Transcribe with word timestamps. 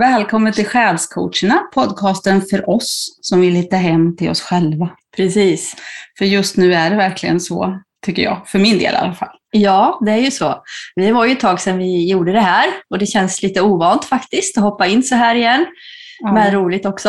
Välkommen 0.00 0.52
till 0.52 0.66
Själscoacherna, 0.66 1.58
podcasten 1.74 2.42
för 2.42 2.70
oss 2.70 3.18
som 3.20 3.40
vill 3.40 3.54
hitta 3.54 3.76
hem 3.76 4.16
till 4.16 4.30
oss 4.30 4.42
själva. 4.42 4.90
Precis. 5.16 5.76
För 6.18 6.24
just 6.24 6.56
nu 6.56 6.74
är 6.74 6.90
det 6.90 6.96
verkligen 6.96 7.40
så, 7.40 7.80
tycker 8.06 8.22
jag. 8.22 8.48
För 8.48 8.58
min 8.58 8.78
del 8.78 8.94
i 8.94 8.96
alla 8.96 9.14
fall. 9.14 9.36
Ja, 9.50 10.00
det 10.04 10.12
är 10.12 10.16
ju 10.16 10.30
så. 10.30 10.62
Det 10.96 11.12
var 11.12 11.24
ju 11.24 11.32
ett 11.32 11.40
tag 11.40 11.60
sedan 11.60 11.78
vi 11.78 12.10
gjorde 12.10 12.32
det 12.32 12.40
här 12.40 12.66
och 12.90 12.98
det 12.98 13.06
känns 13.06 13.42
lite 13.42 13.60
ovant 13.60 14.04
faktiskt 14.04 14.58
att 14.58 14.64
hoppa 14.64 14.86
in 14.86 15.02
så 15.02 15.14
här 15.14 15.34
igen. 15.34 15.66
Ja. 16.20 16.32
Men 16.32 16.54
roligt 16.54 16.86
också. 16.86 17.08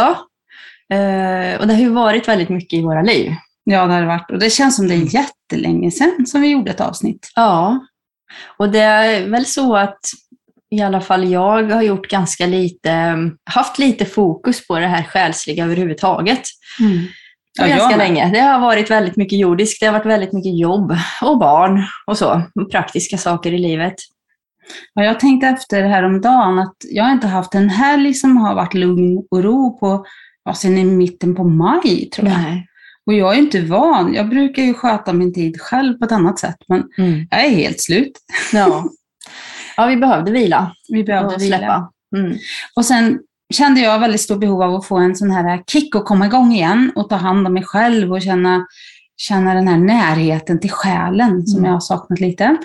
Eh, 0.94 1.60
och 1.60 1.68
det 1.68 1.74
har 1.74 1.82
ju 1.82 1.90
varit 1.90 2.28
väldigt 2.28 2.50
mycket 2.50 2.80
i 2.80 2.82
våra 2.82 3.02
liv. 3.02 3.32
Ja, 3.64 3.88
det 3.88 3.94
har 3.94 4.02
det 4.02 4.08
varit. 4.08 4.32
Och 4.32 4.40
det 4.40 4.50
känns 4.50 4.76
som 4.76 4.88
det 4.88 4.94
är 4.94 5.16
jättelänge 5.16 5.92
sedan 5.92 6.26
som 6.28 6.42
vi 6.42 6.48
gjorde 6.48 6.72
ett 6.72 6.82
avsnitt. 6.82 7.32
Ja, 7.36 7.80
och 8.58 8.70
det 8.70 8.80
är 8.80 9.30
väl 9.30 9.46
så 9.46 9.76
att 9.76 10.00
i 10.72 10.82
alla 10.82 11.02
fall 11.02 11.32
jag 11.32 11.64
har 11.72 11.82
gjort 11.82 12.08
ganska 12.10 12.46
lite, 12.46 13.16
haft 13.50 13.80
lite 13.80 14.06
fokus 14.06 14.68
på 14.68 14.80
det 14.80 14.88
här 14.88 15.04
själsliga 15.04 15.64
överhuvudtaget. 15.66 16.42
Ja, 17.60 17.68
ganska 17.68 17.98
länge. 17.98 18.30
Det 18.32 18.40
har 18.40 18.60
varit 18.60 18.92
väldigt 18.92 19.16
mycket 19.16 19.40
jordiskt, 19.40 19.80
det 19.80 19.86
har 19.86 19.94
varit 19.94 20.06
väldigt 20.06 20.34
mycket 20.34 20.60
jobb 20.60 20.96
och 21.22 21.38
barn 21.40 21.84
och 22.08 22.18
så. 22.18 22.42
Och 22.62 22.72
praktiska 22.72 23.18
saker 23.18 23.54
i 23.54 23.58
livet. 23.58 23.96
Ja, 24.94 25.04
jag 25.04 25.20
tänkte 25.20 25.48
efter 25.48 25.84
häromdagen 25.84 26.60
att 26.60 26.76
jag 26.92 27.12
inte 27.12 27.28
haft 27.28 27.56
en 27.56 27.70
helg 27.70 28.14
som 28.14 28.38
har 28.38 28.56
varit 28.56 28.74
lugn 28.74 29.18
och 29.32 29.44
ro 29.44 29.80
på, 29.80 30.06
ja, 30.46 30.54
sen 30.54 30.78
i 30.78 30.84
mitten 30.84 31.36
på 31.36 31.44
maj 31.44 32.10
tror 32.10 32.28
jag. 32.28 32.38
Nej. 32.38 32.68
Och 33.06 33.14
jag 33.14 33.34
är 33.36 33.40
inte 33.40 33.62
van. 33.62 34.14
Jag 34.14 34.30
brukar 34.30 34.64
ju 34.64 34.74
sköta 34.74 35.14
min 35.14 35.34
tid 35.34 35.62
själv 35.62 35.98
på 35.98 36.06
ett 36.06 36.12
annat 36.12 36.40
sätt, 36.40 36.56
men 36.68 36.84
Mm. 36.98 37.28
jag 37.32 37.46
är 37.46 37.50
helt 37.50 37.82
slut. 37.82 38.12
Ja. 38.54 38.84
ja, 39.78 39.86
vi 39.86 39.98
behövde 39.98 40.32
vila 40.32 40.76
Vi 40.90 41.04
behövde 41.04 41.36
och 41.36 41.42
vila. 41.42 41.58
släppa. 41.58 41.92
Mm. 42.18 42.38
Och 42.76 42.86
sen 42.86 43.20
kände 43.54 43.82
jag 43.82 44.00
väldigt 44.00 44.22
stort 44.22 44.40
behov 44.40 44.62
av 44.62 44.76
att 44.76 44.86
få 44.86 44.98
en 44.98 45.16
sån 45.16 45.32
här 45.32 45.64
kick 45.68 45.96
och 45.96 46.06
komma 46.06 46.26
igång 46.26 46.52
igen 46.54 46.92
och 46.96 47.10
ta 47.10 47.16
hand 47.16 47.48
om 47.48 47.54
mig 47.54 47.64
själv 47.64 48.12
och 48.14 48.22
känna, 48.22 48.66
känna 49.18 49.54
den 49.54 49.68
här 49.68 49.78
närheten 49.78 50.60
till 50.60 50.72
själen 50.72 51.48
som 51.48 51.58
Mm. 51.58 51.66
jag 51.68 51.74
har 51.76 51.80
saknat 51.80 52.20
lite. 52.20 52.58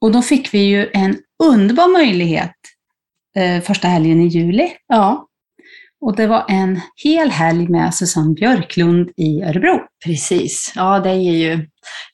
Och 0.00 0.12
då 0.12 0.22
fick 0.22 0.54
vi 0.54 0.58
ju 0.58 0.90
en 0.92 1.16
underbar 1.44 1.92
möjlighet 1.92 2.52
eh, 3.36 3.62
första 3.62 3.88
helgen 3.88 4.20
i 4.20 4.26
juli. 4.26 4.68
Ja, 4.86 5.26
Och 6.00 6.16
det 6.16 6.26
var 6.26 6.44
en 6.48 6.80
hel 7.04 7.30
helg 7.30 7.68
med 7.68 7.94
Susanne 7.94 8.34
Björklund 8.34 9.10
i 9.16 9.42
Örebro. 9.42 9.80
precis. 10.04 10.72
Ja, 10.76 10.98
det 11.00 11.14
ger 11.14 11.32
ju 11.50 11.66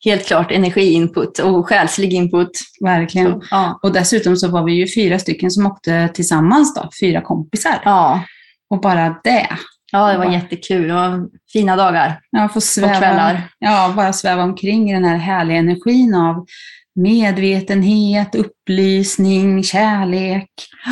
helt 0.05 0.27
klart 0.27 0.53
energiinput 0.53 1.39
och 1.39 1.67
själslig 1.69 2.13
input. 2.13 2.51
Verkligen. 2.85 3.33
Så, 3.33 3.43
ja. 3.51 3.79
Och 3.83 3.93
dessutom 3.93 4.37
så 4.37 4.49
var 4.49 4.65
vi 4.65 4.73
ju 4.73 4.87
fyra 4.95 5.19
stycken 5.19 5.51
som 5.51 5.67
åkte 5.67 6.09
tillsammans 6.15 6.75
då, 6.75 6.89
fyra 7.01 7.21
kompisar. 7.21 7.81
Ja. 7.85 8.23
Och 8.71 8.81
bara 8.81 9.17
det, 9.25 9.47
ja, 9.93 10.13
det 10.13 10.19
var 10.19 10.25
Ja. 10.25 10.33
jättekul. 10.33 10.89
Det 10.89 10.95
var 10.95 11.29
fina 11.53 11.77
dagar 11.77 12.21
Ja, 12.31 12.49
få 12.49 12.57
och 12.57 12.63
sväva, 12.63 12.95
kvällar. 12.99 13.43
ja, 13.59 13.93
bara 13.97 14.13
sväva 14.13 14.43
omkring 14.43 14.91
i 14.91 14.95
den 14.95 15.05
här 15.05 15.17
härliga 15.17 15.59
energin 15.59 16.15
av 16.15 16.47
medvetenhet, 16.95 18.35
upplysning, 18.35 19.63
kärlek, 19.65 20.49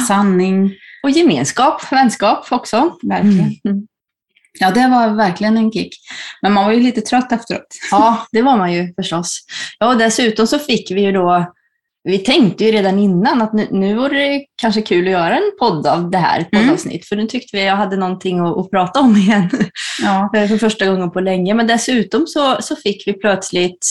sanning. 0.09 0.70
Och 1.05 1.10
gemenskap, 1.10 1.92
vänskap 1.92 2.47
också. 2.52 2.97
Verkligen. 3.02 3.60
Mm. 3.64 3.86
Ja, 4.60 4.70
det 4.70 4.88
var 4.88 5.16
verkligen 5.16 5.56
en 5.56 5.72
kick. 5.72 5.94
Men 6.42 6.52
man 6.52 6.64
var 6.64 6.72
ju 6.72 6.80
lite 6.80 7.00
trött 7.00 7.33
efteråt. 7.33 7.66
Ja, 7.91 8.27
det 8.33 8.42
var 8.42 8.56
man 8.56 8.72
ju 8.72 8.94
förstås. 8.94 9.41
Ja, 9.78 9.88
och 9.88 9.98
dessutom 9.98 10.47
så 10.47 10.58
fick 10.58 10.91
vi 10.91 11.00
ju 11.00 11.12
då, 11.12 11.53
vi 12.04 12.19
tänkte 12.19 12.64
ju 12.64 12.72
redan 12.72 12.98
innan 12.98 13.43
att 13.43 13.53
nu, 13.53 13.69
nu 13.70 13.94
vore 13.94 14.19
det 14.19 14.44
kanske 14.56 14.82
kul 14.82 15.06
att 15.06 15.12
göra 15.12 15.37
en 15.37 15.53
podd 15.59 15.87
av 15.87 16.10
det 16.10 16.19
här 16.19 16.44
poddavsnitt, 16.44 17.06
för 17.06 17.16
nu 17.16 17.26
tyckte 17.26 17.56
vi 17.56 17.62
att 17.62 17.69
jag 17.69 17.76
hade 17.76 17.97
någonting 17.97 18.38
att, 18.38 18.59
att 18.59 18.70
prata 18.70 19.00
om 19.00 19.16
igen 19.16 19.50
Ja, 20.03 20.31
för 20.32 20.59
första 20.59 20.87
gången 20.87 21.10
på 21.10 21.20
länge. 21.20 21.54
Men 21.54 21.66
dessutom 21.66 22.26
så, 22.26 22.56
så 22.60 22.76
fick 22.76 23.06
vi 23.06 23.12
plötsligt 23.12 23.87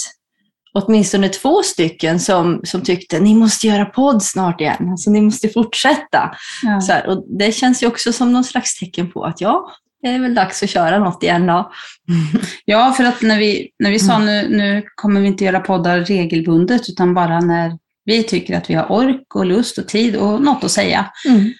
åtminstone 0.74 1.30
två 1.30 1.64
stycken 1.64 2.20
som, 2.20 2.62
som 2.64 2.82
tyckte 2.82 3.20
ni 3.20 3.36
måste 3.36 3.68
göra 3.68 3.86
podd 3.86 4.24
snart 4.24 4.62
igen, 4.62 4.90
alltså 4.92 5.10
ni 5.10 5.22
måste 5.22 5.50
fortsätta. 5.50 6.36
ja. 6.64 6.82
Så 6.82 6.92
här, 6.92 7.08
och 7.08 7.26
det 7.40 7.52
känns 7.52 7.84
ju 7.84 7.88
också 7.88 8.14
som 8.14 8.34
någon 8.34 8.44
slags 8.44 8.80
tecken 8.80 9.12
på 9.12 9.24
att 9.26 9.42
ja, 9.42 9.72
det 10.02 10.10
är 10.10 10.20
väl 10.20 10.36
dags 10.36 10.64
att 10.64 10.70
köra 10.70 11.00
något 11.00 11.24
igen 11.24 11.48
då. 11.48 11.72
ja 12.66 12.94
för 12.98 13.04
att 13.04 13.22
när 13.22 13.40
vi, 13.40 13.70
när 13.80 13.92
vi 13.92 14.00
sa 14.00 14.20
nu, 14.20 14.50
nu 14.50 14.84
kommer 14.96 15.22
vi 15.22 15.28
inte 15.28 15.44
göra 15.44 15.60
poddar 15.60 16.00
regelbundet, 16.00 16.90
utan 16.90 17.14
bara 17.14 17.40
när 17.40 17.78
vi 18.06 18.24
tycker 18.24 18.58
att 18.58 18.70
vi 18.70 18.74
har 18.74 18.92
ork 18.92 19.36
och 19.36 19.46
lust 19.46 19.78
och 19.78 19.88
tid 19.88 20.16
och 20.16 20.42
något 20.42 20.64
att 20.64 20.72
säga, 20.72 21.06
Mm. 21.28 21.54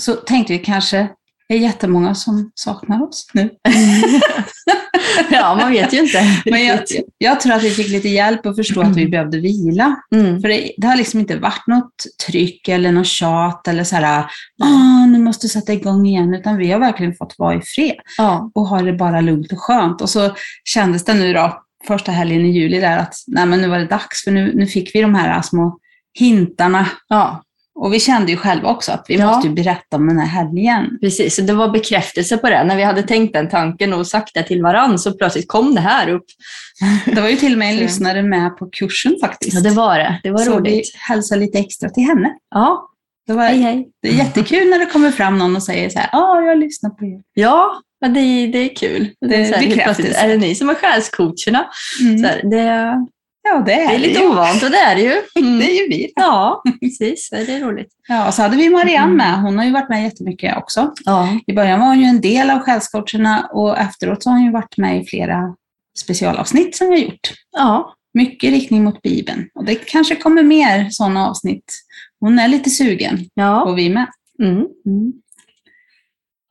så 0.00 0.12
tänkte 0.12 0.52
vi 0.52 0.58
kanske 0.58 1.08
det 1.48 1.54
är 1.54 1.58
jättemånga 1.58 2.14
som 2.14 2.50
saknar 2.54 3.02
oss 3.08 3.26
nu. 3.32 3.50
Ja, 5.30 5.54
man 5.54 5.70
vet 5.72 5.92
ju 5.94 5.98
inte. 5.98 6.22
Men 6.50 6.64
jag, 6.64 6.80
jag 7.18 7.40
tror 7.40 7.52
att 7.52 7.62
vi 7.64 7.70
fick 7.70 7.88
lite 7.88 8.08
hjälp 8.08 8.46
att 8.46 8.56
förstå 8.56 8.80
att 8.80 8.96
vi 8.96 9.08
behövde 9.08 9.38
vila. 9.40 9.96
Mm. 10.14 10.40
För 10.40 10.48
det, 10.48 10.70
det 10.76 10.86
har 10.86 10.96
liksom 10.96 11.20
inte 11.20 11.36
varit 11.38 11.66
något 11.66 11.94
tryck 12.26 12.68
eller 12.68 12.92
något 12.92 13.06
tjat 13.06 13.68
eller 13.68 13.84
så 13.84 13.96
här, 13.96 14.24
ah, 14.62 15.06
nu 15.06 15.18
måste 15.18 15.44
du 15.44 15.48
sätta 15.48 15.72
igång 15.72 16.06
igen, 16.06 16.34
utan 16.34 16.56
vi 16.56 16.72
har 16.72 16.78
verkligen 16.80 17.14
fått 17.14 17.34
vara 17.38 17.54
i 17.54 17.60
fred 17.60 17.96
Ja. 18.18 18.50
och 18.54 18.66
ha 18.66 18.82
det 18.82 18.92
bara 18.92 19.20
lugnt 19.20 19.52
och 19.52 19.60
skönt. 19.60 20.00
Och 20.00 20.10
så 20.10 20.34
kändes 20.64 21.04
det 21.04 21.14
nu 21.14 21.32
då, 21.32 21.62
första 21.86 22.12
helgen 22.12 22.46
i 22.46 22.50
juli 22.50 22.80
där, 22.80 22.98
att 22.98 23.14
nej, 23.26 23.46
men 23.46 23.60
nu 23.60 23.68
var 23.68 23.78
det 23.78 23.86
dags, 23.86 24.24
för 24.24 24.30
nu, 24.30 24.52
nu 24.54 24.66
fick 24.66 24.94
vi 24.94 25.00
de 25.00 25.14
här 25.14 25.42
små 25.42 25.78
hintarna. 26.18 26.86
ja, 27.08 27.42
Och 27.74 27.92
vi 27.94 28.00
kände 28.00 28.30
ju 28.32 28.36
själva 28.36 28.68
också 28.68 28.92
att 28.92 29.04
vi 29.08 29.14
Ja. 29.16 29.26
måste 29.26 29.48
ju 29.48 29.54
berätta 29.54 29.96
om 29.96 30.06
den 30.08 30.18
här 30.18 30.26
helgen. 30.26 30.98
precis. 31.00 31.36
Så 31.36 31.42
det 31.42 31.52
var 31.52 31.68
bekräftelse 31.68 32.36
på 32.36 32.50
det. 32.50 32.64
När 32.64 32.76
vi 32.76 32.82
hade 32.82 33.02
tänkt 33.02 33.32
den 33.32 33.48
tanken 33.48 33.92
och 33.92 34.06
sagt 34.06 34.30
det 34.34 34.42
till 34.42 34.62
varann 34.62 34.98
så 34.98 35.12
plötsligt 35.12 35.48
kom 35.48 35.74
det 35.74 35.80
här 35.80 36.08
upp. 36.08 36.24
Det 37.06 37.20
var 37.20 37.28
ju 37.28 37.36
till 37.36 37.52
och 37.52 37.58
med 37.58 37.68
en 37.70 37.76
Så- 37.78 37.82
lyssnare 37.82 38.22
med 38.22 38.56
på 38.58 38.66
kursen 38.70 39.14
faktiskt. 39.20 39.54
Ja, 39.54 39.60
det 39.60 39.70
var 39.70 39.98
det. 39.98 40.20
Det 40.22 40.30
var 40.30 40.38
så 40.38 40.58
roligt. 40.58 40.72
vi 40.74 40.82
hälsar 41.08 41.36
lite 41.36 41.58
extra 41.58 41.90
till 41.90 42.02
henne. 42.04 42.32
Ja, 42.54 42.88
Det, 43.26 43.32
var, 43.32 43.44
hej 43.44 43.58
hej. 43.58 43.88
det 44.02 44.08
är 44.08 44.12
jättekul 44.12 44.70
när 44.70 44.78
det 44.78 44.86
kommer 44.86 45.10
fram 45.10 45.38
någon 45.38 45.56
och 45.56 45.62
säger 45.62 45.90
så 45.90 45.98
här, 45.98 46.08
ja, 46.12 46.42
jag 46.42 46.58
lyssnar 46.58 46.90
på 46.90 47.04
er. 47.04 47.20
Ja, 47.34 47.74
det, 48.00 48.46
det 48.46 48.58
är 48.58 48.76
kul. 48.76 49.10
Det 49.20 49.34
är 49.36 49.44
så 49.44 49.54
här, 49.54 49.66
bekräftelse. 49.66 50.02
plötsligt, 50.02 50.16
Är 50.24 50.28
det 50.28 50.36
ni 50.36 50.54
som 50.54 50.70
är 50.70 50.74
själscoacherna? 50.74 51.66
Så 52.20 52.26
här, 52.26 52.40
det, 52.50 53.06
Ja, 53.44 53.62
det 53.66 53.72
är 53.72 53.88
det 53.88 53.94
är 53.94 53.98
lite 53.98 54.20
ju. 54.20 54.28
ovant 54.28 54.62
och 54.62 54.70
det 54.70 54.76
är 54.78 54.94
det 54.96 55.02
ju. 55.02 55.12
Mm. 55.40 55.58
Det 55.58 55.64
är 55.70 55.82
ju 55.82 55.88
vi. 55.88 56.12
Ja, 56.16 56.62
precis. 56.80 57.28
Det 57.30 57.36
är 57.52 57.60
roligt. 57.60 57.88
Ja, 58.08 58.26
och 58.28 58.34
så 58.34 58.42
hade 58.42 58.56
vi 58.56 58.70
Marianne 58.70 59.04
Mm. 59.04 59.16
med. 59.16 59.42
Hon 59.42 59.58
har 59.58 59.64
ju 59.64 59.70
varit 59.72 59.88
med 59.88 60.02
jättemycket 60.04 60.56
också. 60.56 60.92
Ja, 61.04 61.28
I 61.46 61.52
början 61.52 61.80
var 61.80 61.86
hon 61.86 62.00
ju 62.00 62.06
en 62.06 62.20
del 62.20 62.50
av 62.50 62.58
själscoacherna 62.58 63.48
och 63.52 63.78
efteråt 63.78 64.22
så 64.22 64.30
har 64.30 64.36
hon 64.36 64.44
ju 64.46 64.52
varit 64.52 64.76
med 64.78 65.00
i 65.02 65.06
flera 65.06 65.56
specialavsnitt 65.98 66.76
som 66.76 66.88
vi 66.88 66.92
har 66.94 67.04
gjort. 67.04 67.32
ja. 67.56 67.94
Mycket 68.18 68.50
riktning 68.50 68.84
mot 68.84 69.02
Bibeln. 69.02 69.48
Och 69.54 69.64
det 69.64 69.74
kanske 69.74 70.16
kommer 70.16 70.42
mer 70.42 70.90
sådana 70.90 71.28
avsnitt. 71.30 71.64
Hon 72.20 72.38
är 72.38 72.48
lite 72.48 72.70
sugen, 72.70 73.18
ja. 73.34 73.62
och 73.64 73.78
vi 73.78 73.90
med. 73.90 74.06
Mm. 74.42 74.56
Mm. 74.86 75.12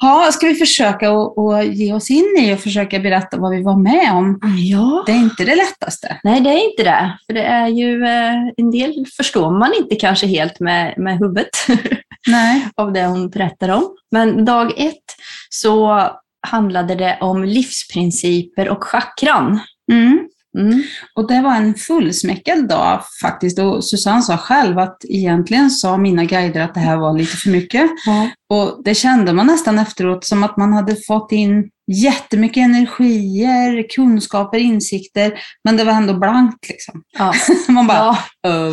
Ja, 0.04 0.32
ska 0.32 0.48
vi 0.48 0.56
försöka 0.56 1.12
att 1.12 1.66
ge 1.66 1.94
oss 1.94 2.10
in 2.12 2.36
i 2.40 2.54
och 2.54 2.60
försöka 2.60 3.00
berätta 3.00 3.38
vad 3.38 3.52
vi 3.52 3.64
var 3.64 3.78
med 3.78 4.14
om? 4.14 4.40
ja. 4.58 5.04
Det 5.06 5.12
är 5.12 5.16
inte 5.16 5.46
det 5.46 5.56
lättaste. 5.56 6.20
Nej, 6.24 6.42
det 6.42 6.50
är 6.50 6.70
inte 6.70 6.84
det. 6.84 7.18
För 7.26 7.34
det 7.34 7.44
är 7.44 7.68
ju 7.68 8.04
eh, 8.04 8.34
en 8.58 8.72
del 8.72 9.06
förstår 9.18 9.60
man 9.60 9.72
inte 9.78 9.96
kanske 9.96 10.28
helt 10.28 10.60
med, 10.60 10.94
med 10.98 11.20
huvudet 11.20 11.50
Nej. 12.28 12.68
av 12.76 12.94
det 12.94 13.06
hon 13.06 13.30
berättar 13.30 13.70
om. 13.70 13.96
Men 14.12 14.46
dag 14.46 14.74
ett 14.78 15.16
så 15.50 16.10
handlade 16.48 16.96
det 16.96 17.18
om 17.22 17.44
livsprinciper 17.44 18.70
och 18.70 18.84
chakran. 18.84 19.60
Mm. 19.92 20.28
Mm. 20.60 20.84
Och 21.16 21.28
det 21.28 21.42
var 21.42 21.56
en 21.56 21.76
fullsmäckad 21.76 22.68
dag 22.68 23.02
faktiskt. 23.22 23.60
Och 23.60 23.86
Susanne 23.86 24.22
sa 24.22 24.38
själv 24.38 24.80
att 24.80 24.98
egentligen 25.10 25.70
sa 25.72 25.98
mina 25.98 26.24
guider 26.26 26.62
att 26.62 26.74
det 26.74 26.80
här 26.80 26.98
var 26.98 27.18
lite 27.18 27.38
för 27.38 27.50
mycket. 27.50 27.90
Ja. 28.06 28.30
Och 28.50 28.82
det 28.84 28.96
kände 28.96 29.34
man 29.34 29.48
nästan 29.48 29.80
efteråt 29.80 30.26
som 30.26 30.44
att 30.44 30.58
man 30.58 30.74
hade 30.74 30.96
fått 31.08 31.32
in 31.32 31.70
jättemycket 31.92 32.62
energier, 32.66 33.90
kunskaper, 33.96 34.58
insikter, 34.58 35.34
men 35.64 35.78
det 35.78 35.84
var 35.84 35.94
ändå 35.94 36.14
blankt 36.14 36.70
liksom. 36.70 37.04
Ja. 37.18 37.34
Man 37.74 37.88
bara, 37.88 37.98
ja, 37.98 38.18
"Ö, 38.48 38.72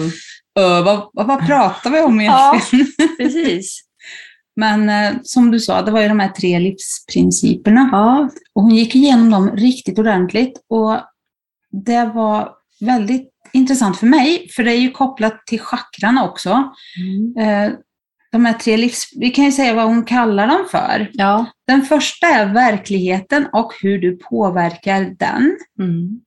ö, 0.61 0.83
vad, 0.83 1.11
vad, 1.13 1.47
pratar 1.47 1.91
vi 1.91 2.01
om 2.01 2.21
Ja. 2.21 2.55
egentligen? 2.55 2.87
precis. 3.19 3.81
Men 4.57 4.89
eh, 4.89 5.13
som 5.23 5.51
du 5.51 5.61
sa, 5.61 5.83
det 5.83 5.91
var 5.91 6.01
ju 6.03 6.09
de 6.09 6.21
här 6.21 6.29
tre 6.29 6.59
livsprinciperna. 6.59 7.89
Ja, 7.93 8.29
Och 8.55 8.63
hon 8.63 8.75
gick 8.75 8.95
igenom 8.95 9.31
dem 9.31 9.51
riktigt 9.57 9.99
ordentligt 9.99 10.53
och 10.71 10.93
det 11.73 12.05
var 12.15 12.53
väldigt 12.81 13.31
intressant 13.53 13.97
för 13.99 14.07
mig, 14.07 14.49
för 14.57 14.65
det 14.65 14.73
är 14.73 14.81
ju 14.81 14.91
kopplat 14.91 15.47
till 15.47 15.61
chakrarna 15.61 16.25
också. 16.25 16.73
mm. 17.37 17.37
Eh, 17.39 17.79
De 18.33 18.45
här 18.45 18.53
tre 18.53 18.77
livs... 18.77 19.05
Vi 19.17 19.31
kan 19.31 19.45
ju 19.45 19.53
säga 19.53 19.75
vad 19.75 19.85
hon 19.87 20.05
kallar 20.05 20.47
dem 20.47 20.67
för. 20.71 21.11
ja. 21.13 21.47
Den 21.67 21.83
första 21.83 22.27
är 22.27 22.55
verkligheten 22.55 23.47
och 23.53 23.73
hur 23.83 23.99
du 23.99 24.17
påverkar 24.17 25.01
den. 25.19 25.57
Mm. 25.79 26.21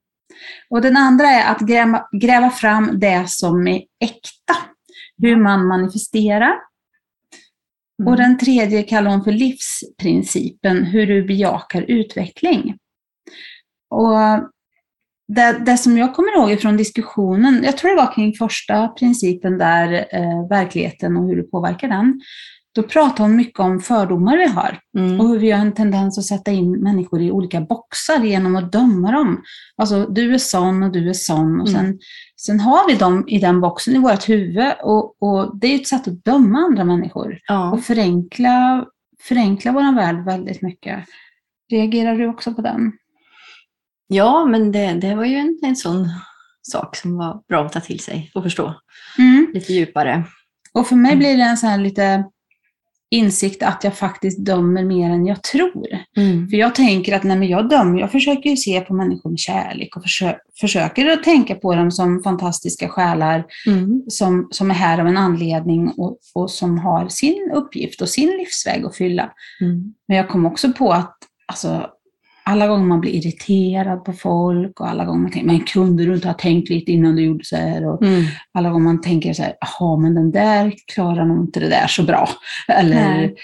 Och 0.69 0.81
den 0.81 0.98
andra 0.98 1.28
är 1.28 1.51
att 1.51 1.60
gräva, 1.60 2.07
gräva 2.22 2.50
fram 2.50 3.00
det 3.00 3.30
som 3.30 3.68
är 3.68 3.81
äkta. 4.00 4.56
Hur 5.18 5.36
man 5.36 5.68
manifesterar. 5.68 6.54
Mm. 8.00 8.12
Och 8.12 8.18
den 8.18 8.38
tredje 8.38 8.84
kallar 8.84 9.12
hon 9.12 9.24
för 9.24 9.31
livsprincipen, 9.31 10.84
hur 10.84 11.07
du 11.07 11.24
bejakar 11.24 11.81
utveckling. 11.81 12.78
Och 13.90 14.18
det, 15.28 15.60
det 15.66 15.78
som 15.78 15.98
jag 15.98 16.16
kommer 16.16 16.38
ihåg 16.38 16.60
från 16.62 16.78
diskussionen, 16.78 17.62
jag 17.64 17.78
tror 17.78 17.90
det 17.92 17.98
var 17.98 18.14
kring 18.16 18.34
första 18.34 18.88
principen 18.88 19.58
där, 19.58 19.94
eh, 19.94 20.48
verkligheten 20.50 21.18
och 21.18 21.28
hur 21.28 21.36
du 21.36 21.44
påverkar 21.44 21.88
den. 21.88 22.22
Då 22.75 22.84
pratar 22.84 23.24
hon 23.24 23.36
mycket 23.36 23.60
om 23.60 23.80
fördomar 23.80 24.38
vi 24.38 24.48
har 24.48 24.80
Mm. 24.98 25.20
och 25.22 25.28
hur 25.28 25.40
vi 25.40 25.52
har 25.52 25.60
en 25.60 25.74
tendens 25.74 26.18
att 26.18 26.25
sätta 26.25 26.52
in 26.52 26.72
människor 26.72 27.22
i 27.22 27.31
olika 27.31 27.62
boxar 27.62 28.24
genom 28.24 28.56
att 28.56 28.72
döma 28.72 29.12
dem. 29.12 29.42
Alltså, 29.78 30.06
du 30.06 30.34
är 30.34 30.38
sån 30.38 30.84
och 30.84 30.92
du 30.92 31.10
är 31.10 31.14
sån. 31.14 31.62
Och 31.62 31.68
Mm. 31.69 31.81
sen, 31.81 32.00
sen 32.42 32.60
har 32.60 32.88
vi 32.88 32.96
dem 32.96 33.24
i 33.28 33.40
den 33.40 33.62
boxen 33.62 33.96
i 33.96 34.00
vårt 34.00 34.30
huvud 34.30 34.74
och, 34.84 35.16
och 35.24 35.58
det 35.60 35.68
är 35.68 35.76
ett 35.76 35.88
sätt 35.88 36.08
att 36.08 36.26
döma 36.26 36.58
andra 36.60 36.84
människor 36.84 37.38
Ja. 37.48 37.72
och 37.72 37.81
förenkla, 37.84 38.86
förenkla 39.22 39.72
vår 39.72 39.96
värld 39.96 40.26
väldigt 40.26 40.62
mycket. 40.62 41.00
Reagerar 41.72 42.16
du 42.16 42.28
också 42.28 42.54
på 42.54 42.62
den? 42.62 42.92
Ja, 44.13 44.45
men 44.45 44.71
det, 44.71 44.94
det 44.94 45.15
var 45.15 45.25
ju 45.25 45.36
en, 45.36 45.60
en 45.63 45.75
sån 45.75 46.10
sak 46.62 46.95
som 46.95 47.18
var 47.18 47.42
bra 47.50 47.65
att 47.65 47.74
ta 47.74 47.80
till 47.80 48.00
sig 48.00 48.31
och 48.36 48.44
förstå 48.44 48.74
Mm. 49.19 49.51
lite 49.54 49.74
djupare. 49.74 50.24
Och 50.74 50.88
för 50.88 50.95
mig 50.95 51.12
Mm. 51.12 51.19
blir 51.19 51.38
det 51.38 51.44
en 51.44 51.57
sån 51.57 51.69
här 51.69 51.77
lite 51.77 52.24
insikt 53.12 53.63
att 53.63 53.83
jag 53.83 53.98
faktiskt 53.98 54.45
dömer 54.45 54.83
mer 54.83 55.10
än 55.10 55.25
jag 55.25 55.44
tror. 55.44 55.88
Mm. 56.18 56.50
För 56.50 56.57
jag 56.57 56.75
tänker 56.75 57.15
att 57.15 57.24
men 57.24 57.48
jag 57.48 57.69
dömer, 57.69 58.00
jag 58.00 58.12
försöker 58.12 58.50
ju 58.50 58.57
se 58.57 58.81
på 58.81 58.94
människor 58.94 59.30
med 59.30 59.39
kärlek 59.39 59.95
och 59.95 60.04
försö- 60.04 60.38
försöker 60.62 61.09
att 61.09 61.24
tänka 61.24 61.56
på 61.56 61.75
dem 61.75 61.92
som 61.92 62.24
fantastiska 62.24 62.89
själar 62.89 63.45
Mm. 63.68 64.04
som, 64.07 64.48
som 64.51 64.71
är 64.71 64.75
här 64.75 65.00
av 65.00 65.07
en 65.07 65.18
anledning 65.18 65.88
och, 65.98 66.18
och 66.36 66.51
som 66.51 66.77
har 66.80 67.07
sin 67.09 67.51
uppgift 67.56 68.01
och 68.01 68.09
sin 68.09 68.30
livsväg 68.30 68.86
att 68.86 68.95
fylla. 68.95 69.31
Mm. 69.62 69.94
Men 70.07 70.18
jag 70.18 70.30
kom 70.30 70.45
också 70.45 70.74
på 70.74 70.92
att 70.92 71.18
alltså, 71.48 71.88
alla 72.45 72.68
gånger 72.68 72.86
man 72.86 73.01
blir 73.01 73.12
irriterad 73.12 74.06
på 74.06 74.13
folk 74.13 74.80
och 74.80 74.90
alla 74.90 75.06
gånger 75.06 75.22
man 75.22 75.31
tänker, 75.31 75.48
men 75.48 75.60
kunde 75.60 76.06
du 76.06 76.13
inte 76.16 76.28
ha 76.28 76.34
tänkt 76.34 76.69
lite 76.69 76.92
innan 76.92 77.16
du 77.16 77.24
gjorde 77.24 77.45
så 77.45 77.56
här? 77.56 77.86
Och 77.88 78.04
Mm. 78.04 78.24
alla 78.54 78.69
gånger 78.69 78.84
man 78.86 79.01
tänker 79.01 79.34
så 79.34 79.44
här, 79.44 79.54
jaha, 79.60 79.98
men 79.98 80.16
den 80.16 80.31
där 80.31 80.74
klarar 80.94 81.25
nog 81.25 81.44
inte 81.45 81.60
det 81.60 81.69
där 81.69 81.88
så 81.88 82.04
bra. 82.04 82.30
Eller 82.68 82.95
Nej. 82.95 83.36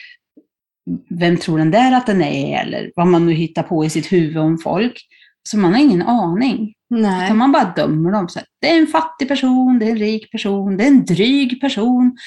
vem 1.09 1.37
tror 1.37 1.57
den 1.57 1.71
där 1.71 1.91
att 1.91 2.07
den 2.07 2.21
är? 2.21 2.61
Eller 2.61 2.91
vad 2.95 3.07
man 3.07 3.25
nu 3.25 3.33
hittar 3.33 3.63
på 3.63 3.85
i 3.85 3.89
sitt 3.89 4.11
huvud 4.11 4.37
om 4.37 4.57
folk. 4.57 5.01
Så 5.43 5.57
man 5.57 5.73
har 5.73 5.79
ingen 5.81 6.01
aning. 6.01 6.73
Nej. 6.89 7.25
Utan 7.25 7.37
man 7.37 7.51
bara 7.51 7.73
dömer 7.75 8.11
dem. 8.11 8.29
Så 8.29 8.39
här, 8.39 8.47
det 8.61 8.69
är 8.69 8.79
en 8.79 8.87
fattig 8.87 9.27
person, 9.27 9.79
det 9.79 9.85
är 9.85 9.89
en 9.91 9.97
rik 9.97 10.31
person, 10.31 10.77
det 10.77 10.83
är 10.83 10.87
en 10.87 11.05
dryg 11.05 11.61
person. 11.61 12.17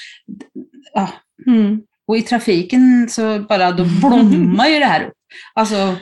Ja. 0.95 1.09
Mm. 1.47 1.81
Och 2.07 2.17
i 2.17 2.23
trafiken 2.23 3.07
så 3.11 3.39
bara, 3.49 3.73
då 3.73 3.85
blommar 4.01 4.67
ju 4.67 4.79
det 4.79 4.85
här 4.85 5.05
upp. 5.07 5.13
Alltså, 5.55 5.97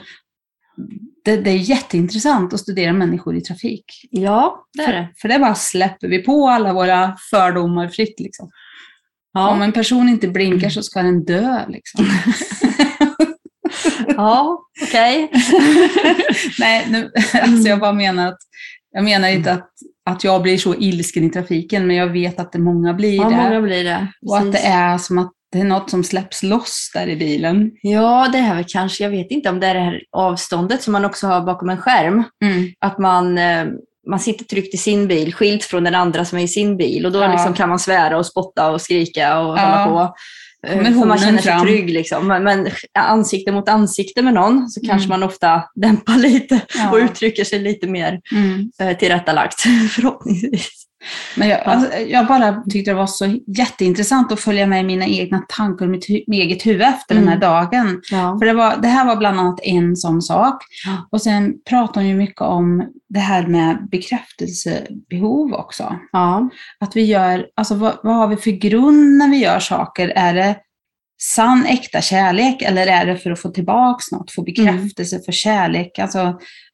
det, 1.25 1.37
det 1.37 1.49
är 1.49 1.55
jätteintressant 1.57 2.53
att 2.53 2.59
studera 2.59 2.93
människor 2.93 3.35
i 3.37 3.41
trafik. 3.41 3.85
Ja, 4.11 4.65
det 4.77 4.83
är 4.83 4.93
det. 4.93 5.09
För, 5.15 5.21
för 5.21 5.29
det 5.33 5.39
bara 5.39 5.55
släpper 5.55 6.07
vi 6.07 6.23
på 6.23 6.49
alla 6.49 6.73
våra 6.73 7.15
fördomar 7.29 7.87
fritt. 7.87 8.19
Liksom. 8.19 8.45
Om 9.37 9.59
Ja, 9.59 9.63
en 9.63 9.71
person 9.71 10.09
inte 10.09 10.27
blinkar 10.27 10.69
så 10.69 10.83
ska 10.83 11.01
den 11.01 11.25
dö. 11.25 11.65
Liksom. 11.67 12.05
ja 14.07 14.59
okej. 14.87 15.31
Nej, 16.59 16.85
nu, 16.89 17.11
alltså 17.41 17.69
jag 17.69 17.79
bara 17.79 17.93
menar 17.93 18.27
att 18.27 18.37
jag 18.91 19.03
menar 19.03 19.27
inte 19.29 19.51
att, 19.53 19.69
att 20.09 20.23
jag 20.23 20.41
blir 20.41 20.57
så 20.57 20.75
ilsken 20.75 21.23
i 21.23 21.29
trafiken, 21.29 21.87
men 21.87 21.95
jag 21.95 22.07
vet 22.07 22.39
att 22.39 22.51
det 22.51 22.59
många 22.59 22.93
blir 22.93 23.15
Ja, 23.15 23.29
det. 23.29 23.35
många 23.35 23.61
blir 23.61 23.83
det. 23.83 24.07
och 24.27 24.37
att 24.37 24.51
det 24.51 24.59
är 24.59 24.97
som 24.97 25.17
att 25.17 25.31
det 25.51 25.59
är 25.59 25.63
något 25.63 25.89
som 25.89 26.03
släpps 26.03 26.43
loss 26.43 26.91
där 26.93 27.07
i 27.07 27.15
bilen. 27.15 27.71
Ja, 27.81 28.29
det 28.31 28.37
är 28.37 28.55
väl 28.55 28.65
kanske, 28.67 29.03
jag 29.03 29.11
vet 29.11 29.31
inte 29.31 29.49
om 29.49 29.59
det 29.59 29.67
är 29.67 29.73
det 29.73 29.79
här 29.79 30.01
avståndet 30.11 30.81
som 30.81 30.91
man 30.93 31.05
också 31.05 31.27
har 31.27 31.41
bakom 31.41 31.69
en 31.69 31.77
skärm. 31.77 32.23
Mm. 32.43 32.69
Att 32.79 32.97
man, 32.99 33.37
eh, 33.37 33.65
man 34.09 34.19
sitter 34.19 34.45
tryggt 34.45 34.73
i 34.73 34.77
sin 34.77 35.07
bil, 35.07 35.33
skilt 35.33 35.63
från 35.63 35.83
den 35.83 35.95
andra 35.95 36.25
som 36.25 36.37
är 36.39 36.43
i 36.43 36.47
sin 36.47 36.77
bil. 36.77 37.05
Och 37.05 37.11
då 37.11 37.19
Ja. 37.21 37.31
liksom 37.31 37.53
kan 37.53 37.69
man 37.69 37.79
svära 37.79 38.17
och 38.17 38.25
spotta 38.25 38.71
och 38.71 38.81
skrika 38.81 39.39
och 39.39 39.57
Ja. 39.57 39.61
hålla 39.61 39.85
på. 39.85 40.15
Eh, 40.67 40.77
Kommer 40.77 40.91
För 40.99 41.05
man 41.07 41.17
känner 41.19 41.41
sig 41.41 41.51
fram. 41.51 41.61
trygg. 41.65 41.89
Liksom. 41.89 42.27
Men, 42.27 42.43
men 42.43 42.69
ansikte 42.99 43.51
mot 43.51 43.69
ansikte 43.69 44.21
med 44.21 44.33
någon 44.33 44.69
så 44.69 44.81
kanske 44.81 45.05
Mm. 45.05 45.19
man 45.19 45.29
ofta 45.29 45.63
dämpar 45.75 46.13
lite 46.17 46.61
Ja. 46.75 46.91
och 46.91 46.97
uttrycker 46.97 47.43
sig 47.43 47.59
lite 47.59 47.87
mer 47.87 48.19
Mm. 48.31 48.71
eh, 48.81 48.97
tillrättalagt 48.97 49.61
förhoppningsvis. 49.95 50.85
Men 51.37 51.49
jag, 51.49 51.59
alltså, 51.65 51.97
jag 51.99 52.27
bara 52.27 52.63
tyckte 52.69 52.91
det 52.91 52.95
var 52.95 53.07
så 53.07 53.25
jätteintressant 53.57 54.31
att 54.31 54.39
följa 54.39 54.67
med 54.67 54.85
mina 54.85 55.05
egna 55.05 55.43
tankar 55.57 55.85
och 55.85 55.91
mitt 55.91 56.09
hu- 56.09 56.23
mitt 56.27 56.39
eget 56.43 56.65
huvud 56.65 56.81
efter 56.81 57.15
den 57.15 57.27
här 57.27 57.35
Mm. 57.35 57.49
dagen. 57.49 58.01
Ja. 58.11 58.37
För 58.39 58.45
det, 58.45 58.53
var, 58.53 58.77
det 58.81 58.87
här 58.87 59.05
var 59.05 59.15
bland 59.15 59.39
annat 59.39 59.59
en 59.63 59.95
sån 59.95 60.21
sak. 60.21 60.63
Ja. 60.85 61.07
Och 61.11 61.21
sen 61.21 61.53
pratar 61.69 62.01
hon 62.01 62.09
ju 62.09 62.15
mycket 62.15 62.41
om 62.41 62.83
det 63.09 63.19
här 63.19 63.47
med 63.47 63.87
bekräftelsebehov 63.91 65.53
också. 65.53 65.95
Ja. 66.11 66.49
Att 66.79 66.95
vi 66.95 67.01
gör, 67.05 67.45
alltså 67.55 67.75
vad, 67.75 67.93
vad 68.03 68.15
har 68.15 68.27
vi 68.27 68.35
för 68.35 68.51
grund 68.51 69.17
när 69.17 69.27
vi 69.29 69.37
gör 69.37 69.59
saker? 69.59 70.09
Är 70.15 70.33
det 70.33 70.55
sann, 71.23 71.65
äkta 71.65 72.01
kärlek 72.01 72.61
eller 72.61 72.87
är 72.87 73.05
det 73.05 73.17
för 73.17 73.31
att 73.31 73.39
få 73.39 73.49
tillbaks 73.49 74.11
något, 74.11 74.31
få 74.31 74.41
bekräftelse 74.43 75.19
för 75.25 75.31
kärlek? 75.31 75.99
Alltså 75.99 76.19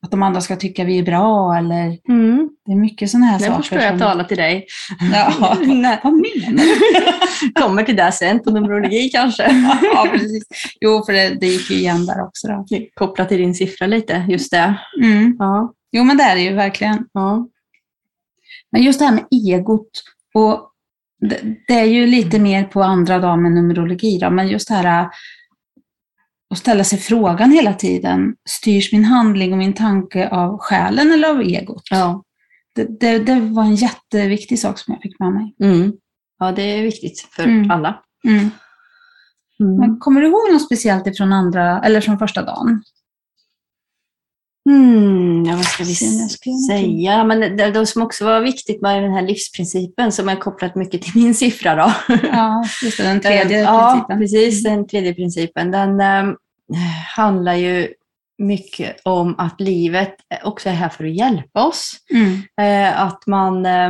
att 0.01 0.11
de 0.11 0.23
andra 0.23 0.41
ska 0.41 0.55
tycka 0.55 0.83
vi 0.83 0.99
är 0.99 1.03
bra 1.03 1.57
eller 1.57 1.97
Mm. 2.09 2.49
det 2.65 2.71
är 2.71 2.75
mycket 2.75 3.09
sådana 3.09 3.25
här 3.25 3.39
Nu 3.39 3.45
saker. 3.45 3.57
förstår 3.61 3.79
jag 3.79 3.89
som- 3.89 3.99
tala 3.99 4.23
till 4.23 4.37
dig. 4.37 4.65
Ja, 5.13 5.33
vad 5.39 5.67
menar 5.67 5.99
du? 6.01 7.61
Kommer 7.61 7.83
till 7.83 7.95
det 7.95 8.11
sen 8.11 8.39
på 8.43 8.51
Numerologi 8.51 9.09
kanske. 9.09 9.43
ja, 9.93 10.07
precis. 10.11 10.43
Jo, 10.81 11.03
för 11.05 11.13
det, 11.13 11.29
det 11.29 11.47
gick 11.47 11.69
ju 11.69 11.75
igen 11.77 12.05
där 12.05 12.21
också. 12.23 12.47
Då. 12.47 12.65
Kopplat 12.93 13.29
till 13.29 13.37
din 13.37 13.55
siffra 13.55 13.87
lite, 13.87 14.25
just 14.29 14.51
det. 14.51 14.75
Mm. 15.03 15.35
Ja. 15.39 15.73
Jo, 15.91 16.03
men 16.03 16.17
det 16.17 16.23
är 16.23 16.35
det 16.35 16.41
ju 16.41 16.53
verkligen. 16.53 17.05
Ja. 17.13 17.47
Men 18.71 18.81
just 18.83 18.99
det 18.99 19.05
här 19.05 19.13
med 19.13 19.25
egot, 19.31 19.89
och 20.33 20.71
det, 21.19 21.41
det 21.67 21.73
är 21.73 21.85
ju 21.85 22.07
lite 22.07 22.39
mer 22.39 22.63
på 22.63 22.83
andra 22.83 23.19
dagar 23.19 23.37
med 23.37 23.51
numerologi, 23.51 24.17
då, 24.17 24.29
men 24.29 24.47
just 24.47 24.67
det 24.67 24.73
här 24.73 25.01
äh, 25.01 25.09
att 26.49 26.57
ställa 26.57 26.83
sig 26.83 26.99
frågan 26.99 27.51
hela 27.51 27.73
tiden, 27.73 28.35
styrs 28.49 28.91
min 28.91 29.03
handling 29.05 29.51
och 29.51 29.57
min 29.57 29.73
tanke 29.73 30.29
av 30.29 30.57
själen 30.57 31.11
eller 31.11 31.29
av 31.29 31.41
egot? 31.41 31.83
Ja. 31.91 32.23
Det, 32.75 32.99
det, 32.99 33.19
det 33.19 33.39
var 33.39 33.63
en 33.63 33.75
jätteviktig 33.75 34.59
sak 34.59 34.79
som 34.79 34.93
jag 34.93 35.01
fick 35.01 35.19
med 35.19 35.33
mig. 35.33 35.55
Mm. 35.63 35.93
ja, 36.39 36.51
det 36.51 36.61
är 36.61 36.81
viktigt 36.83 37.19
för 37.19 37.43
Mm. 37.43 37.71
alla. 37.71 38.01
Mm. 38.27 38.49
Men 39.79 39.99
kommer 39.99 40.21
du 40.21 40.27
ihåg 40.27 40.53
något 40.53 40.65
speciellt 40.65 41.07
ifrån 41.07 41.33
andra, 41.33 41.81
eller 41.81 42.01
från 42.01 42.19
första 42.19 42.41
dagen? 42.43 42.83
Mm, 45.83 46.19
ja, 46.19 46.27
ska 46.29 46.49
vi 46.49 46.57
säga? 46.57 47.23
Men 47.23 47.39
det, 47.39 47.71
det 47.71 47.85
som 47.85 48.01
också 48.01 48.25
var 48.25 48.41
viktigt 48.41 48.81
med 48.81 49.03
den 49.03 49.13
här 49.13 49.21
livsprincipen 49.21 50.11
som 50.11 50.29
är 50.29 50.35
kopplat 50.35 50.75
mycket 50.75 51.01
till 51.01 51.11
min 51.15 51.35
siffra. 51.35 51.75
Då. 51.75 51.93
Ja, 52.31 52.65
just 52.83 52.97
det, 52.97 53.03
den 53.03 53.21
tredje 53.21 53.61
ja, 53.61 53.91
principen. 53.91 54.19
precis. 54.19 54.63
Den 54.63 54.87
tredje 54.87 55.13
principen. 55.13 55.71
Den 55.71 55.99
eh, 55.99 56.33
handlar 57.15 57.53
ju 57.53 57.87
mycket 58.37 58.95
om 59.03 59.35
att 59.37 59.61
livet 59.61 60.15
också 60.43 60.69
är 60.69 60.73
här 60.73 60.89
för 60.89 61.03
att 61.05 61.15
hjälpa 61.15 61.67
oss. 61.67 61.91
Mm. 62.13 62.41
Eh, 62.61 63.01
att, 63.01 63.27
man, 63.27 63.65
eh, 63.65 63.89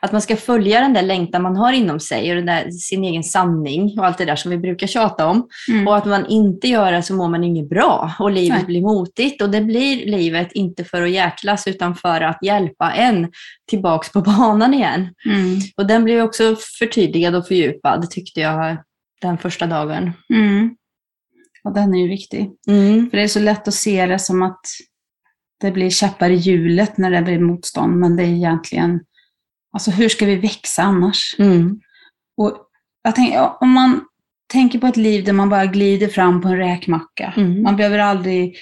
att 0.00 0.12
man 0.12 0.22
ska 0.22 0.36
följa 0.36 0.80
den 0.80 0.92
där 0.92 1.02
längtan 1.02 1.42
man 1.42 1.56
har 1.56 1.72
inom 1.72 2.00
sig 2.00 2.30
och 2.30 2.36
den 2.36 2.46
där, 2.46 2.70
sin 2.70 3.04
egen 3.04 3.24
sanning 3.24 3.98
och 3.98 4.06
allt 4.06 4.18
det 4.18 4.24
där 4.24 4.36
som 4.36 4.50
vi 4.50 4.58
brukar 4.58 4.86
tjata 4.86 5.26
om. 5.26 5.48
Mm. 5.68 5.88
Och 5.88 5.96
att 5.96 6.04
man 6.04 6.26
inte 6.26 6.68
gör 6.68 6.92
det 6.92 7.02
så 7.02 7.14
mår 7.14 7.28
man 7.28 7.44
inget 7.44 7.68
bra 7.68 8.14
och 8.18 8.30
livet 8.30 8.58
Nej. 8.58 8.66
blir 8.66 8.80
motigt. 8.80 9.42
Och 9.42 9.50
det 9.50 9.60
blir 9.60 10.06
livet 10.06 10.52
inte 10.52 10.84
för 10.84 11.02
att 11.02 11.10
jäklas 11.10 11.66
utan 11.66 11.94
för 11.94 12.20
att 12.20 12.38
hjälpa 12.42 12.92
en 12.92 13.32
tillbaks 13.68 14.12
på 14.12 14.20
banan 14.20 14.74
igen. 14.74 15.14
Mm. 15.26 15.60
Och 15.76 15.86
den 15.86 16.04
blev 16.04 16.24
också 16.24 16.56
förtydligad 16.78 17.34
och 17.34 17.46
fördjupad 17.46 18.10
tyckte 18.10 18.40
jag 18.40 18.76
den 19.20 19.38
första 19.38 19.66
dagen. 19.66 20.12
Mm. 20.34 20.76
Och 21.64 21.74
den 21.74 21.94
är 21.94 21.98
ju 21.98 22.08
viktig. 22.08 22.50
Mm. 22.68 23.10
För 23.10 23.16
det 23.16 23.22
är 23.22 23.28
så 23.28 23.40
lätt 23.40 23.68
att 23.68 23.74
se 23.74 24.06
det 24.06 24.18
som 24.18 24.42
att 24.42 24.60
det 25.60 25.70
blir 25.70 25.90
käppar 25.90 26.30
i 26.30 26.34
hjulet 26.34 26.98
när 26.98 27.10
det 27.10 27.22
blir 27.22 27.38
motstånd, 27.38 27.96
men 27.96 28.16
det 28.16 28.22
är 28.22 28.26
egentligen, 28.26 29.00
alltså 29.76 29.90
hur 29.90 30.08
ska 30.08 30.26
vi 30.26 30.36
växa 30.36 30.82
annars? 30.82 31.36
Mm. 31.38 31.80
Och 32.36 32.56
jag 33.04 33.14
tänker, 33.14 33.50
om 33.62 33.70
man 33.70 34.00
tänker 34.52 34.78
på 34.78 34.86
ett 34.86 34.96
liv 34.96 35.24
där 35.24 35.32
man 35.32 35.48
bara 35.48 35.66
glider 35.66 36.08
fram 36.08 36.40
på 36.40 36.48
en 36.48 36.56
räkmacka, 36.56 37.34
Mm. 37.36 37.62
man 37.62 37.76
behöver 37.76 37.98
aldrig 37.98 38.56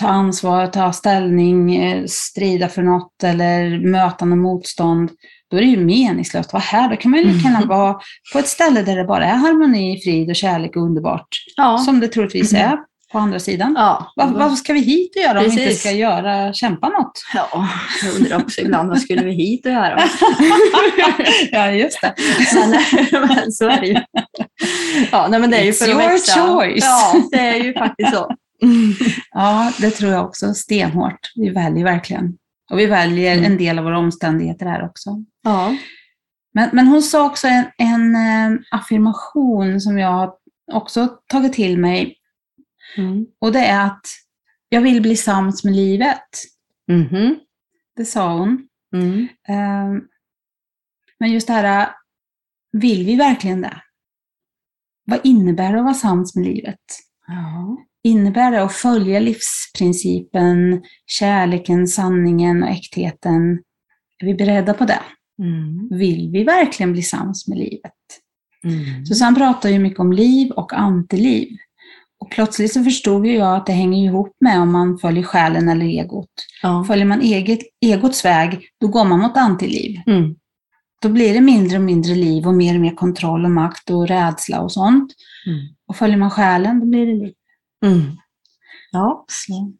ta 0.00 0.08
ansvar, 0.08 0.66
ta 0.66 0.92
ställning, 0.92 1.76
eh, 1.76 2.04
strida 2.06 2.68
för 2.68 2.82
något 2.82 3.24
eller 3.24 3.78
möta 3.78 4.24
något 4.24 4.38
motstånd, 4.38 5.10
då 5.50 5.56
är 5.56 5.60
det 5.60 5.66
ju 5.66 5.84
meningslöst 5.84 6.46
att 6.48 6.52
vara 6.52 6.62
här. 6.62 6.90
Då 6.90 6.96
kan 6.96 7.10
man 7.10 7.20
ju 7.20 7.26
lika 7.32 7.48
gärna 7.48 7.66
vara 7.76 7.96
på 8.32 8.38
ett 8.38 8.48
ställe 8.48 8.82
där 8.82 8.96
det 8.96 9.04
bara 9.04 9.24
är 9.26 9.36
harmoni, 9.36 10.00
frid 10.04 10.28
och 10.30 10.36
kärlek 10.36 10.76
och 10.76 10.82
underbart, 10.82 11.28
Ja. 11.56 11.78
som 11.78 12.00
det 12.00 12.08
troligtvis 12.08 12.52
Mm. 12.52 12.70
är 12.70 12.78
på 13.16 13.20
andra 13.20 13.38
sidan. 13.38 13.74
Ja, 13.78 14.12
Vad, 14.16 14.32
vad 14.32 14.58
ska 14.58 14.72
vi 14.72 14.80
hit 14.80 15.16
och 15.16 15.22
göra 15.22 15.38
om 15.38 15.44
vi 15.44 15.50
inte 15.50 15.64
Precis. 15.64 15.80
ska 15.80 15.90
göra, 15.90 16.52
kämpa 16.52 16.88
något? 16.88 17.22
ja, 17.34 17.68
jag 18.02 18.14
undrar 18.14 18.36
också 18.42 18.60
ibland 18.60 18.88
vad 18.88 19.00
skulle 19.00 19.22
vi 19.24 19.32
hit 19.32 19.66
och 19.66 19.72
göra? 19.72 20.00
ja, 21.52 21.70
just 21.70 22.00
det. 22.00 22.14
men, 22.54 22.70
men 23.28 23.52
så 23.52 23.68
är 23.68 23.80
det 23.80 23.86
ju. 23.86 23.96
Ja, 25.12 25.26
nej, 25.30 25.40
men 25.40 25.50
det 25.50 25.56
är 25.56 25.64
ju 25.64 25.70
It's 25.70 25.74
för 25.84 25.88
your 25.90 25.98
växa. 26.08 26.40
choice. 26.46 26.84
Ja, 26.84 27.22
det 27.30 27.38
är 27.38 27.64
ju 27.64 27.74
faktiskt 27.74 28.14
så. 28.14 28.30
Ja, 29.30 29.72
det 29.80 29.90
tror 29.90 30.12
jag 30.12 30.24
också 30.24 30.54
stenhårt. 30.54 31.18
Vi 31.34 31.48
väljer 31.50 31.84
verkligen. 31.84 32.32
Och 32.70 32.78
vi 32.78 32.86
väljer 32.86 33.32
Mm. 33.32 33.44
en 33.52 33.58
del 33.58 33.78
av 33.78 33.84
våra 33.84 33.98
omständigheter 33.98 34.66
här 34.66 34.84
också. 34.86 35.10
Ja. 35.44 35.76
Men, 36.54 36.70
men 36.72 36.86
hon 36.88 37.02
sa 37.02 37.26
också 37.26 37.46
en, 37.48 37.64
en 37.78 38.14
eh, 38.14 38.58
affirmation 38.70 39.80
som 39.80 39.98
jag 39.98 40.30
också 40.72 41.08
tagit 41.28 41.52
till 41.52 41.78
mig. 41.78 42.15
Mm. 42.96 43.26
Och 43.38 43.52
det 43.52 43.66
är 43.66 43.86
att 43.86 44.06
jag 44.68 44.80
vill 44.80 45.02
bli 45.02 45.16
sams 45.16 45.64
med 45.64 45.74
livet. 45.76 46.28
Mhm. 46.88 47.38
Det 47.96 48.04
sa 48.04 48.38
hon. 48.38 48.68
Mm. 48.94 49.28
Eh, 49.48 50.02
Men 51.18 51.32
just 51.32 51.46
det 51.46 51.52
här, 51.52 51.90
vill 52.72 53.06
vi 53.06 53.16
verkligen 53.16 53.60
det? 53.60 53.82
Vad 55.04 55.20
innebär 55.24 55.72
det 55.72 55.78
att 55.78 55.84
vara 55.84 55.94
sams 55.94 56.36
med 56.36 56.44
livet? 56.44 56.80
Ja. 57.26 57.76
Innebär 58.02 58.50
det 58.50 58.62
att 58.62 58.72
följa 58.72 59.20
livsprincipen, 59.20 60.82
kärleken, 61.06 61.86
sanningen 61.86 62.62
och 62.62 62.68
äktheten? 62.68 63.62
Är 64.18 64.26
vi 64.26 64.34
beredda 64.34 64.74
på 64.74 64.84
det? 64.84 65.02
Mm. 65.38 65.88
Vill 65.98 66.30
vi 66.32 66.44
verkligen 66.44 66.92
bli 66.92 67.02
sams 67.02 67.48
med 67.48 67.58
livet? 67.58 67.92
Mm. 68.64 69.06
Susanne 69.06 69.36
pratar 69.36 69.68
ju 69.68 69.78
mycket 69.78 70.00
om 70.00 70.12
liv 70.12 70.50
och 70.50 70.72
antiliv. 70.72 71.48
Och 72.18 72.30
plötsligt 72.30 72.72
så 72.72 72.84
förstod 72.84 73.26
ju 73.26 73.34
jag 73.36 73.56
att 73.56 73.66
det 73.66 73.72
hänger 73.72 74.04
ihop 74.04 74.36
med 74.40 74.60
om 74.60 74.72
man 74.72 74.98
följer 74.98 75.22
själen 75.22 75.68
eller 75.68 75.86
egot. 75.86 76.30
Ja. 76.62 76.84
Följer 76.88 77.04
man 77.06 77.20
eget, 77.20 77.58
egots 77.80 78.24
väg, 78.24 78.60
då 78.80 78.88
går 78.88 79.04
man 79.04 79.20
mot 79.20 79.36
antiliv. 79.36 80.00
Mm. 80.06 80.34
Då 81.02 81.08
blir 81.08 81.34
det 81.34 81.40
mindre 81.40 81.76
och 81.76 81.82
mindre 81.84 82.14
liv 82.14 82.46
och 82.46 82.54
mer 82.54 82.74
och 82.74 82.80
mer 82.80 82.94
kontroll 82.94 83.44
och 83.44 83.50
makt 83.50 83.90
och 83.90 84.08
rädsla 84.08 84.60
och 84.60 84.72
sånt. 84.72 85.12
Mm. 85.46 85.58
Och 85.88 85.96
följer 85.96 86.16
man 86.16 86.30
själen, 86.30 86.80
då 86.80 86.86
blir 86.86 87.06
det 87.06 87.12
liv. 87.12 87.34
Mm. 87.84 88.02
Ja, 88.90 89.24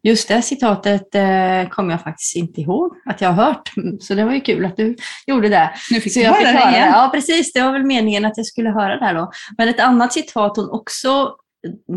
just 0.03 0.27
det 0.27 0.41
citatet 0.41 1.15
eh, 1.15 1.69
kommer 1.69 1.91
jag 1.91 2.01
faktiskt 2.01 2.35
inte 2.35 2.61
ihåg 2.61 2.91
att 3.05 3.21
jag 3.21 3.29
har 3.29 3.43
hört. 3.45 3.71
Så 3.99 4.13
det 4.15 4.25
var 4.25 4.33
ju 4.33 4.41
kul 4.41 4.65
att 4.65 4.77
du 4.77 4.95
gjorde 5.27 5.49
det. 5.49 5.71
Nu 5.91 6.01
fick 6.01 6.13
Så 6.13 6.19
du 6.19 6.25
jag 6.25 6.31
höra 6.33 6.45
fick 6.47 6.59
höra 6.59 6.71
det. 6.71 6.77
igen. 6.77 6.89
Ja, 6.93 7.09
precis. 7.13 7.53
Det 7.53 7.61
var 7.61 7.71
väl 7.71 7.85
meningen 7.85 8.25
att 8.25 8.37
jag 8.37 8.45
skulle 8.45 8.69
höra 8.69 8.95
det 8.99 9.05
här 9.05 9.13
då. 9.15 9.31
Men 9.57 9.69
ett 9.69 9.79
annat 9.79 10.13
citat 10.13 10.57
hon 10.57 10.69
också 10.69 11.35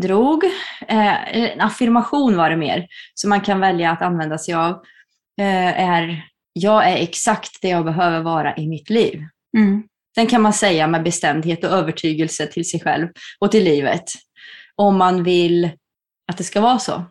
drog, 0.01 0.43
eh, 0.87 1.35
en 1.37 1.61
affirmation 1.61 2.37
var 2.37 2.49
det 2.49 2.57
mer, 2.57 2.87
som 3.13 3.29
man 3.29 3.41
kan 3.41 3.59
välja 3.59 3.91
att 3.91 4.01
använda 4.01 4.37
sig 4.37 4.53
av, 4.53 4.71
eh, 5.41 5.81
är 5.81 6.23
jag 6.53 6.89
är 6.89 6.95
exakt 6.95 7.61
det 7.61 7.67
jag 7.69 7.85
behöver 7.85 8.21
vara 8.21 8.55
i 8.55 8.67
mitt 8.67 8.89
liv. 8.89 9.23
Mm. 9.57 9.83
Den 10.15 10.27
kan 10.27 10.41
man 10.41 10.53
säga 10.53 10.87
med 10.87 11.03
bestämdhet 11.03 11.63
och 11.63 11.71
övertygelse 11.71 12.47
till 12.47 12.69
sig 12.69 12.79
själv 12.79 13.07
och 13.39 13.51
till 13.51 13.63
livet. 13.63 14.03
Om 14.75 14.97
man 14.97 15.23
vill 15.23 15.71
att 16.31 16.37
det 16.37 16.43
ska 16.43 16.61
vara 16.61 16.79
så. 16.79 17.03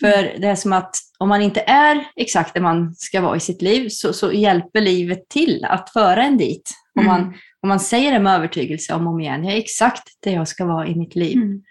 För 0.00 0.38
det 0.40 0.46
är 0.46 0.54
som 0.54 0.72
att 0.72 0.96
om 1.18 1.28
man 1.28 1.42
inte 1.42 1.60
är 1.60 2.04
exakt 2.16 2.54
där 2.54 2.60
man 2.60 2.94
ska 2.94 3.20
vara 3.20 3.36
i 3.36 3.40
sitt 3.40 3.62
liv 3.62 3.88
så, 3.88 4.12
så 4.12 4.32
hjälper 4.32 4.80
livet 4.80 5.28
till 5.28 5.64
att 5.64 5.90
föra 5.92 6.22
en 6.24 6.36
dit. 6.36 6.70
Om, 7.00 7.06
man, 7.06 7.20
Mm. 7.20 7.34
om 7.60 7.68
man 7.68 7.80
säger 7.80 8.12
det 8.12 8.18
med 8.18 8.34
övertygelse 8.34 8.94
om 8.94 9.06
och 9.06 9.12
om 9.12 9.20
igen, 9.20 9.44
jag 9.44 9.54
är 9.54 9.58
exakt 9.58 10.02
där 10.22 10.32
jag 10.32 10.48
ska 10.48 10.64
vara 10.64 10.86
i 10.86 10.94
mitt 10.94 11.14
liv. 11.14 11.36
Mm. 11.36 11.62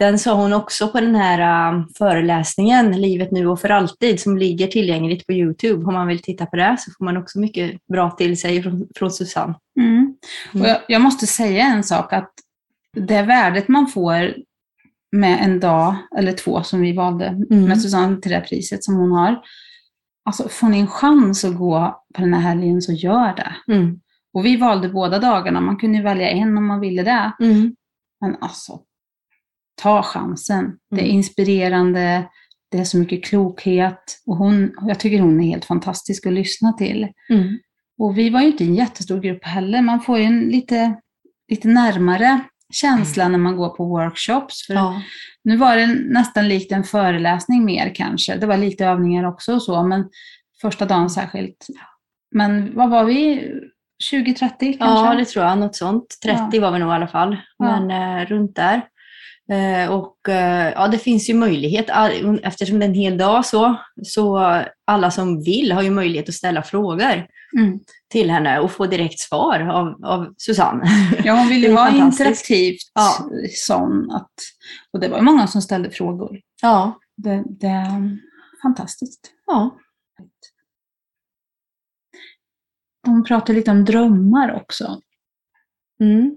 Den 0.00 0.18
sa 0.18 0.34
hon 0.34 0.52
också 0.52 0.88
på 0.88 1.00
den 1.00 1.14
här 1.14 1.72
äh, 1.72 1.84
föreläsningen, 1.98 3.00
Livet 3.00 3.30
nu 3.30 3.46
och 3.46 3.60
för 3.60 3.68
alltid, 3.68 4.20
som 4.20 4.38
ligger 4.38 4.66
tillgängligt 4.66 5.26
på 5.26 5.32
Youtube. 5.32 5.84
Om 5.84 5.94
man 5.94 6.06
vill 6.06 6.22
titta 6.22 6.46
på 6.46 6.56
det 6.56 6.76
så 6.78 6.90
får 6.98 7.04
man 7.04 7.16
också 7.16 7.38
mycket 7.38 7.86
bra 7.92 8.10
till 8.10 8.40
sig 8.40 8.62
från, 8.62 8.88
från 8.96 9.10
Susanne. 9.10 9.54
Mm. 9.80 10.16
Mm. 10.52 10.62
Och 10.62 10.68
jag, 10.68 10.78
jag 10.88 11.02
måste 11.02 11.26
säga 11.26 11.64
en 11.64 11.84
sak, 11.84 12.12
att 12.12 12.32
det 12.96 13.22
värdet 13.22 13.68
man 13.68 13.86
får 13.86 14.34
med 15.12 15.38
en 15.44 15.60
dag 15.60 15.96
eller 16.18 16.32
två 16.32 16.62
som 16.62 16.80
vi 16.80 16.92
valde 16.92 17.26
Mm. 17.26 17.64
med 17.64 17.82
Susanne 17.82 18.20
till 18.20 18.30
det 18.30 18.40
priset 18.40 18.84
som 18.84 18.96
hon 18.96 19.12
har. 19.12 19.42
Alltså 20.24 20.48
får 20.48 20.68
ni 20.68 20.78
en 20.80 20.86
chans 20.86 21.44
att 21.44 21.58
gå 21.58 22.02
på 22.14 22.20
den 22.20 22.34
här 22.34 22.40
helgen 22.40 22.82
så 22.82 22.92
gör 22.92 23.34
det. 23.36 23.74
Mm. 23.74 24.00
Och 24.34 24.46
vi 24.46 24.56
valde 24.56 24.88
båda 24.88 25.18
dagarna, 25.18 25.60
man 25.60 25.76
kunde 25.76 26.02
välja 26.02 26.28
en 26.30 26.58
om 26.58 26.66
man 26.66 26.80
ville 26.80 27.02
det. 27.02 27.32
Mm. 27.40 27.74
Men 28.20 28.36
alltså, 28.40 28.80
ta 29.80 30.02
chansen. 30.02 30.76
Det 30.90 31.00
är 31.00 31.04
Mm. 31.04 31.14
inspirerande, 31.16 32.28
det 32.70 32.78
är 32.78 32.84
så 32.84 32.96
mycket 32.98 33.24
klokhet 33.24 34.02
och 34.26 34.36
hon, 34.36 34.72
jag 34.86 35.00
tycker 35.00 35.20
hon 35.20 35.40
är 35.40 35.44
helt 35.46 35.64
fantastisk 35.64 36.26
att 36.26 36.32
lyssna 36.32 36.72
till. 36.72 37.08
Mm. 37.30 37.58
Och 37.98 38.18
vi 38.18 38.30
var 38.30 38.40
ju 38.40 38.46
inte 38.46 38.64
en 38.64 38.74
jättestor 38.74 39.20
grupp 39.20 39.44
heller, 39.44 39.82
man 39.82 40.00
får 40.00 40.18
ju 40.18 40.24
en 40.24 40.40
lite, 40.40 40.94
lite 41.50 41.68
närmare 41.68 42.40
känsla 42.72 43.28
när 43.28 43.38
man 43.38 43.56
går 43.56 43.68
på 43.68 43.84
workshops. 43.84 44.66
För 44.66 44.74
Ja. 44.74 45.02
Nu 45.44 45.56
var 45.56 45.76
det 45.76 45.86
nästan 45.86 46.48
likt 46.48 46.72
en 46.72 46.84
föreläsning 46.84 47.64
mer 47.64 47.94
kanske, 47.94 48.36
det 48.36 48.46
var 48.46 48.56
lite 48.56 48.86
övningar 48.86 49.24
också 49.24 49.54
och 49.54 49.62
så, 49.62 49.82
men 49.82 50.08
första 50.62 50.86
dagen 50.86 51.10
särskilt. 51.10 51.66
Men 52.34 52.74
vad 52.76 52.90
var 52.90 53.04
vi? 53.04 53.50
20-30 54.12 54.34
kanske? 54.38 54.76
ja, 54.84 55.14
det 55.14 55.24
tror 55.24 55.44
jag. 55.44 55.58
Något 55.58 55.76
sånt. 55.76 56.04
30 56.24 56.58
var 56.60 56.70
vi 56.72 56.78
nog 56.78 56.88
i 56.88 56.92
alla 56.92 57.08
fall. 57.08 57.36
Ja. 57.58 57.80
Men 57.80 57.90
eh, 58.20 58.26
runt 58.26 58.56
där. 58.56 58.82
Eh, 59.52 59.90
och 59.92 60.28
eh, 60.28 60.72
ja, 60.72 60.88
det 60.88 60.98
finns 60.98 61.30
ju 61.30 61.34
möjlighet, 61.34 61.86
eftersom 62.42 62.78
det 62.78 62.84
är 62.84 62.88
en 62.88 62.94
hel 62.94 63.18
dag 63.18 63.46
så, 63.46 63.76
så 64.02 64.38
alla 64.86 65.10
som 65.10 65.42
vill 65.42 65.72
har 65.72 65.82
ju 65.82 65.90
möjlighet 65.90 66.28
att 66.28 66.34
ställa 66.34 66.62
frågor 66.62 67.26
Mm. 67.58 67.80
till 68.08 68.30
henne 68.30 68.58
och 68.60 68.70
få 68.70 68.86
direkt 68.86 69.18
svar 69.18 69.60
av, 69.60 70.04
av 70.04 70.34
Susanne. 70.38 70.84
Ja, 71.24 71.34
hon 71.34 71.48
ville 71.48 71.68
vara 71.74 71.90
fantastiskt. 71.90 72.20
interaktivt 72.20 72.80
Ja. 72.94 73.28
sån 73.54 74.10
att, 74.10 74.30
och 74.92 75.00
det 75.00 75.08
var 75.08 75.16
ju 75.16 75.22
många 75.22 75.46
som 75.46 75.62
ställde 75.62 75.90
frågor. 75.90 76.40
Ja. 76.62 76.98
Det, 77.16 77.44
det 77.48 77.66
är 77.66 78.18
fantastiskt. 78.62 79.30
ja. 79.46 79.76
Hon 83.06 83.24
pratade 83.24 83.52
lite 83.58 83.70
om 83.70 83.84
drömmar 83.84 84.54
också. 84.54 85.00
Mm. 86.00 86.36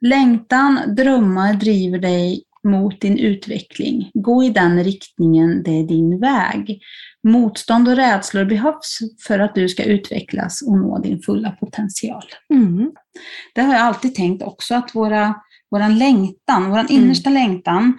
Längtan, 0.00 0.80
drömmar 0.96 1.54
driver 1.54 1.98
dig 1.98 2.42
mot 2.64 3.00
din 3.00 3.18
utveckling. 3.18 4.10
Gå 4.14 4.44
i 4.44 4.50
den 4.50 4.84
riktningen, 4.84 5.62
det 5.62 5.70
är 5.70 5.84
din 5.84 6.20
väg. 6.20 6.80
Motstånd 7.28 7.88
och 7.88 7.96
rädslor 7.96 8.44
behövs 8.44 8.98
för 9.26 9.38
att 9.38 9.54
du 9.54 9.68
ska 9.68 9.84
utvecklas 9.84 10.62
och 10.62 10.78
nå 10.78 10.98
din 10.98 11.20
fulla 11.22 11.50
potential. 11.50 12.24
Mm. 12.54 12.92
Det 13.54 13.60
har 13.60 13.74
jag 13.74 13.82
alltid 13.82 14.14
tänkt 14.14 14.42
också, 14.42 14.74
att 14.74 14.94
våra, 14.94 15.34
våran 15.70 15.98
längtan, 15.98 16.70
våran 16.70 16.86
Mm. 16.90 17.02
innersta 17.02 17.30
längtan, 17.30 17.84
eh, 17.84 17.92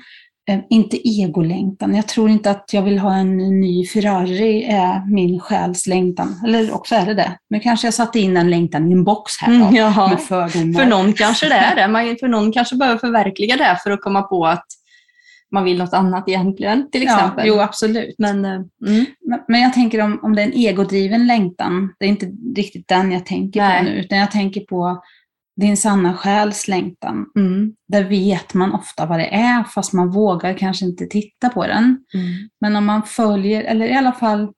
inte 0.69 1.07
egolängtan. 1.07 1.95
Jag 1.95 2.07
tror 2.07 2.29
inte 2.29 2.51
att 2.51 2.69
jag 2.73 2.81
vill 2.81 2.99
ha 2.99 3.15
en 3.15 3.37
ny 3.37 3.85
Ferrari, 3.85 4.63
är 4.63 5.11
min 5.11 5.39
själs 5.39 5.87
längtan. 5.87 6.41
Eller 6.47 6.73
också 6.73 6.95
är 6.95 7.05
det 7.05 7.13
det. 7.13 7.37
Men 7.49 7.59
kanske 7.59 7.87
jag 7.87 7.93
satte 7.93 8.19
in 8.19 8.33
den 8.33 8.49
längtan 8.49 8.89
i 8.89 8.91
en 8.91 9.03
box 9.03 9.33
här 9.41 9.59
då, 9.59 9.65
Mm, 9.65 10.09
med 10.09 10.19
fördomar. 10.19 10.79
För 10.79 10.89
någon 10.89 11.13
kanske 11.13 11.49
det 11.49 11.55
är 11.55 11.75
det. 11.75 11.87
Man, 11.87 12.17
för 12.19 12.27
någon 12.27 12.51
kanske 12.51 12.75
behöver 12.75 12.99
förverkliga 12.99 13.57
det 13.57 13.79
för 13.83 13.91
att 13.91 14.01
komma 14.01 14.21
på 14.21 14.45
att 14.45 14.65
man 15.51 15.63
vill 15.63 15.77
något 15.77 15.93
annat 15.93 16.29
egentligen, 16.29 16.91
till 16.91 17.03
ja, 17.03 17.15
exempel. 17.15 17.47
jo, 17.47 17.59
absolut. 17.59 18.15
Men, 18.17 18.45
eh, 18.45 18.51
mm. 18.51 19.05
Men, 19.27 19.39
men 19.47 19.61
jag 19.61 19.73
tänker 19.73 20.01
om, 20.01 20.19
om 20.23 20.35
det 20.35 20.41
är 20.41 20.45
en 20.45 20.53
egodriven 20.53 21.27
längtan, 21.27 21.93
det 21.99 22.05
är 22.05 22.09
inte 22.09 22.25
riktigt 22.55 22.87
den 22.87 23.11
jag 23.11 23.25
tänker 23.25 23.59
Nej. 23.59 23.77
på 23.77 23.83
nu, 23.83 23.99
utan 23.99 24.17
jag 24.17 24.31
tänker 24.31 24.61
på 24.61 25.03
din 25.59 25.77
sanna 25.77 26.13
själs 26.17 26.67
längtan. 26.67 27.25
Mm. 27.35 27.73
Där 27.87 28.03
vet 28.03 28.53
man 28.53 28.73
ofta 28.73 29.05
vad 29.05 29.19
det 29.19 29.33
är, 29.35 29.63
fast 29.63 29.93
man 29.93 30.11
vågar 30.11 30.53
kanske 30.57 30.85
inte 30.85 31.05
titta 31.05 31.49
på 31.49 31.67
den. 31.67 31.83
Mm. 32.13 32.49
Men 32.61 32.75
om 32.75 32.85
man 32.85 33.03
följer, 33.03 33.63
eller 33.63 33.85
i 33.87 33.93
alla 33.93 34.11
fall 34.11 34.51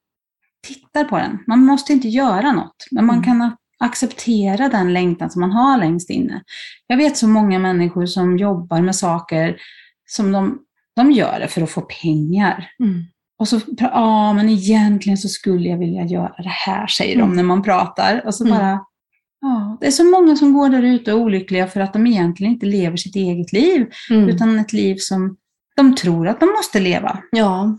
tittar 0.67 1.03
på 1.03 1.17
den. 1.17 1.39
Man 1.47 1.59
måste 1.65 1.93
inte 1.93 2.07
göra 2.07 2.51
något, 2.51 2.75
men 2.91 3.05
man 3.05 3.15
Mm. 3.15 3.25
kan 3.25 3.55
acceptera 3.79 4.69
den 4.69 4.93
längtan 4.93 5.29
som 5.31 5.39
man 5.41 5.51
har 5.51 5.77
längst 5.77 6.09
inne. 6.09 6.41
Jag 6.87 6.97
vet 6.97 7.17
så 7.17 7.27
många 7.27 7.59
människor 7.59 8.05
som 8.05 8.37
jobbar 8.37 8.81
med 8.81 8.95
saker 8.95 9.57
som 10.09 10.31
de, 10.31 10.59
de 10.95 11.11
gör 11.11 11.39
det 11.39 11.47
för 11.47 11.61
att 11.61 11.69
få 11.71 11.81
pengar. 11.81 12.69
Mm. 12.83 13.03
Och 13.39 13.47
så, 13.47 13.59
ja 13.77 14.33
men 14.33 14.49
egentligen 14.49 15.17
så 15.17 15.27
skulle 15.29 15.69
jag 15.69 15.77
vilja 15.77 16.05
göra 16.05 16.35
det 16.37 16.49
här, 16.49 16.87
säger 16.87 17.15
de 17.15 17.21
Mm. 17.23 17.35
när 17.35 17.43
man 17.43 17.63
pratar. 17.63 18.25
Och 18.25 18.35
så 18.35 18.45
Mm. 18.45 18.57
bara, 18.57 18.79
ja, 19.41 19.77
det 19.81 19.87
är 19.87 19.91
så 19.91 20.03
många 20.03 20.35
som 20.35 20.53
går 20.53 20.69
där 20.69 20.83
ute 20.83 21.13
och 21.13 21.19
är 21.19 21.23
olyckliga 21.23 21.67
för 21.67 21.79
att 21.79 21.93
de 21.93 22.07
egentligen 22.07 22.53
inte 22.53 22.65
lever 22.65 22.97
sitt 22.97 23.15
eget 23.15 23.53
liv, 23.53 23.87
Mm. 24.09 24.29
utan 24.29 24.59
ett 24.59 24.73
liv 24.73 24.95
som 24.99 25.37
de 25.75 25.95
tror 25.95 26.27
att 26.27 26.39
de 26.39 26.45
måste 26.45 26.79
leva. 26.79 27.19
Ja. 27.31 27.77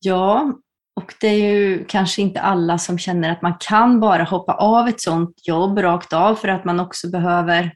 Ja, 0.00 0.52
och 0.96 1.14
det 1.20 1.26
är 1.28 1.50
ju 1.52 1.84
kanske 1.88 2.22
inte 2.22 2.40
alla 2.40 2.78
som 2.78 2.98
känner 2.98 3.30
att 3.32 3.42
man 3.42 3.54
kan 3.60 4.00
bara 4.00 4.24
hoppa 4.24 4.52
av 4.54 4.88
ett 4.88 5.00
sånt 5.00 5.34
jobb 5.48 5.78
rakt 5.78 6.12
av 6.12 6.34
för 6.34 6.48
att 6.48 6.64
man 6.64 6.80
också 6.80 7.10
behöver 7.10 7.74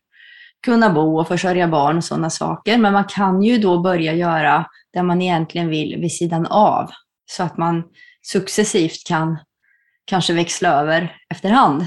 kunna 0.64 0.90
bo 0.90 1.20
och 1.20 1.28
försörja 1.28 1.68
barn 1.68 1.96
och 1.96 2.04
sådana 2.04 2.30
saker. 2.30 2.78
Men 2.78 2.92
man 2.92 3.04
kan 3.04 3.42
ju 3.42 3.58
då 3.58 3.80
börja 3.80 4.14
göra 4.14 4.66
det 4.92 5.02
man 5.02 5.22
egentligen 5.22 5.68
vill 5.68 6.00
vid 6.00 6.12
sidan 6.12 6.46
av. 6.46 6.90
Så 7.26 7.42
att 7.42 7.58
man 7.58 7.82
successivt 8.22 9.06
kan 9.06 9.38
kanske 10.04 10.32
växla 10.32 10.68
över 10.68 11.16
efterhand. 11.30 11.86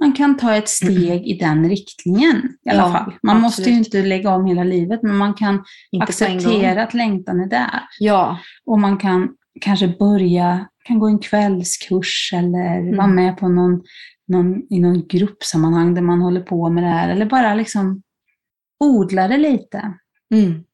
Man 0.00 0.12
kan 0.12 0.36
ta 0.36 0.54
ett 0.54 0.68
steg 0.68 1.26
i 1.26 1.38
den 1.38 1.68
riktningen 1.68 2.36
i 2.66 2.70
alla 2.70 2.78
Ja, 2.78 2.92
fall. 2.92 3.14
Man 3.22 3.40
måste 3.40 3.62
ju 3.62 3.68
absolut. 3.78 3.86
inte 3.94 4.08
lägga 4.08 4.30
om 4.34 4.46
hela 4.46 4.64
livet, 4.64 5.02
men 5.02 5.16
man 5.16 5.34
kan 5.34 5.64
Inte 5.92 6.04
acceptera 6.04 6.82
att 6.82 6.94
längtan 6.94 7.40
är 7.40 7.46
där. 7.48 7.80
Ja, 7.98 8.38
Och 8.66 8.78
man 8.80 8.98
kan 8.98 9.28
kanske 9.60 9.88
börja, 9.88 10.68
kan 10.84 10.98
gå 10.98 11.06
en 11.06 11.18
kvällskurs 11.18 12.30
eller 12.34 12.78
Mm. 12.80 12.96
vara 12.96 13.06
med 13.06 13.38
på 13.38 13.48
någon, 13.48 13.82
någon, 14.28 14.62
i 14.70 14.80
någon 14.80 15.06
gruppsammanhang 15.08 15.94
där 15.94 16.02
man 16.02 16.20
håller 16.20 16.40
på 16.40 16.70
med 16.70 16.82
det 16.84 16.88
här. 16.90 17.08
Eller 17.08 17.26
bara 17.26 17.54
liksom 17.54 18.02
odla 18.84 19.28
det 19.28 19.36
lite. 19.36 19.94
mm. 20.34 20.64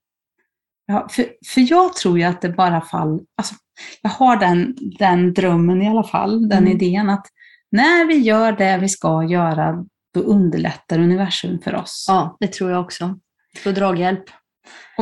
Ja, 0.87 1.09
för, 1.11 1.25
för 1.55 1.71
jag 1.71 1.95
tror 1.97 2.19
ju 2.19 2.25
att 2.25 2.41
det 2.41 2.49
bara 2.49 2.81
fall, 2.81 3.21
alltså, 3.37 3.55
jag 4.03 4.11
har 4.11 4.37
den, 4.37 4.77
den 4.99 5.35
drömmen 5.35 5.83
i 5.83 5.89
alla 5.89 6.05
fall, 6.05 6.49
den 6.49 6.59
Mm. 6.59 6.73
idén 6.73 7.11
att 7.11 7.27
när 7.73 8.07
vi 8.07 8.15
gör 8.19 8.53
det 8.53 8.79
vi 8.81 8.89
ska 8.89 9.23
göra, 9.25 9.85
då 10.15 10.21
underlättar 10.21 10.99
universum 10.99 11.59
för 11.65 11.75
oss. 11.75 12.05
ja 12.09 12.37
det 12.41 12.47
tror 12.53 12.71
jag 12.71 12.81
också. 12.81 13.19
Få 13.65 13.71
draghjälp. 13.71 14.25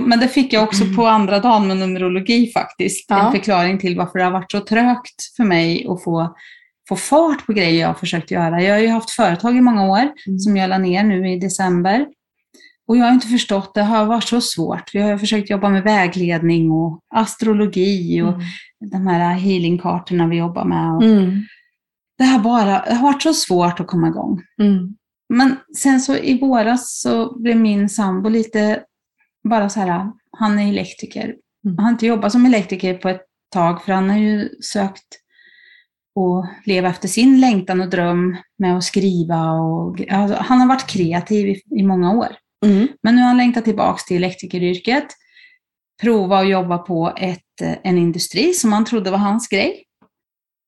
Men 0.07 0.21
det 0.21 0.29
fick 0.29 0.53
jag 0.53 0.63
också 0.63 0.85
på 0.97 1.07
andra 1.07 1.39
dagen 1.39 1.67
med 1.69 1.77
numerologi 1.77 2.53
faktiskt. 2.53 3.11
Mm. 3.11 3.21
Ja. 3.21 3.27
En 3.27 3.33
förklaring 3.33 3.79
till 3.79 3.97
varför 3.97 4.19
det 4.19 4.25
har 4.25 4.33
varit 4.33 4.53
så 4.53 4.61
trögt 4.61 5.23
för 5.37 5.45
mig 5.45 5.87
att 5.89 6.05
få, 6.05 6.37
få 6.89 6.97
fart 6.97 7.47
på 7.47 7.53
grejer 7.53 7.81
jag 7.81 7.89
har 7.89 7.95
försökt 7.95 8.31
göra. 8.31 8.63
Jag 8.63 8.75
har 8.75 8.81
ju 8.81 8.89
haft 8.89 9.11
företag 9.11 9.57
i 9.57 9.61
många 9.61 9.87
år 9.91 10.09
Mm. 10.27 10.39
som 10.39 10.57
jag 10.57 10.71
la 10.71 10.79
ner 10.79 11.05
nu 11.05 11.31
i 11.33 11.39
december. 11.39 12.07
Och 12.89 12.97
jag 12.97 13.05
har 13.05 13.13
inte 13.13 13.27
förstått, 13.27 13.75
det 13.75 13.83
har 13.83 14.05
varit 14.07 14.25
så 14.25 14.41
svårt. 14.41 14.91
Vi 14.95 15.01
har 15.01 15.19
försökt 15.19 15.51
jobba 15.51 15.69
med 15.69 15.83
vägledning 15.83 16.71
och 16.71 17.01
astrologi 17.15 18.23
och 18.23 18.35
de 18.91 19.07
här 19.07 19.35
healingkartorna 19.35 20.27
vi 20.27 20.37
jobbar 20.37 20.65
med. 20.65 20.93
Och 20.97 21.03
Mm. 21.03 21.41
Det, 22.21 22.27
har 22.27 22.39
bara, 22.39 22.85
det 22.85 22.95
har 22.95 23.03
varit 23.03 23.23
så 23.23 23.35
svårt 23.35 23.81
att 23.81 23.87
komma 23.87 24.09
igång. 24.09 24.43
Mm. 24.63 24.97
Men 25.29 25.57
sen 25.77 26.01
så 26.01 26.17
i 26.17 26.39
våras 26.39 27.01
så 27.01 27.41
blev 27.41 27.57
min 27.57 27.89
sambo 27.89 28.29
lite 28.29 28.83
bara 29.49 29.69
så 29.69 29.81
här, 29.81 30.11
han 30.39 30.59
är 30.59 30.69
elektriker. 30.69 31.25
Mm. 31.25 31.77
Han 31.77 31.85
har 31.85 31.91
inte 31.93 32.07
jobbat 32.07 32.33
som 32.33 32.47
elektriker 32.47 32.95
på 32.95 33.09
ett 33.09 33.23
tag 33.53 33.85
för 33.85 33.93
han 33.93 34.11
har 34.11 34.19
ju 34.19 34.49
sökt 34.63 35.05
att 36.21 36.67
leva 36.67 36.89
efter 36.89 37.09
sin 37.09 37.41
längtan 37.41 37.81
och 37.81 37.91
dröm 37.91 38.37
med 38.59 38.77
att 38.77 38.85
skriva. 38.85 39.51
Och, 39.51 40.01
alltså, 40.11 40.37
han 40.41 40.61
har 40.61 40.69
varit 40.69 40.87
kreativ 40.87 41.49
i, 41.49 41.63
i 41.79 41.83
många 41.83 42.13
år. 42.13 42.29
Mm. 42.67 42.89
Men 43.03 43.17
nu 43.17 43.21
har 43.21 43.29
han 43.29 43.37
längtat 43.37 43.65
tillbaka 43.65 43.99
till 44.09 44.17
elektrikeryrket. 44.17 45.07
Prova 46.03 46.39
att 46.39 46.49
jobba 46.49 46.79
på 46.79 47.13
ett, 47.17 47.63
en 47.83 47.99
industri 47.99 48.53
som 48.53 48.73
han 48.73 48.85
trodde 48.85 49.11
var 49.11 49.19
hans 49.19 49.49
grej. 49.49 49.85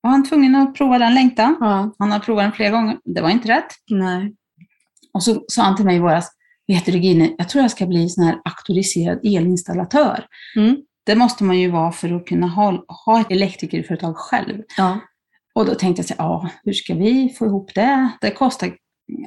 Var 0.03 0.11
han 0.11 0.23
tvungen 0.29 0.55
att 0.55 0.75
prova 0.75 0.99
den 0.99 1.13
längtan. 1.13 1.57
Ja. 1.59 1.95
Han 1.99 2.11
har 2.11 2.19
provat 2.19 2.43
den 2.43 2.51
flera 2.51 2.69
gånger. 2.69 2.97
Det 3.05 3.21
var 3.21 3.29
inte 3.29 3.47
rätt. 3.47 3.67
Nej. 3.89 4.33
Och 5.13 5.23
så 5.23 5.43
sa 5.47 5.63
han 5.63 5.75
till 5.75 5.85
mig 5.85 5.95
i 5.95 5.99
våras, 5.99 6.29
vet 6.67 6.85
du 6.85 6.91
Regine, 6.91 7.35
jag 7.37 7.49
tror 7.49 7.61
jag 7.61 7.71
ska 7.71 7.85
bli 7.85 8.09
sån 8.09 8.23
här 8.23 8.41
auktoriserad 8.45 9.19
elinstallatör. 9.25 10.25
Mm. 10.55 10.75
Det 11.05 11.15
måste 11.15 11.43
man 11.43 11.59
ju 11.59 11.71
vara 11.71 11.91
för 11.91 12.15
att 12.15 12.25
kunna 12.25 12.47
ha, 12.47 12.85
ha 13.05 13.21
ett 13.21 13.31
elektrikerföretag 13.31 14.17
själv. 14.17 14.61
Ja. 14.77 14.99
Och 15.55 15.65
då 15.65 15.75
tänkte 15.75 15.99
jag 15.99 16.07
så 16.07 16.13
ja, 16.17 16.49
hur 16.63 16.73
ska 16.73 16.93
vi 16.93 17.35
få 17.39 17.45
ihop 17.45 17.71
det? 17.75 18.09
Det 18.21 18.31
kostar 18.31 18.71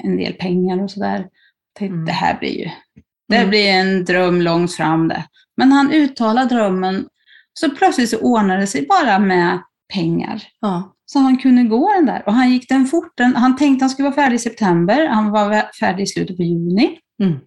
en 0.05 0.17
del 0.17 0.33
pengar 0.33 0.83
och 0.83 0.91
sådär. 0.91 1.27
Mm. 1.81 2.05
Det 2.05 2.13
här 2.13 2.39
blir 2.39 2.59
ju 2.59 2.71
det 3.29 3.37
Mm. 3.37 3.51
blir 3.51 3.69
en 3.69 4.05
dröm 4.05 4.43
långt 4.43 4.73
fram 4.75 5.09
det. 5.09 5.25
Men 5.57 5.73
han 5.73 5.93
uttalade 5.93 6.55
drömmen, 6.55 7.09
så 7.53 7.71
plötsligt 7.71 8.11
så 8.11 8.19
ordnade 8.19 8.61
det 8.61 8.67
sig 8.67 8.87
bara 8.87 9.19
med 9.19 9.63
pengar. 9.95 10.43
Ja. 10.61 10.93
Så 11.07 11.19
han 11.19 11.37
kunde 11.37 11.63
gå 11.63 11.93
den 11.93 12.07
där. 12.07 12.23
Och 12.27 12.33
han 12.35 12.51
gick 12.51 12.69
den 12.69 12.87
fort. 12.87 13.13
Den, 13.17 13.37
han 13.37 13.57
tänkte 13.57 13.83
han 13.83 13.91
skulle 13.91 14.09
vara 14.09 14.15
färdig 14.15 14.37
i 14.37 14.39
september. 14.39 15.07
Han 15.07 15.31
var 15.31 15.71
färdig 15.81 16.03
i 16.03 16.07
slutet 16.07 16.37
på 16.37 16.43
juni. 16.43 16.99
Mm. 17.23 17.39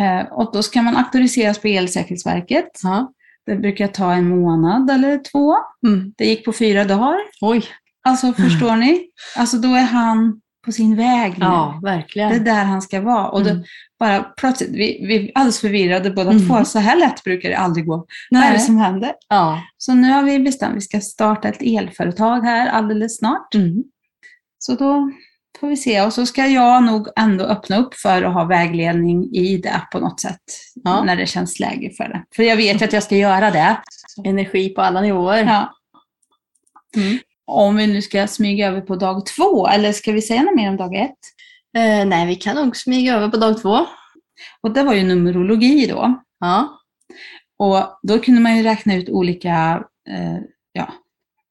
Eh, 0.00 0.32
och 0.32 0.50
då 0.52 0.62
ska 0.62 0.82
man 0.82 0.96
auktoriseras 0.96 1.58
på 1.58 1.68
Elsäkerhetsverket. 1.68 2.70
Ja. 2.82 3.12
Det 3.46 3.56
brukar 3.56 3.88
ta 3.88 4.12
en 4.12 4.28
månad 4.28 4.90
eller 4.90 5.18
två. 5.32 5.54
Mm. 5.86 6.12
Det 6.16 6.26
gick 6.26 6.44
på 6.44 6.52
fyra 6.52 6.84
dagar. 6.84 7.16
Oj. 7.40 7.64
Alltså 8.06 8.32
förstår 8.32 8.76
ni? 8.76 9.06
Alltså 9.36 9.56
då 9.56 9.68
är 9.68 9.84
han 9.84 10.40
på 10.64 10.72
sin 10.72 10.96
väg 10.96 11.38
nu. 11.38 11.44
Ja, 11.44 11.78
Det 11.82 11.88
är 11.90 11.96
verkligen. 11.96 12.44
där 12.44 12.64
han 12.64 12.82
ska 12.82 13.00
vara. 13.00 13.28
Och 13.28 13.40
Mm. 13.40 13.62
bara 13.98 14.22
plötsligt, 14.22 14.70
vi, 14.70 15.04
vi 15.06 15.16
är 15.28 15.32
alldeles 15.34 15.60
förvirrade 15.60 16.10
båda 16.10 16.30
Mm. 16.30 16.48
två. 16.48 16.64
Så 16.64 16.78
här 16.78 16.96
lätt 16.96 17.24
brukar 17.24 17.48
det 17.48 17.56
aldrig 17.56 17.86
gå. 17.86 18.06
Vad 18.30 18.40
är 18.42 18.46
det 18.46 18.50
Nej. 18.52 18.60
som 18.60 18.76
händer? 18.78 19.12
Ja. 19.28 19.62
Så 19.78 19.94
nu 19.94 20.10
har 20.12 20.22
vi 20.22 20.38
bestämt 20.38 20.70
att 20.70 20.76
vi 20.76 20.80
ska 20.80 21.00
starta 21.00 21.48
ett 21.48 21.62
elföretag 21.62 22.40
här 22.40 22.68
alldeles 22.68 23.18
snart. 23.18 23.54
Mm. 23.54 23.82
Så 24.58 24.74
då 24.74 25.10
får 25.60 25.68
vi 25.68 25.76
se. 25.76 26.00
Och 26.02 26.12
så 26.12 26.26
ska 26.26 26.46
jag 26.46 26.82
nog 26.84 27.08
ändå 27.16 27.44
öppna 27.44 27.76
upp 27.76 27.94
för 27.94 28.22
att 28.22 28.34
ha 28.34 28.44
vägledning 28.44 29.24
i 29.34 29.56
det 29.58 29.82
på 29.92 29.98
något 30.00 30.20
sätt. 30.20 30.40
Ja. 30.84 31.04
När 31.04 31.16
det 31.16 31.26
känns 31.26 31.60
läge 31.60 31.90
för 31.96 32.04
det. 32.08 32.24
För 32.36 32.42
jag 32.42 32.56
vet 32.56 32.82
att 32.82 32.92
jag 32.92 33.02
ska 33.02 33.16
göra 33.16 33.50
det. 33.50 33.76
Energi 34.24 34.68
på 34.68 34.80
alla 34.82 35.00
nivåer. 35.00 35.44
Ja. 35.44 35.70
Mm. 37.02 37.18
Om 37.46 37.76
vi 37.76 37.86
nu 37.86 38.02
ska 38.02 38.26
smyga 38.26 38.68
över 38.68 38.80
på 38.80 38.96
dag 38.96 39.26
två, 39.26 39.68
eller 39.68 39.92
ska 39.92 40.12
vi 40.12 40.22
säga 40.22 40.42
något 40.42 40.56
mer 40.56 40.68
om 40.68 40.76
dag 40.76 40.94
ett? 40.94 41.18
Eh, 41.76 42.06
nej, 42.06 42.26
vi 42.26 42.34
kan 42.34 42.56
nog 42.56 42.76
smyga 42.76 43.14
över 43.14 43.28
på 43.28 43.36
dag 43.36 43.62
två. 43.62 43.86
Och 44.60 44.70
det 44.74 44.82
var 44.82 44.94
ju 44.94 45.02
numerologi 45.02 45.86
då. 45.86 46.22
Ja. 46.40 46.80
Och 47.58 47.98
då 48.02 48.18
kunde 48.18 48.40
man 48.40 48.56
ju 48.56 48.62
räkna 48.62 48.94
ut 48.94 49.08
olika 49.08 49.84
eh, 50.10 50.38
ja, 50.72 50.94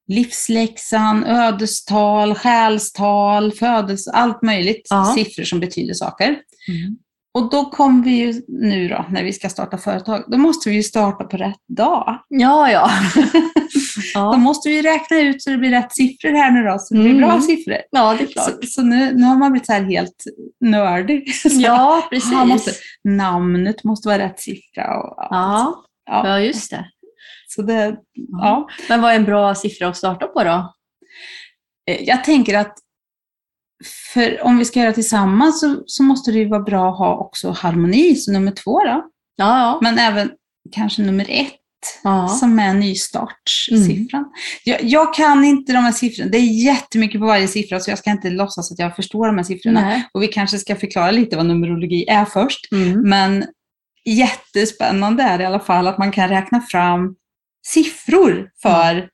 livsläxan, 0.07 1.23
ödestal, 1.23 2.35
själstal, 2.35 3.51
födelse, 3.51 4.11
allt 4.11 4.41
möjligt. 4.41 4.87
Ja. 4.89 5.13
Siffror 5.15 5.43
som 5.43 5.59
betyder 5.59 5.93
saker. 5.93 6.27
Mm. 6.27 6.97
Och 7.33 7.49
då 7.49 7.65
kom 7.65 8.01
vi 8.01 8.11
ju 8.11 8.41
nu 8.47 8.87
då, 8.87 9.05
när 9.09 9.23
vi 9.23 9.33
ska 9.33 9.49
starta 9.49 9.77
företag, 9.77 10.23
då 10.27 10.37
måste 10.37 10.69
vi 10.69 10.75
ju 10.75 10.83
starta 10.83 11.23
på 11.23 11.37
rätt 11.37 11.67
dag. 11.77 12.19
Ja, 12.29 12.71
ja. 12.71 12.89
Då 14.13 14.19
ja. 14.19 14.37
måste 14.37 14.69
vi 14.69 14.81
räkna 14.81 15.19
ut 15.19 15.43
så 15.43 15.49
det 15.49 15.57
blir 15.57 15.69
rätt 15.69 15.95
siffror 15.95 16.29
här 16.29 16.51
nu 16.51 16.63
då, 16.63 16.79
så 16.79 16.93
det 16.93 16.99
blir 16.99 17.11
Mm. 17.11 17.21
bra 17.29 17.41
siffror. 17.41 17.77
ja, 17.91 18.15
det 18.17 18.23
är 18.23 18.27
klart. 18.27 18.45
Så, 18.45 18.67
så 18.67 18.81
nu, 18.81 19.13
nu 19.15 19.23
har 19.23 19.35
man 19.35 19.51
blivit 19.51 19.65
så 19.65 19.73
här 19.73 19.83
helt 19.83 20.23
nördig. 20.61 21.31
Ja, 21.51 22.07
precis. 22.09 22.33
han 22.33 22.47
måste, 22.47 22.71
namnet 23.03 23.83
måste 23.83 24.07
vara 24.07 24.19
rätt 24.19 24.39
siffra. 24.39 24.97
Och, 25.01 25.15
ja. 25.17 25.27
Ja, 25.31 25.83
Ja. 26.05 26.27
ja, 26.27 26.39
just 26.39 26.71
det. 26.71 26.85
Så 27.47 27.61
det, 27.61 27.95
ja. 28.41 28.67
Men 28.89 29.01
vad 29.01 29.11
är 29.11 29.15
en 29.15 29.25
bra 29.25 29.55
siffra 29.55 29.87
att 29.87 29.97
starta 29.97 30.27
på 30.27 30.43
då? 30.43 30.73
Eh, 31.91 32.01
Jag 32.03 32.23
tänker 32.23 32.57
att 32.57 32.73
för 34.13 34.43
om 34.43 34.57
vi 34.57 34.65
ska 34.65 34.79
göra 34.79 34.93
tillsammans 34.93 35.59
så, 35.59 35.83
så 35.85 36.03
måste 36.03 36.31
det 36.31 36.39
ju 36.39 36.49
vara 36.49 36.63
bra 36.63 36.91
att 36.91 36.97
ha 36.97 37.17
också 37.17 37.51
harmoni, 37.51 38.15
så 38.15 38.31
nummer 38.31 38.51
två 38.51 38.79
då. 38.79 39.03
Ja, 39.35 39.59
ja. 39.59 39.79
Men 39.81 39.99
även 39.99 40.31
kanske 40.71 41.01
nummer 41.01 41.25
ett, 41.29 41.53
ja. 42.03 42.27
som 42.27 42.59
är 42.59 42.73
nystartssiffran. 42.73 44.25
Jag, 44.63 44.83
jag 44.83 45.13
kan 45.13 45.45
inte 45.45 45.73
de 45.73 45.79
här 45.79 45.91
siffrorna. 45.91 46.29
Det 46.31 46.37
är 46.37 46.63
jättemycket 46.63 47.21
på 47.21 47.27
varje 47.27 47.47
siffra, 47.47 47.79
så 47.79 47.91
jag 47.91 47.97
ska 47.97 48.11
inte 48.11 48.29
låtsas 48.29 48.71
att 48.71 48.79
jag 48.79 48.95
förstår 48.95 49.27
de 49.27 49.37
här 49.37 49.43
siffrorna. 49.43 49.81
Nej. 49.81 50.09
Och 50.13 50.23
vi 50.23 50.27
kanske 50.27 50.57
ska 50.57 50.75
förklara 50.75 51.11
lite 51.11 51.35
vad 51.35 51.45
numerologi 51.45 52.05
är 52.07 52.25
först. 52.25 52.71
Mm. 52.71 53.09
Men 53.09 53.45
jättespännande 54.05 55.23
är 55.23 55.37
det 55.37 55.43
i 55.43 55.47
alla 55.47 55.59
fall 55.59 55.87
att 55.87 55.97
man 55.97 56.11
kan 56.11 56.29
räkna 56.29 56.61
fram 56.61 57.15
siffror 57.67 58.49
för 58.61 59.09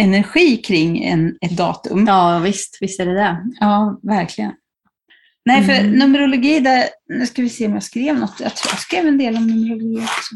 energi 0.00 0.56
kring 0.56 1.04
en, 1.04 1.38
ett 1.40 1.56
datum. 1.56 2.04
Ja, 2.06 2.38
visst, 2.38 2.78
visst 2.80 3.00
är 3.00 3.06
det 3.06 3.14
det. 3.14 3.36
Ja, 3.60 4.00
verkligen. 4.02 4.52
Nej, 5.44 5.62
för 5.64 5.72
Mm. 5.72 5.92
numerologi, 5.92 6.60
där, 6.60 6.84
nu 7.08 7.26
ska 7.26 7.42
vi 7.42 7.48
se 7.48 7.66
om 7.66 7.72
jag 7.72 7.82
skrev 7.82 8.18
något. 8.18 8.40
Jag 8.40 8.56
tror 8.56 8.72
jag 8.72 8.80
skrev 8.80 9.06
en 9.06 9.18
del 9.18 9.36
om 9.36 9.46
numerologi 9.46 10.04
också. 10.04 10.34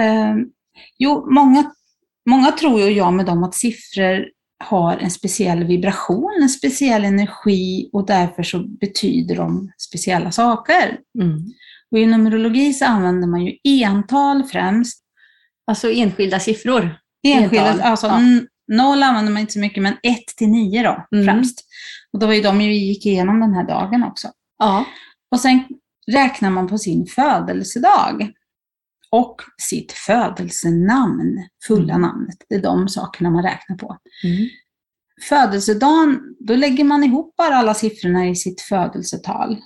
Ehm, 0.00 0.46
jo, 0.98 1.32
många, 1.34 1.72
många 2.30 2.52
tror 2.52 2.80
ju 2.80 2.90
jag 2.90 3.12
med 3.12 3.26
dem 3.26 3.44
att 3.44 3.54
siffror 3.54 4.24
har 4.64 4.96
en 4.96 5.10
speciell 5.10 5.64
vibration, 5.64 6.38
en 6.42 6.48
speciell 6.48 7.04
energi 7.04 7.90
och 7.92 8.06
därför 8.06 8.42
så 8.42 8.58
betyder 8.80 9.36
de 9.36 9.72
speciella 9.78 10.30
saker. 10.32 10.98
Mm. 11.20 11.38
Och 11.90 11.98
i 11.98 12.06
numerologi 12.06 12.72
så 12.72 12.84
använder 12.84 13.28
man 13.28 13.46
ju 13.46 13.56
ental 13.64 14.44
främst. 14.44 15.02
Alltså 15.66 15.90
enskilda 15.90 16.40
siffror. 16.40 16.99
Enskilda, 17.22 17.82
alltså 17.82 18.06
ja. 18.06 18.20
noll 18.68 19.02
använder 19.02 19.32
man 19.32 19.40
inte 19.40 19.52
så 19.52 19.58
mycket, 19.58 19.82
men 19.82 19.92
ett 20.02 20.26
till 20.36 20.48
nio 20.48 20.82
då 20.82 21.06
Mm. 21.16 21.24
främst. 21.26 21.64
Och 22.12 22.18
det 22.20 22.26
var 22.26 22.34
ju 22.34 22.42
de 22.42 22.58
vi 22.58 22.64
gick 22.88 23.06
igenom 23.06 23.40
den 23.40 23.54
här 23.54 23.66
dagen 23.68 24.02
också. 24.02 24.28
Ja. 24.58 24.84
Och 25.30 25.40
sen 25.40 25.62
räknar 26.12 26.50
man 26.50 26.68
på 26.68 26.78
sin 26.78 27.06
födelsedag 27.06 28.32
och 29.10 29.36
sitt 29.62 29.92
födelsenamn, 29.92 31.48
fulla 31.66 31.94
Mm. 31.94 32.00
namnet. 32.02 32.36
Det 32.48 32.54
är 32.54 32.62
de 32.62 32.88
sakerna 32.88 33.30
man 33.30 33.42
räknar 33.42 33.76
på. 33.76 33.96
Mm. 34.24 34.48
Födelsedagen, 35.28 36.20
då 36.40 36.54
lägger 36.56 36.84
man 36.84 37.04
ihop 37.04 37.36
bara 37.36 37.56
alla 37.56 37.74
siffrorna 37.74 38.28
i 38.28 38.36
sitt 38.36 38.60
födelsetal. 38.60 39.56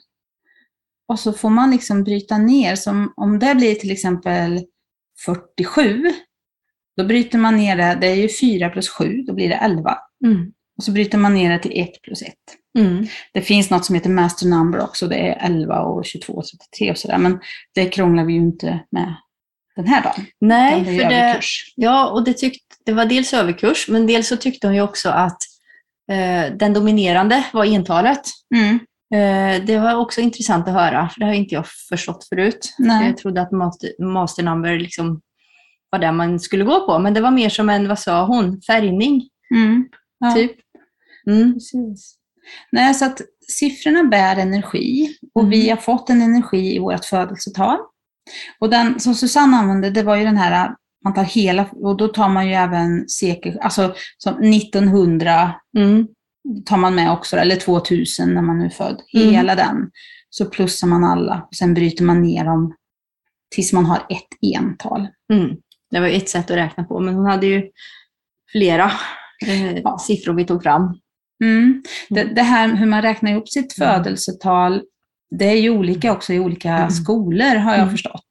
och 1.08 1.18
så 1.20 1.32
får 1.32 1.50
man 1.50 1.70
liksom 1.70 2.04
bryta 2.04 2.38
ner. 2.38 2.76
Som 2.76 3.12
om 3.16 3.38
det 3.38 3.54
blir 3.54 3.74
till 3.74 3.90
exempel 3.90 4.60
47, 5.24 6.12
då 6.96 7.04
bryter 7.04 7.38
man 7.38 7.56
ner 7.56 7.76
det, 7.76 7.98
det 8.00 8.06
är 8.06 8.14
ju 8.14 8.28
4 8.28 8.70
plus 8.70 8.88
7, 8.88 9.22
då 9.26 9.34
blir 9.34 9.48
det 9.48 9.54
11. 9.54 9.98
Mm. 10.24 10.52
Och 10.76 10.84
så 10.84 10.92
bryter 10.92 11.18
man 11.18 11.34
ner 11.34 11.50
det 11.50 11.58
till 11.58 11.80
1 11.80 12.02
plus 12.02 12.22
1. 12.22 12.34
Mm. 12.78 13.06
Det 13.32 13.40
finns 13.40 13.70
något 13.70 13.84
som 13.84 13.94
heter 13.94 14.10
master 14.10 14.46
number 14.46 14.80
också, 14.80 15.06
det 15.06 15.16
är 15.16 15.46
11 15.46 15.80
och 15.80 16.04
22 16.04 16.32
och 16.32 16.44
33 16.44 16.90
och 16.90 16.98
sådär, 16.98 17.18
men 17.18 17.40
det 17.74 17.86
krånglar 17.86 18.24
vi 18.24 18.32
ju 18.32 18.38
inte 18.38 18.80
med 18.90 19.14
den 19.76 19.86
här 19.86 20.02
dagen. 20.02 20.26
Nej, 20.40 20.80
det 20.80 20.84
för 20.84 21.10
det, 21.10 21.40
ja, 21.76 22.10
och 22.10 22.24
det, 22.24 22.32
tyckte, 22.32 22.76
det 22.84 22.92
var 22.92 23.06
dels 23.06 23.34
överkurs, 23.34 23.88
men 23.88 24.06
dels 24.06 24.28
så 24.28 24.36
tyckte 24.36 24.66
hon 24.66 24.76
ju 24.76 24.82
också 24.82 25.08
att 25.08 25.38
eh, 26.10 26.56
den 26.56 26.72
dominerande 26.72 27.44
var 27.52 27.64
entalet. 27.64 28.22
Mm. 28.54 28.78
Eh, 29.14 29.64
det 29.64 29.78
var 29.78 29.94
också 29.94 30.20
intressant 30.20 30.68
att 30.68 30.74
höra, 30.74 31.08
för 31.08 31.20
det 31.20 31.26
har 31.26 31.32
inte 31.32 31.54
jag 31.54 31.64
förstått 31.88 32.28
förut. 32.28 32.74
Nej. 32.78 33.06
Jag 33.06 33.16
trodde 33.16 33.42
att 33.42 33.52
master, 33.52 34.04
master 34.04 34.42
number 34.42 34.78
liksom 34.78 35.20
var 35.94 35.98
det 35.98 36.12
man 36.12 36.40
skulle 36.40 36.64
gå 36.64 36.86
på, 36.86 36.98
men 36.98 37.14
det 37.14 37.20
var 37.20 37.30
mer 37.30 37.48
som 37.48 37.68
en, 37.70 37.88
vad 37.88 37.98
sa 37.98 38.26
hon, 38.26 38.60
färgning, 38.62 39.28
Mm. 39.54 39.88
Ja. 40.18 40.30
typ. 40.34 40.52
Mm. 41.26 41.52
Precis. 41.54 42.14
Nej, 42.72 42.94
så 42.94 43.04
att 43.04 43.20
siffrorna 43.48 44.04
bär 44.04 44.36
energi 44.36 45.16
och 45.34 45.40
Mm. 45.42 45.50
vi 45.50 45.70
har 45.70 45.76
fått 45.76 46.10
en 46.10 46.22
energi 46.22 46.76
i 46.76 46.78
vårt 46.78 47.04
födelsetal. 47.04 47.78
Och 48.60 48.70
den 48.70 49.00
som 49.00 49.14
Susanne 49.14 49.56
använde, 49.56 49.90
det 49.90 50.02
var 50.02 50.16
ju 50.16 50.24
den 50.24 50.36
här, 50.36 50.74
man 51.04 51.14
tar 51.14 51.22
hela, 51.24 51.66
och 51.72 51.96
då 51.96 52.08
tar 52.08 52.28
man 52.28 52.46
ju 52.48 52.52
även 52.54 53.08
sekel, 53.08 53.58
alltså 53.60 53.94
som 54.18 54.34
1900 54.42 55.54
Mm. 55.76 56.06
tar 56.64 56.76
man 56.76 56.94
med 56.94 57.12
också, 57.12 57.36
eller 57.36 57.56
2000 57.56 58.34
när 58.34 58.42
man 58.42 58.58
nu 58.58 58.64
är 58.64 58.70
född. 58.70 59.00
Mm. 59.16 59.28
Hela 59.34 59.54
den. 59.54 59.90
Så 60.30 60.44
plussar 60.46 60.86
man 60.88 61.04
alla 61.04 61.46
och 61.50 61.54
sen 61.56 61.74
bryter 61.74 62.04
man 62.04 62.22
ner 62.22 62.44
dem 62.44 62.74
tills 63.54 63.72
man 63.72 63.86
har 63.86 63.96
ett 63.96 64.56
ental. 64.56 65.08
Mm. 65.32 65.56
Det 65.94 66.00
var 66.00 66.08
ett 66.08 66.28
sätt 66.28 66.50
att 66.50 66.56
räkna 66.56 66.84
på, 66.84 67.00
men 67.00 67.14
hon 67.14 67.26
hade 67.26 67.46
ju 67.46 67.62
flera 68.52 68.92
eh, 69.46 69.78
Ja. 69.78 69.98
siffror 69.98 70.34
vi 70.34 70.44
tog 70.44 70.62
fram. 70.62 71.00
Mm. 71.44 71.82
Det, 72.08 72.24
det 72.24 72.42
här 72.42 72.76
hur 72.76 72.86
man 72.86 73.02
räknar 73.02 73.30
ihop 73.30 73.48
sitt 73.48 73.78
Mm. 73.78 73.88
födelsetal, 73.94 74.82
det 75.38 75.44
är 75.44 75.56
ju 75.56 75.70
olika 75.70 76.12
också 76.12 76.32
i 76.32 76.38
olika 76.40 76.70
Mm. 76.70 76.90
skolor 76.90 77.54
har 77.56 77.70
jag 77.72 77.80
Mm. 77.80 77.90
förstått. 77.90 78.30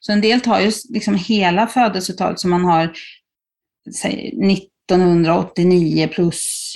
Så 0.00 0.12
en 0.12 0.20
del 0.20 0.40
tar 0.40 0.60
ju 0.60 0.70
liksom 0.88 1.14
hela 1.14 1.66
födelsetalet 1.66 2.40
som 2.40 2.50
man 2.50 2.64
har, 2.64 2.92
säg 3.94 4.32
1989 4.42 6.08
plus, 6.12 6.72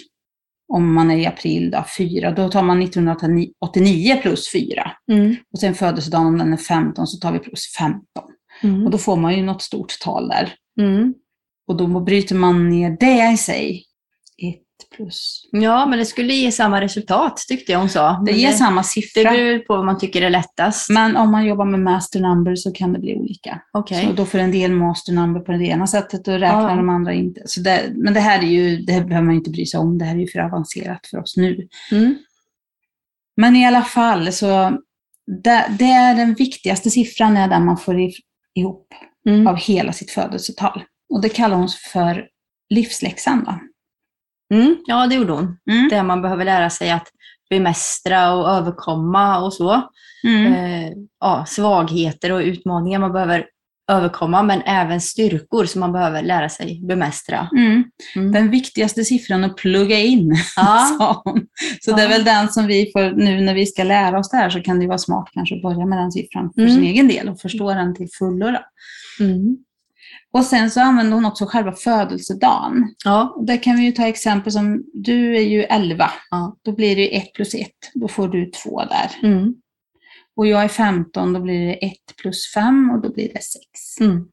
om 0.73 0.95
man 0.95 1.11
är 1.11 1.17
i 1.17 1.27
april, 1.27 1.71
då, 1.71 1.85
4, 1.99 2.31
då 2.31 2.49
tar 2.51 2.63
man 2.63 2.83
1989 2.83 4.19
plus 4.23 4.53
4. 4.53 4.93
Mm. 5.13 5.37
Och 5.53 5.59
sen 5.61 5.75
födelsedagen 5.75 6.27
om 6.27 6.39
den 6.39 6.53
är 6.53 6.57
15 6.57 7.07
så 7.07 7.19
tar 7.19 7.33
vi 7.33 7.39
plus 7.39 7.75
15. 7.79 8.03
Mm. 8.63 8.85
Och 8.85 8.91
då 8.91 8.99
får 8.99 9.17
man 9.17 9.37
ju 9.37 9.43
något 9.43 9.63
stort 9.63 9.99
tal 10.01 10.29
där. 10.29 10.55
Mm. 10.81 11.15
Och 11.69 11.77
då 11.77 11.87
bryter 12.01 12.35
man 12.35 12.69
ner 12.69 12.97
det 13.01 13.33
i 13.33 13.37
sig. 13.37 13.83
1 14.39 14.57
plus. 14.97 15.49
Ja, 15.53 15.87
men 15.87 15.99
det 15.99 16.05
skulle 16.05 16.35
ge 16.35 16.53
samma 16.53 16.81
resultat 16.81 17.37
tyckte 17.49 17.73
jag 17.73 17.79
hon 17.79 17.89
sa. 17.89 18.11
Det 18.27 18.33
Men 18.33 18.41
ger 18.41 18.53
samma 18.53 18.81
Det 18.81 18.87
siffra. 18.87 19.31
beror 19.31 19.59
på 19.59 19.77
vad 19.77 19.85
man 19.85 19.99
tycker 19.99 20.23
är 20.23 20.31
lättast. 20.31 20.91
Men 20.91 21.17
om 21.17 21.31
man 21.31 21.45
jobbar 21.47 21.65
med 21.65 21.81
master 21.81 22.21
number 22.21 22.55
så 22.57 22.73
kan 22.73 22.93
det 22.93 22.99
bli 22.99 23.17
olika. 23.17 23.61
Okej. 23.73 24.05
Så 24.07 24.13
då 24.13 24.25
får 24.27 24.39
en 24.39 24.53
del 24.53 24.73
master 24.73 25.13
number 25.13 25.41
på 25.41 25.53
det 25.53 25.65
ena 25.67 25.87
sättet 25.87 26.29
och 26.29 26.35
räknar 26.35 26.71
Ja. 26.71 26.77
de 26.77 26.89
andra 26.89 27.13
inte. 27.15 27.43
Så 27.47 27.61
det, 27.61 27.83
men 27.95 28.15
det 28.15 28.21
här 28.21 28.39
är 28.39 28.47
ju, 28.47 28.77
det 28.77 28.93
här 28.93 29.05
behöver 29.05 29.27
man 29.27 29.35
inte 29.35 29.51
bry 29.51 29.67
sig 29.67 29.81
om, 29.81 29.99
det 29.99 30.05
här 30.05 30.15
är 30.15 30.21
ju 30.21 30.29
för 30.29 30.39
avancerat 30.39 31.07
för 31.07 31.19
oss 31.19 31.37
nu. 31.37 31.69
Mm. 31.93 32.19
Men 33.37 33.57
i 33.57 33.67
alla 33.67 33.83
fall 33.83 34.33
så, 34.33 34.79
det, 35.45 35.65
det 35.79 35.85
är 35.91 36.15
den 36.15 36.35
viktigaste 36.35 36.91
siffran 36.91 37.37
är 37.37 37.49
den 37.49 37.65
man 37.65 37.77
får 37.77 38.01
i- 38.01 38.15
ihop 38.57 38.87
Mm. 39.29 39.47
av 39.47 39.57
hela 39.57 39.93
sitt 39.93 40.11
födelsetal. 40.11 40.83
Och 41.15 41.21
det 41.21 41.29
kallar 41.29 41.57
hon 41.57 41.69
för 41.93 42.27
livsläxan. 42.75 43.61
Mm. 44.55 44.77
Ja, 44.87 45.07
det 45.07 45.15
gjorde 45.15 45.33
hon. 45.33 45.59
Mm. 45.71 45.89
Där 45.89 46.03
man 46.03 46.23
behöver 46.23 46.45
lära 46.45 46.71
sig 46.71 46.91
att 46.91 47.09
bemästra 47.51 48.33
och 48.33 48.49
överkomma 48.49 49.39
och 49.45 49.53
så. 49.53 49.83
Mm. 50.27 50.53
Eh, 50.53 50.93
ja, 51.21 51.45
svagheter 51.49 52.33
och 52.33 52.41
utmaningar 52.41 52.99
man 52.99 53.13
behöver 53.13 53.47
överkomma, 53.93 54.43
men 54.43 54.63
även 54.63 55.01
styrkor 55.01 55.65
som 55.65 55.81
man 55.81 55.93
behöver 55.93 56.23
lära 56.23 56.49
sig 56.49 56.81
bemästra. 56.89 57.49
Mm. 57.57 57.85
Mm. 58.17 58.33
Den 58.33 58.51
viktigaste 58.51 59.05
siffran 59.05 59.45
att 59.45 59.57
plugga 59.57 59.99
in, 59.99 60.37
Ja. 60.57 60.97
sa 60.99 61.21
hon. 61.25 61.47
Så 61.81 61.93
det 61.93 62.03
är 62.03 62.05
Ja. 62.05 62.09
väl 62.11 62.25
den 62.25 62.49
som 62.49 62.67
vi 62.67 62.91
får, 62.93 63.11
nu 63.17 63.41
när 63.41 63.55
vi 63.55 63.67
ska 63.67 63.85
lära 63.85 64.19
oss 64.19 64.31
det 64.31 64.37
här 64.37 64.51
så 64.51 64.61
kan 64.63 64.79
det 64.81 64.87
vara 64.87 64.99
smart 64.99 65.29
kanske 65.33 65.55
att 65.57 65.63
börja 65.63 65.87
med 65.87 65.99
den 65.99 66.13
siffran 66.13 66.53
för 66.55 66.61
Mm. 66.63 66.75
sin 66.75 66.85
egen 66.85 67.09
del 67.09 67.29
och 67.29 67.41
förstå 67.41 67.75
den 67.75 67.95
till 67.95 68.09
fullo. 68.19 68.47
Mm. 69.21 69.57
Och 70.33 70.45
sen 70.45 70.71
så 70.71 70.81
använder 70.81 71.15
hon 71.15 71.25
också 71.25 71.47
själva 71.47 71.73
födelsedagen. 71.73 72.95
Ja. 73.05 73.37
Där 73.47 73.63
kan 73.63 73.77
vi 73.77 73.85
ju 73.85 73.93
ta 73.93 74.07
exempel 74.07 74.53
som, 74.53 74.83
du 74.95 75.37
är 75.37 75.41
ju 75.41 75.63
11, 75.63 76.11
Ja. 76.31 76.57
då 76.65 76.73
blir 76.73 76.97
det 76.97 77.17
1 77.17 77.33
plus 77.35 77.55
1, 77.55 77.69
då 77.95 78.09
får 78.09 78.29
du 78.29 78.51
2 78.65 78.83
där. 78.85 79.29
Mm. 79.29 79.55
Och 80.37 80.47
jag 80.47 80.65
är 80.65 80.69
15, 80.69 81.33
då 81.33 81.41
blir 81.41 81.67
det 81.67 81.87
1 81.87 81.93
plus 82.21 82.53
5 82.55 82.91
och 82.91 83.03
då 83.03 83.13
blir 83.13 83.33
det 83.33 83.43
6. 83.43 84.01
Mm. 84.01 84.25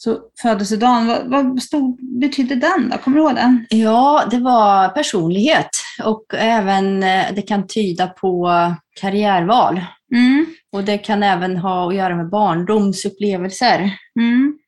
Så 0.00 0.18
födelsedagen, 0.42 1.06
vad, 1.06 1.30
vad 1.30 1.62
stod, 1.62 2.18
betydde 2.20 2.54
den 2.54 2.90
då? 2.90 2.98
Kommer 2.98 3.16
du 3.16 3.22
ihåg 3.22 3.34
den? 3.34 3.66
Ja, 3.70 4.24
det 4.30 4.38
var 4.38 4.88
personlighet 4.88 5.70
och 6.04 6.34
även 6.34 7.02
eh, 7.02 7.24
det 7.34 7.42
kan 7.42 7.66
tyda 7.66 8.06
på 8.06 8.50
karriärval. 9.00 9.80
Mm. 10.14 10.46
Och 10.72 10.84
det 10.84 10.98
kan 10.98 11.22
även 11.22 11.56
ha 11.56 11.88
att 11.88 11.94
göra 11.94 12.16
med 12.16 12.30
barndomsupplevelser. 12.30 13.90
Mm. 14.20 14.58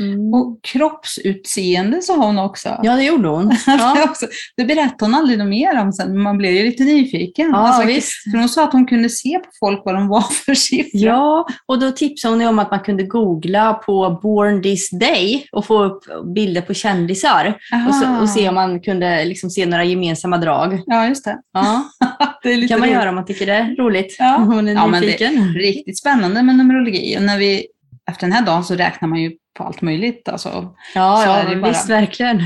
Mm. 0.00 0.34
Och 0.34 0.58
kroppsutseende 0.62 2.02
sa 2.02 2.16
hon 2.26 2.38
också. 2.38 2.80
Ja, 2.82 2.96
det 2.96 3.02
gjorde 3.04 3.28
hon. 3.28 3.52
Ja, 3.66 4.14
det 4.56 4.64
berättade 4.64 5.04
hon 5.04 5.14
aldrig 5.14 5.38
mer 5.46 5.80
om 5.80 5.92
sen, 5.92 6.08
men 6.12 6.22
man 6.22 6.38
blev 6.38 6.52
ju 6.52 6.62
lite 6.62 6.84
nyfiken. 6.84 7.48
ja 7.50 7.56
Alltså, 7.56 7.86
visst. 7.86 8.12
för 8.32 8.38
hon 8.38 8.48
sa 8.48 8.64
att 8.64 8.72
hon 8.72 8.86
kunde 8.86 9.08
se 9.08 9.38
på 9.38 9.50
folk 9.60 9.82
vad 9.84 9.94
de 9.94 10.08
var 10.08 10.20
för 10.20 10.54
siffror. 10.54 11.00
Ja, 11.02 11.46
och 11.66 11.78
då 11.80 11.90
tipsade 11.90 12.34
hon 12.34 12.46
om 12.46 12.58
att 12.58 12.70
man 12.70 12.80
kunde 12.80 13.02
googla 13.02 13.74
på 13.74 14.18
Born 14.22 14.62
this 14.62 14.90
day 14.90 15.46
och 15.52 15.64
få 15.66 15.82
upp 15.84 16.02
bilder 16.34 16.60
på 16.60 16.74
kändisar 16.74 17.58
och, 17.88 17.94
så, 17.94 18.20
och 18.22 18.28
se 18.28 18.48
om 18.48 18.54
man 18.54 18.80
kunde 18.80 19.24
liksom 19.24 19.50
se 19.50 19.66
några 19.66 19.84
gemensamma 19.84 20.38
drag. 20.38 20.80
Ja, 20.86 21.08
just 21.08 21.24
det. 21.24 21.38
Ja, 21.52 21.84
det 22.42 22.52
är 22.52 22.68
kan 22.68 22.80
man 22.80 22.88
roligt. 22.88 22.98
göra 23.00 23.08
om 23.08 23.14
man 23.14 23.26
tycker 23.26 23.46
det 23.46 23.52
är 23.54 23.76
roligt. 23.76 24.16
Ja. 24.18 24.36
Om 24.36 24.42
Hon 24.52 24.68
är 24.68 24.72
Ja, 24.74 24.86
men 24.86 25.00
det- 25.00 25.06
nyfiken. 25.06 25.54
Riktigt 25.54 25.98
spännande 25.98 26.42
med 26.42 26.56
numerologi. 26.56 27.16
Och 27.18 27.22
när 27.22 27.38
vi, 27.38 27.66
efter 28.10 28.26
den 28.26 28.32
här 28.32 28.46
dagen 28.46 28.64
så 28.64 28.74
räknar 28.74 29.08
man 29.08 29.20
ju 29.22 29.32
på 29.58 29.64
allt 29.64 29.82
möjligt. 29.82 30.28
Alltså. 30.28 30.74
Ja, 30.94 31.24
ja 31.26 31.48
det 31.50 31.56
bara. 31.56 31.68
visst, 31.70 31.88
verkligen. 31.90 32.42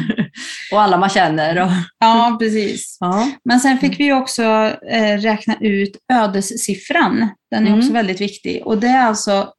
Och 0.73 0.81
alla 0.83 0.97
man 0.97 1.09
känner. 1.09 1.62
Och, 1.62 1.71
Ja, 1.99 2.37
precis. 2.40 2.97
ja. 3.01 3.31
Men 3.45 3.61
sen 3.61 3.79
fick 3.79 4.01
vi 4.01 4.12
också 4.12 4.42
eh, 4.90 5.19
räkna 5.19 5.57
ut 5.61 5.97
ödessiffran. 6.12 7.29
Den 7.51 7.62
är 7.62 7.66
Mm. 7.66 7.79
också 7.79 7.92
väldigt 7.92 8.21
viktig. 8.21 8.62
Och 8.66 8.79
det 8.79 8.87
är 8.88 9.07
alltså, 9.07 9.53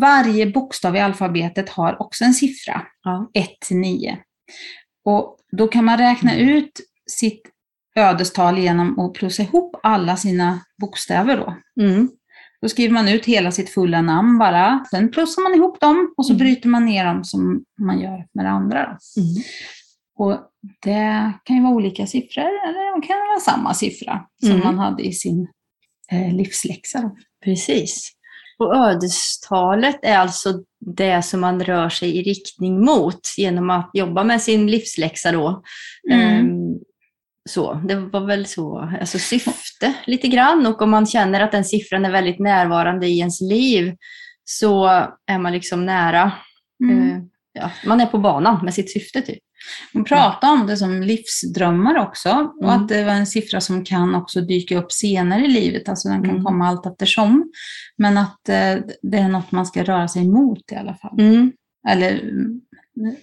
varje 0.00 0.46
bokstav 0.46 0.96
i 0.96 1.00
alfabetet 1.00 1.68
har 1.68 2.02
också 2.02 2.24
en 2.24 2.34
siffra. 2.34 2.82
Ja. 3.02 3.30
1 3.34 3.48
till 3.66 3.76
9. 3.76 4.18
Och 5.04 5.36
då 5.56 5.68
kan 5.68 5.84
man 5.84 5.98
räkna 5.98 6.36
ut 6.36 6.80
sitt 7.10 7.42
ödestal 7.96 8.58
genom 8.58 8.98
att 9.00 9.12
plussa 9.14 9.42
ihop 9.42 9.76
alla 9.82 10.16
sina 10.16 10.60
bokstäver 10.80 11.36
då. 11.36 11.56
Mm. 11.84 12.08
Då 12.62 12.68
skriver 12.68 12.94
man 12.94 13.08
ut 13.08 13.24
hela 13.24 13.50
sitt 13.50 13.70
fulla 13.70 14.02
namn 14.02 14.38
bara. 14.38 14.84
Sen 14.90 15.10
plussar 15.10 15.42
man 15.42 15.54
ihop 15.54 15.80
dem 15.80 16.14
och 16.16 16.26
så 16.26 16.32
Mm. 16.32 16.38
bryter 16.38 16.68
man 16.68 16.84
ner 16.84 17.04
dem 17.04 17.24
som 17.24 17.64
man 17.80 18.00
gör 18.00 18.24
med 18.34 18.44
det 18.44 18.50
andra. 18.50 18.78
Mm. 18.84 19.42
Och 20.18 20.38
det 20.82 21.32
kan 21.44 21.56
ju 21.56 21.62
vara 21.62 21.74
olika 21.74 22.06
siffror 22.06 22.42
eller 22.42 23.00
det 23.00 23.06
kan 23.06 23.16
vara 23.18 23.40
samma 23.40 23.74
siffra 23.74 24.20
som 24.42 24.50
Mm. 24.52 24.64
man 24.64 24.78
hade 24.78 25.02
i 25.02 25.12
sin 25.12 25.48
eh, 26.12 26.34
livsläxa. 26.34 27.00
Då. 27.00 27.16
Precis. 27.44 28.12
Och 28.58 28.76
ödestalet 28.76 29.98
är 30.02 30.18
alltså 30.18 30.52
det 30.96 31.22
som 31.22 31.40
man 31.40 31.64
rör 31.64 31.88
sig 31.88 32.16
i 32.16 32.22
riktning 32.22 32.84
mot 32.84 33.20
genom 33.36 33.70
att 33.70 33.90
jobba 33.92 34.24
med 34.24 34.42
sin 34.42 34.66
livsläxa 34.70 35.32
då. 35.32 35.62
Mm. 36.10 36.20
Ehm, 36.20 36.78
så, 37.48 37.74
det 37.88 37.94
var 37.94 38.26
väl 38.26 38.46
så, 38.46 38.78
alltså 39.00 39.18
syfte 39.18 39.94
lite 40.06 40.28
grann 40.28 40.66
och 40.66 40.82
om 40.82 40.90
man 40.90 41.06
känner 41.06 41.40
att 41.40 41.52
den 41.52 41.64
siffran 41.64 42.04
är 42.04 42.10
väldigt 42.10 42.38
närvarande 42.38 43.06
i 43.06 43.18
ens 43.18 43.40
liv 43.40 43.94
så 44.44 44.86
är 45.26 45.38
man 45.38 45.52
liksom 45.52 45.86
nära, 45.86 46.32
Mm. 46.84 47.10
eh, 47.10 47.18
ja, 47.52 47.70
man 47.86 48.00
är 48.00 48.06
på 48.06 48.18
banan 48.18 48.64
med 48.64 48.74
sitt 48.74 48.92
syfte 48.92 49.20
typ. 49.22 49.38
Hon 49.92 50.04
pratade 50.04 50.52
om 50.52 50.66
det 50.66 50.76
som 50.76 51.02
livsdrömmar 51.02 51.98
också 51.98 52.30
och 52.30 52.64
Mm. 52.68 52.82
att 52.82 52.88
det 52.88 53.04
var 53.04 53.12
en 53.12 53.26
siffra 53.26 53.60
som 53.60 53.84
kan 53.84 54.14
också 54.14 54.40
dyka 54.40 54.78
upp 54.78 54.92
senare 54.92 55.44
i 55.44 55.48
livet, 55.48 55.88
alltså 55.88 56.08
den 56.08 56.22
kan 56.22 56.30
Mm. 56.30 56.44
komma 56.44 56.68
allt 56.68 56.86
eftersom. 56.86 57.50
Men 57.96 58.18
att 58.18 58.48
eh, 58.48 58.76
det 59.02 59.18
är 59.18 59.28
något 59.28 59.52
man 59.52 59.66
ska 59.66 59.82
röra 59.82 60.08
sig 60.08 60.22
emot 60.22 60.72
i 60.72 60.76
alla 60.76 60.94
fall. 60.94 61.20
Mm. 61.20 61.52
Eller 61.88 62.30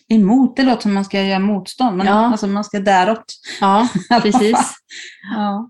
emot, 0.10 0.56
det 0.58 0.64
låter 0.64 0.82
som 0.82 0.94
man 0.94 1.06
ska 1.06 1.22
göra 1.24 1.40
motstånd, 1.40 1.98
men 1.98 2.08
Ja. 2.08 2.14
alltså 2.14 2.48
man 2.48 2.64
ska 2.64 2.80
däråt. 2.80 3.26
Ja, 3.62 3.88
precis. 4.22 4.74
Ja. 5.36 5.70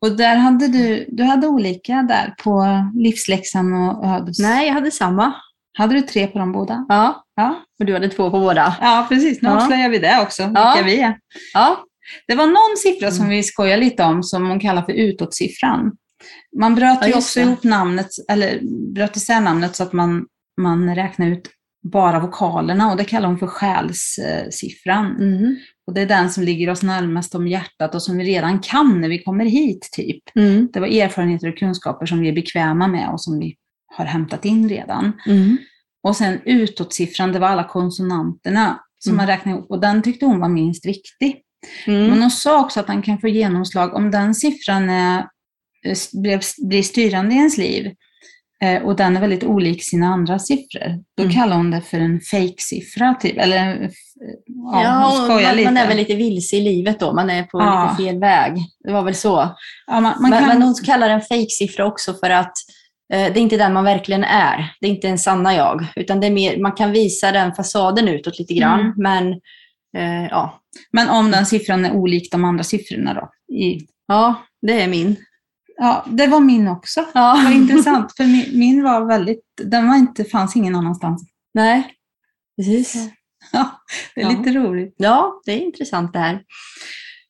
Och 0.00 0.16
där 0.16 0.36
hade 0.36 0.68
du, 0.68 1.06
du 1.08 1.22
hade 1.24 1.46
olika 1.46 2.02
där 2.02 2.34
på 2.44 2.66
livsläxan 2.94 3.72
och 3.72 4.06
ödes. 4.06 4.38
Nej, 4.38 4.66
jag 4.66 4.74
hade 4.74 4.90
samma. 4.90 5.32
Hade 5.78 5.94
du 5.94 6.00
tre 6.00 6.26
på 6.26 6.38
de 6.38 6.52
båda? 6.52 6.86
Ja, 6.88 7.24
Ja, 7.36 7.54
och 7.78 7.86
du 7.86 7.92
hade 7.92 8.08
två 8.08 8.30
på 8.30 8.40
båda. 8.40 8.76
ja 8.80 9.06
precis. 9.08 9.42
Nu 9.42 9.48
Ja. 9.48 9.56
avslöjar 9.56 9.88
vi 9.88 9.98
det 9.98 10.20
också, 10.22 10.46
vilka 10.46 10.60
Ja. 10.76 10.82
vi 10.84 11.00
är. 11.00 11.18
Ja, 11.54 11.84
Det 12.26 12.34
var 12.34 12.46
någon 12.46 12.76
siffra 12.78 13.10
som 13.10 13.24
Mm. 13.24 13.36
vi 13.36 13.42
skojar 13.42 13.76
lite 13.78 14.02
om 14.04 14.22
som 14.22 14.48
hon 14.48 14.60
kallar 14.60 14.82
för 14.82 14.92
utåtsiffran. 14.92 15.92
Man 16.60 16.74
bröt 16.74 16.98
Ja, 17.00 17.06
ju 17.08 17.14
också 17.14 17.40
det. 17.40 17.46
ihop 17.46 17.64
namnet, 17.64 18.08
eller 18.30 18.60
bröt 18.94 19.16
isär 19.16 19.40
namnet 19.40 19.76
så 19.76 19.82
att 19.82 19.92
man, 19.92 20.24
man 20.60 20.94
räknar 20.94 21.26
ut 21.26 21.48
bara 21.82 22.20
vokalerna 22.20 22.90
och 22.90 22.96
det 22.96 23.04
kallar 23.04 23.28
hon 23.28 23.38
för 23.38 23.46
själssiffran. 23.46 25.06
mhm. 25.06 25.56
Och 25.86 25.94
det 25.94 26.00
är 26.00 26.06
den 26.06 26.30
som 26.30 26.42
ligger 26.42 26.70
oss 26.70 26.82
närmast 26.82 27.34
om 27.34 27.48
hjärtat 27.48 27.94
och 27.94 28.02
som 28.02 28.16
vi 28.18 28.24
redan 28.24 28.58
kan 28.58 29.00
när 29.00 29.08
vi 29.08 29.18
kommer 29.18 29.44
hit, 29.44 29.88
typ. 29.92 30.22
Mm. 30.34 30.68
Det 30.72 30.80
var 30.80 30.86
erfarenheter 30.86 31.48
och 31.48 31.58
kunskaper 31.58 32.06
som 32.06 32.20
vi 32.20 32.28
är 32.28 32.32
bekväma 32.32 32.88
med 32.88 33.08
och 33.10 33.20
som 33.20 33.38
vi 33.38 33.56
har 33.96 34.04
hämtat 34.04 34.44
in 34.44 34.68
redan. 34.68 35.12
Mm. 35.26 35.58
Och 36.02 36.16
sen 36.16 36.40
utåtsiffran, 36.44 37.32
det 37.32 37.38
var 37.38 37.48
alla 37.48 37.64
konsonanterna 37.68 38.80
som 38.98 39.10
Mm. 39.12 39.16
man 39.16 39.26
räknade 39.26 39.58
ihop 39.58 39.70
och 39.70 39.80
den 39.80 40.02
tyckte 40.02 40.26
hon 40.26 40.40
var 40.40 40.48
minst 40.48 40.86
viktig. 40.86 41.42
Mm. 41.86 42.06
Men 42.10 42.22
hon 42.22 42.30
sa 42.30 42.60
också 42.64 42.80
att 42.80 42.86
den 42.86 43.02
kan 43.02 43.18
få 43.18 43.28
genomslag 43.28 43.94
om 43.94 44.10
den 44.10 44.34
siffran 44.34 44.90
är, 44.90 45.18
eh, 45.84 46.40
blir 46.68 46.82
styrande 46.82 47.34
i 47.34 47.38
ens 47.38 47.58
liv 47.58 47.94
och 48.82 48.96
den 48.96 49.16
är 49.16 49.20
väldigt 49.20 49.44
olik 49.44 49.84
sina 49.84 50.06
andra 50.06 50.38
siffror. 50.38 50.98
Då 51.16 51.22
Mm. 51.22 51.34
kallar 51.34 51.56
hon 51.56 51.70
det 51.70 51.80
för 51.80 51.98
en 51.98 52.20
fake-siffra, 52.20 53.14
typ. 53.20 53.38
Eller, 53.38 53.82
eh, 53.82 53.90
ja, 54.46 54.82
Ja, 54.82 55.26
man, 55.28 55.56
lite. 55.56 55.64
man 55.70 55.76
är 55.76 55.88
väl 55.88 55.96
lite 55.96 56.14
vilse 56.14 56.56
i 56.56 56.60
livet 56.60 57.00
då. 57.00 57.12
Man 57.14 57.30
är 57.30 57.42
på 57.42 57.60
Ja. 57.60 57.90
lite 57.98 58.02
fel 58.08 58.18
väg. 58.20 58.52
Det 58.84 58.92
var 58.92 59.02
väl 59.02 59.14
så. 59.14 59.56
ja, 59.86 60.00
man, 60.00 60.02
man 60.02 60.30
men, 60.30 60.38
kan, 60.38 60.48
men 60.48 60.62
hon 60.62 60.74
kallar 60.86 61.08
den 61.08 61.20
fejksiffra 61.20 61.86
också 61.86 62.14
för 62.14 62.30
att 62.30 62.52
eh, 63.12 63.32
det 63.32 63.38
är 63.40 63.42
inte 63.42 63.56
den 63.56 63.72
man 63.72 63.84
verkligen 63.84 64.24
är. 64.24 64.72
Det 64.80 64.86
är 64.86 64.90
inte 64.90 65.08
en 65.08 65.18
sanna 65.18 65.54
jag. 65.54 65.86
Utan 65.96 66.20
det 66.20 66.26
är 66.26 66.30
mer, 66.30 66.56
man 66.56 66.72
kan 66.72 66.92
visa 66.92 67.32
den 67.32 67.54
fasaden 67.54 68.08
utåt 68.08 68.38
lite 68.38 68.54
grann. 68.54 68.80
Mm. 68.80 68.92
Men 68.96 69.32
eh, 69.96 70.28
ja. 70.30 70.60
men 70.92 71.08
om 71.08 71.30
den 71.30 71.46
siffran 71.46 71.84
är 71.84 71.92
olik 71.92 72.32
de 72.32 72.44
andra 72.44 72.64
siffrorna 72.64 73.14
då? 73.14 73.54
I, 73.56 73.80
ja, 74.08 74.34
det 74.66 74.82
är 74.82 74.88
min. 74.88 75.16
Ja, 75.82 76.04
det 76.06 76.26
var 76.26 76.40
min 76.40 76.68
också. 76.68 77.04
Ja. 77.14 77.40
Vad 77.44 77.52
intressant, 77.52 78.16
för 78.16 78.24
min, 78.24 78.58
min 78.58 78.82
var 78.82 79.04
väldigt, 79.06 79.44
den 79.64 79.88
var 79.88 79.96
inte, 79.96 80.24
fanns 80.24 80.56
ingen 80.56 80.76
annanstans. 80.76 81.22
Nej, 81.54 81.86
precis. 82.56 82.96
Ja, 83.52 83.70
det 84.14 84.20
är 84.20 84.24
Ja. 84.24 84.38
lite 84.38 84.52
roligt. 84.58 84.94
Ja, 84.98 85.40
det 85.44 85.52
är 85.52 85.58
intressant 85.66 86.12
det 86.12 86.18
här. 86.18 86.42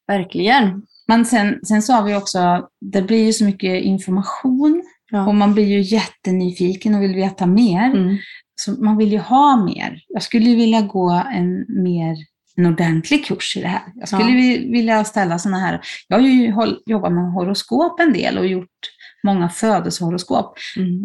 Verkligen. 0.07 0.83
Men 1.09 1.25
sen, 1.25 1.61
sen 1.65 1.83
sa 1.83 2.03
vi 2.03 2.15
också, 2.15 2.69
det 2.81 3.03
blir 3.03 3.25
ju 3.27 3.33
så 3.33 3.45
mycket 3.45 3.83
information 3.85 4.83
Ja. 5.11 5.27
och 5.27 5.35
man 5.35 5.55
blir 5.55 5.65
ju 5.65 5.81
jättenyfiken 5.81 6.95
och 6.95 7.03
vill 7.03 7.15
veta 7.15 7.47
mer. 7.47 7.85
Mm. 7.95 8.17
Så 8.55 8.71
man 8.73 8.97
vill 8.97 9.13
ju 9.13 9.19
ha 9.19 9.65
mer. 9.65 10.01
Jag 10.09 10.23
skulle 10.23 10.51
ju 10.51 10.57
vilja 10.57 10.81
gå 10.81 11.11
en 11.33 11.83
mer 11.83 12.17
en 12.67 12.73
ordentlig 12.73 13.27
kurs 13.27 13.57
i 13.57 13.61
det 13.61 13.69
här. 13.69 13.83
Jag 13.95 14.09
skulle 14.09 14.23
Ja. 14.31 14.37
vi- 14.37 14.71
vilja 14.73 15.05
ställa 15.05 15.39
sådana 15.39 15.59
här, 15.59 15.81
jag 16.09 16.17
har 16.19 16.23
ju 16.27 16.55
jobbat 16.87 17.13
med 17.13 17.33
horoskop 17.33 18.01
en 18.01 18.13
del 18.13 18.39
och 18.39 18.47
gjort 18.47 18.69
många 19.25 19.49
födelsehoroskop. 19.49 20.55
Mm. 20.77 21.05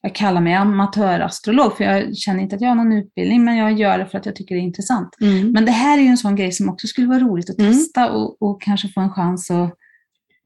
Jag 0.00 0.14
kallar 0.14 0.40
mig 0.40 0.54
amatörastrolog 0.54 1.76
för 1.76 1.84
jag 1.84 2.16
känner 2.16 2.42
inte 2.42 2.54
att 2.56 2.62
jag 2.62 2.68
har 2.68 2.74
någon 2.74 2.92
utbildning 2.92 3.44
men 3.44 3.56
jag 3.56 3.72
gör 3.72 3.98
det 3.98 4.06
för 4.06 4.18
att 4.18 4.26
jag 4.26 4.36
tycker 4.36 4.54
det 4.54 4.60
är 4.60 4.62
intressant. 4.62 5.16
Mm. 5.20 5.52
Men 5.52 5.64
det 5.64 5.72
här 5.72 5.98
är 5.98 6.02
ju 6.02 6.08
en 6.08 6.18
sån 6.18 6.36
grej 6.36 6.52
som 6.52 6.68
också 6.68 6.86
skulle 6.86 7.06
vara 7.06 7.18
roligt 7.18 7.50
att 7.50 7.58
Mm. 7.58 7.72
testa 7.72 8.10
och, 8.12 8.42
och 8.42 8.62
kanske 8.62 8.88
få 8.88 9.00
en 9.00 9.10
chans 9.12 9.50
att, 9.50 9.72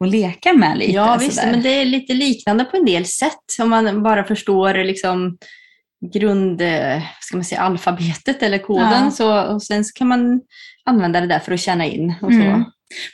att 0.05 0.11
leka 0.11 0.53
med 0.53 0.79
lite. 0.79 0.93
Ja, 0.93 1.17
visst, 1.21 1.35
sådär. 1.37 1.51
men 1.53 1.63
det 1.63 1.69
är 1.81 1.85
lite 1.85 2.15
liknande 2.15 2.65
på 2.65 2.77
en 2.77 2.85
del 2.85 3.05
sätt. 3.07 3.39
Om 3.63 3.71
man 3.71 4.03
bara 4.03 4.25
förstår 4.25 4.85
liksom 4.85 5.37
grund, 6.15 6.61
eh, 6.61 7.03
ska 7.21 7.37
man 7.37 7.45
säga, 7.45 7.61
alfabetet 7.61 8.43
eller 8.43 8.59
koden. 8.59 9.05
Ja. 9.05 9.11
Så, 9.11 9.43
och 9.55 9.63
sen 9.63 9.85
så 9.85 9.93
kan 9.99 10.09
man 10.09 10.41
använda 10.85 11.21
det 11.21 11.27
där 11.27 11.39
för 11.39 11.53
att 11.53 11.61
känna 11.61 11.87
in. 11.87 12.15
Och 12.23 12.33
så. 12.33 12.41
Mm. 12.41 12.65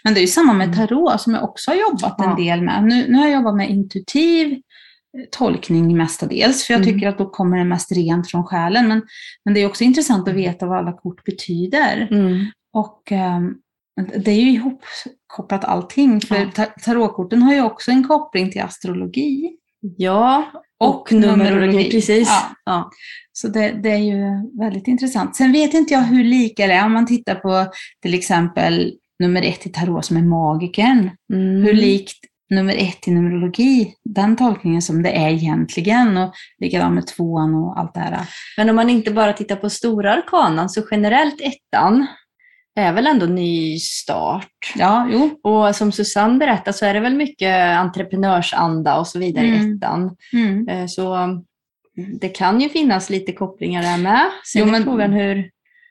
Men 0.04 0.14
det 0.14 0.20
är 0.20 0.22
ju 0.22 0.26
samma 0.26 0.52
med 0.52 0.66
Mm. 0.74 0.78
tarot 0.78 1.20
som 1.20 1.34
jag 1.34 1.44
också 1.44 1.70
har 1.70 1.76
jobbat 1.76 2.14
Ja. 2.18 2.30
en 2.30 2.44
del 2.44 2.62
med. 2.62 2.84
Nu, 2.84 3.06
nu 3.08 3.18
har 3.18 3.24
jag 3.26 3.32
jobbat 3.34 3.56
med 3.56 3.70
intuitiv 3.70 4.52
eh, 4.52 5.24
tolkning 5.30 5.96
mestadels, 5.96 6.64
för 6.66 6.74
jag 6.74 6.82
Mm. 6.82 6.94
tycker 6.94 7.08
att 7.08 7.18
då 7.18 7.30
kommer 7.30 7.58
det 7.58 7.64
mest 7.64 7.92
rent 7.92 8.30
från 8.30 8.44
själen. 8.44 8.88
Men, 8.88 9.02
men 9.44 9.54
det 9.54 9.60
är 9.60 9.66
också 9.66 9.84
intressant 9.84 10.28
att 10.28 10.34
veta 10.34 10.66
vad 10.66 10.78
alla 10.78 10.92
kort 10.92 11.24
betyder. 11.24 12.08
Mm. 12.10 12.46
Och 12.72 13.12
ehm, 13.12 13.54
det 14.16 14.30
är 14.30 14.40
ju 14.40 14.50
ihopkopplat 14.50 15.64
allting, 15.64 16.20
för 16.20 16.36
Ja. 16.36 16.46
ta- 16.54 16.72
tarotkorten 16.84 17.42
har 17.42 17.54
ju 17.54 17.62
också 17.62 17.90
en 17.90 18.04
koppling 18.08 18.50
till 18.50 18.62
astrologi. 18.62 19.56
Ja, 19.96 20.52
och, 20.78 20.88
Och 20.88 21.12
numerologi. 21.12 21.90
Precis. 21.90 22.28
Ja. 22.28 22.50
Ja. 22.64 22.90
Så 23.32 23.48
det, 23.48 23.70
det 23.82 23.90
är 23.90 23.98
ju 23.98 24.22
väldigt 24.58 24.88
intressant. 24.88 25.36
Sen 25.36 25.52
vet 25.52 25.74
inte 25.74 25.94
jag 25.94 26.00
hur 26.00 26.24
lika 26.24 26.66
det 26.66 26.72
är 26.72 26.86
om 26.86 26.92
man 26.92 27.06
tittar 27.06 27.34
på 27.34 27.72
till 28.02 28.14
exempel 28.14 28.92
nummer 29.18 29.42
ett 29.42 29.66
i 29.66 29.68
tarot 29.68 30.04
som 30.04 30.16
är 30.16 30.22
magikern. 30.22 31.10
Mm. 31.32 31.62
Hur 31.62 31.72
likt 31.72 32.18
nummer 32.50 32.74
ett 32.74 33.08
i 33.08 33.10
numerologi, 33.10 33.94
den 34.04 34.36
tolkningen 34.36 34.82
som 34.82 35.02
det 35.02 35.10
är 35.10 35.30
egentligen 35.30 36.16
och 36.16 36.34
likadant 36.58 36.94
med 36.94 37.06
tvåan 37.06 37.54
och 37.54 37.78
allt 37.78 37.94
det 37.94 38.00
här. 38.00 38.28
Men 38.56 38.70
om 38.70 38.76
man 38.76 38.90
inte 38.90 39.10
bara 39.10 39.32
tittar 39.32 39.56
på 39.56 39.70
stora 39.70 40.14
arkanan, 40.14 40.68
så 40.68 40.82
generellt 40.90 41.40
ettan 41.40 42.06
är 42.80 42.92
väl 42.92 43.06
ändå 43.06 43.26
ny 43.26 43.78
start. 43.78 44.72
Ja, 44.76 45.08
jo. 45.12 45.40
Och 45.42 45.76
som 45.76 45.92
Susanne 45.92 46.38
berättade 46.38 46.72
så 46.76 46.86
är 46.86 46.94
det 46.94 47.00
väl 47.00 47.14
mycket 47.16 47.78
entreprenörsanda 47.78 48.98
och 48.98 49.06
så 49.06 49.18
vidare 49.18 49.46
i 49.46 49.56
Mm. 49.56 49.76
ettan. 49.76 50.16
Mm. 50.32 50.68
Eh, 50.68 50.86
Så 50.86 51.16
det 52.20 52.28
kan 52.28 52.60
ju 52.60 52.68
finnas 52.68 53.10
lite 53.10 53.32
kopplingar 53.32 53.82
där 53.82 53.98
med. 53.98 54.20
Sen 54.52 54.60
Jo, 54.62 54.66
är 54.68 54.70
men- 54.70 54.84
frågan 54.84 55.12
hur, 55.12 55.34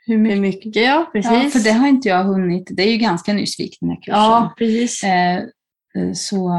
Hur 0.06 0.18
hur 0.18 0.18
mycket? 0.18 0.40
mycket, 0.40 0.76
ja 0.86 1.10
precis. 1.14 1.32
Ja, 1.32 1.50
för 1.50 1.60
det 1.60 1.72
har 1.72 1.88
inte 1.88 2.10
jag 2.10 2.24
hunnit. 2.24 2.68
Det 2.72 2.84
är 2.84 2.92
ju 2.92 2.98
ganska 2.98 3.34
nyss 3.34 3.58
den 3.80 3.90
här 3.90 3.96
kursen. 3.98 4.14
Ja, 4.22 4.54
precis. 4.58 5.04
Eh, 5.04 5.38
eh, 5.38 6.14
så 6.14 6.52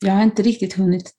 jag 0.00 0.12
har 0.12 0.22
inte 0.22 0.42
riktigt 0.42 0.74
hunnit 0.74 1.12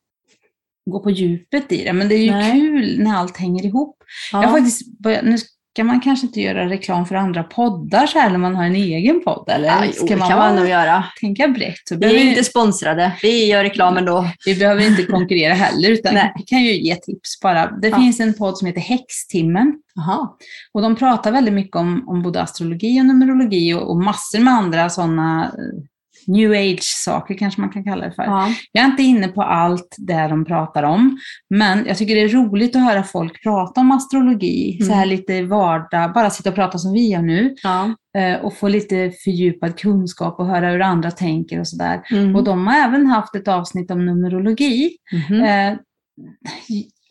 gå 0.89 0.99
på 0.99 1.09
djupet 1.11 1.71
i 1.71 1.83
det, 1.83 1.93
men 1.93 2.09
det 2.09 2.15
är 2.15 2.23
ju 2.23 2.31
Nej. 2.31 2.51
kul 2.51 2.99
när 2.99 3.15
allt 3.15 3.37
hänger 3.37 3.65
ihop. 3.65 3.97
Ja. 4.31 4.41
Jag 4.41 4.49
har 4.49 4.57
faktiskt 4.57 4.99
börjat, 4.99 5.25
nu 5.25 5.37
ska 5.77 5.83
man 5.83 5.99
kanske 6.01 6.27
inte 6.27 6.41
göra 6.41 6.69
reklam 6.69 7.05
för 7.05 7.15
andra 7.15 7.43
poddar 7.43 8.07
så 8.07 8.19
här 8.19 8.29
när 8.29 8.37
man 8.37 8.55
har 8.55 8.63
en 8.63 8.75
egen 8.75 9.23
podd, 9.23 9.49
eller? 9.49 9.67
Ja, 9.67 9.83
jo, 9.85 9.91
ska 9.91 10.05
det 10.05 10.15
man 10.15 10.29
kan 10.29 10.37
vara, 10.37 10.47
man 10.49 10.55
nog 10.59 10.67
göra. 10.69 11.03
tänka 11.19 11.47
brett? 11.47 11.91
Vi 11.91 12.05
är 12.05 12.13
vi, 12.13 12.29
inte 12.29 12.43
sponsrade, 12.43 13.11
vi 13.21 13.45
gör 13.45 13.63
reklamen 13.63 14.05
då. 14.05 14.25
vi 14.45 14.55
behöver 14.55 14.87
inte 14.87 15.03
konkurrera 15.03 15.53
heller, 15.53 15.89
utan 15.89 16.13
Nej. 16.13 16.33
vi 16.37 16.43
kan 16.43 16.63
ju 16.63 16.81
ge 16.81 16.95
tips 16.95 17.39
bara. 17.41 17.71
Det 17.71 17.87
Ja. 17.87 17.97
finns 17.97 18.19
en 18.19 18.33
podd 18.33 18.57
som 18.57 18.67
heter 18.67 18.81
Häxtimmen, 18.81 19.73
Jaha. 19.95 20.29
och 20.73 20.81
de 20.81 20.95
pratar 20.95 21.31
väldigt 21.31 21.53
mycket 21.53 21.75
om, 21.75 22.09
om 22.09 22.21
både 22.21 22.41
astrologi 22.41 23.01
och 23.01 23.05
numerologi 23.05 23.73
och, 23.73 23.89
och 23.89 23.97
massor 23.97 24.39
med 24.39 24.53
andra 24.53 24.89
sådana 24.89 25.45
eh, 25.45 25.83
new 26.27 26.51
age-saker 26.51 27.33
kanske 27.37 27.61
man 27.61 27.69
kan 27.69 27.83
kalla 27.83 28.05
det 28.05 28.11
för. 28.11 28.23
Ja. 28.23 28.49
Jag 28.71 28.83
är 28.83 28.87
inte 28.87 29.03
inne 29.03 29.27
på 29.27 29.41
allt 29.41 29.95
det 29.97 30.27
de 30.27 30.45
pratar 30.45 30.83
om, 30.83 31.17
men 31.49 31.85
jag 31.85 31.97
tycker 31.97 32.15
det 32.15 32.21
är 32.21 32.27
roligt 32.29 32.75
att 32.75 32.81
höra 32.81 33.03
folk 33.03 33.43
prata 33.43 33.81
om 33.81 33.91
astrologi, 33.91 34.75
Mm. 34.75 34.87
så 34.87 34.93
här 34.93 35.05
lite 35.05 35.41
vardag, 35.41 36.13
bara 36.13 36.29
sitta 36.29 36.49
och 36.49 36.55
prata 36.55 36.77
som 36.77 36.93
vi 36.93 37.09
gör 37.11 37.21
nu, 37.21 37.55
Ja. 37.63 37.95
eh, 38.17 38.39
och 38.45 38.53
få 38.57 38.67
lite 38.67 39.11
fördjupad 39.23 39.79
kunskap 39.79 40.39
och 40.39 40.47
höra 40.47 40.69
hur 40.69 40.81
andra 40.81 41.11
tänker 41.11 41.59
och 41.59 41.67
sådär. 41.67 42.01
Mm. 42.11 42.35
Och 42.35 42.43
de 42.43 42.67
har 42.67 42.75
även 42.75 43.05
haft 43.05 43.35
ett 43.35 43.47
avsnitt 43.47 43.91
om 43.91 44.05
numerologi. 44.05 44.91
Eh, 45.31 45.77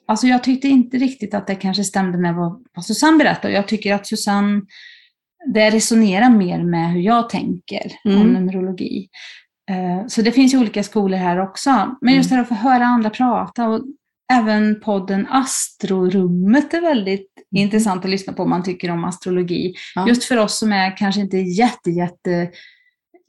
alltså 0.08 0.26
jag 0.26 0.44
tyckte 0.44 0.68
inte 0.68 0.96
riktigt 0.96 1.34
att 1.34 1.46
det 1.46 1.54
kanske 1.54 1.84
stämde 1.84 2.18
med 2.18 2.34
vad, 2.34 2.64
vad 2.74 2.84
Susanne 2.84 3.18
berättade. 3.18 3.54
Jag 3.54 3.68
tycker 3.68 3.94
att 3.94 4.06
Susanne, 4.06 4.62
det 5.54 5.70
resonerar 5.70 6.30
mer 6.30 6.62
med 6.62 6.92
hur 6.92 7.00
jag 7.00 7.28
tänker 7.30 7.92
om 8.04 8.10
Mm. 8.12 8.32
numerologi. 8.32 9.08
Eh, 9.70 10.06
så 10.06 10.22
det 10.22 10.32
finns 10.32 10.54
ju 10.54 10.58
olika 10.58 10.82
skolor 10.82 11.16
här 11.18 11.38
också. 11.40 11.96
Men 12.00 12.14
just 12.14 12.28
det 12.30 12.34
här 12.34 12.42
att 12.42 12.48
få 12.48 12.54
höra 12.54 12.84
andra 12.84 13.10
prata 13.10 13.68
och 13.68 13.80
även 14.32 14.80
podden 14.80 15.26
Astrorummet 15.30 16.74
är 16.74 16.80
väldigt 16.80 17.30
intressant 17.56 18.04
att 18.04 18.10
lyssna 18.10 18.32
på 18.32 18.42
om 18.42 18.50
man 18.50 18.62
tycker 18.62 18.90
om 18.90 19.04
astrologi. 19.04 19.74
Ja. 19.94 20.08
Just 20.08 20.24
för 20.24 20.36
oss 20.36 20.58
som 20.58 20.72
är 20.72 20.96
kanske 20.96 21.20
inte 21.20 21.36
jätte, 21.36 21.90
jätte 21.90 22.50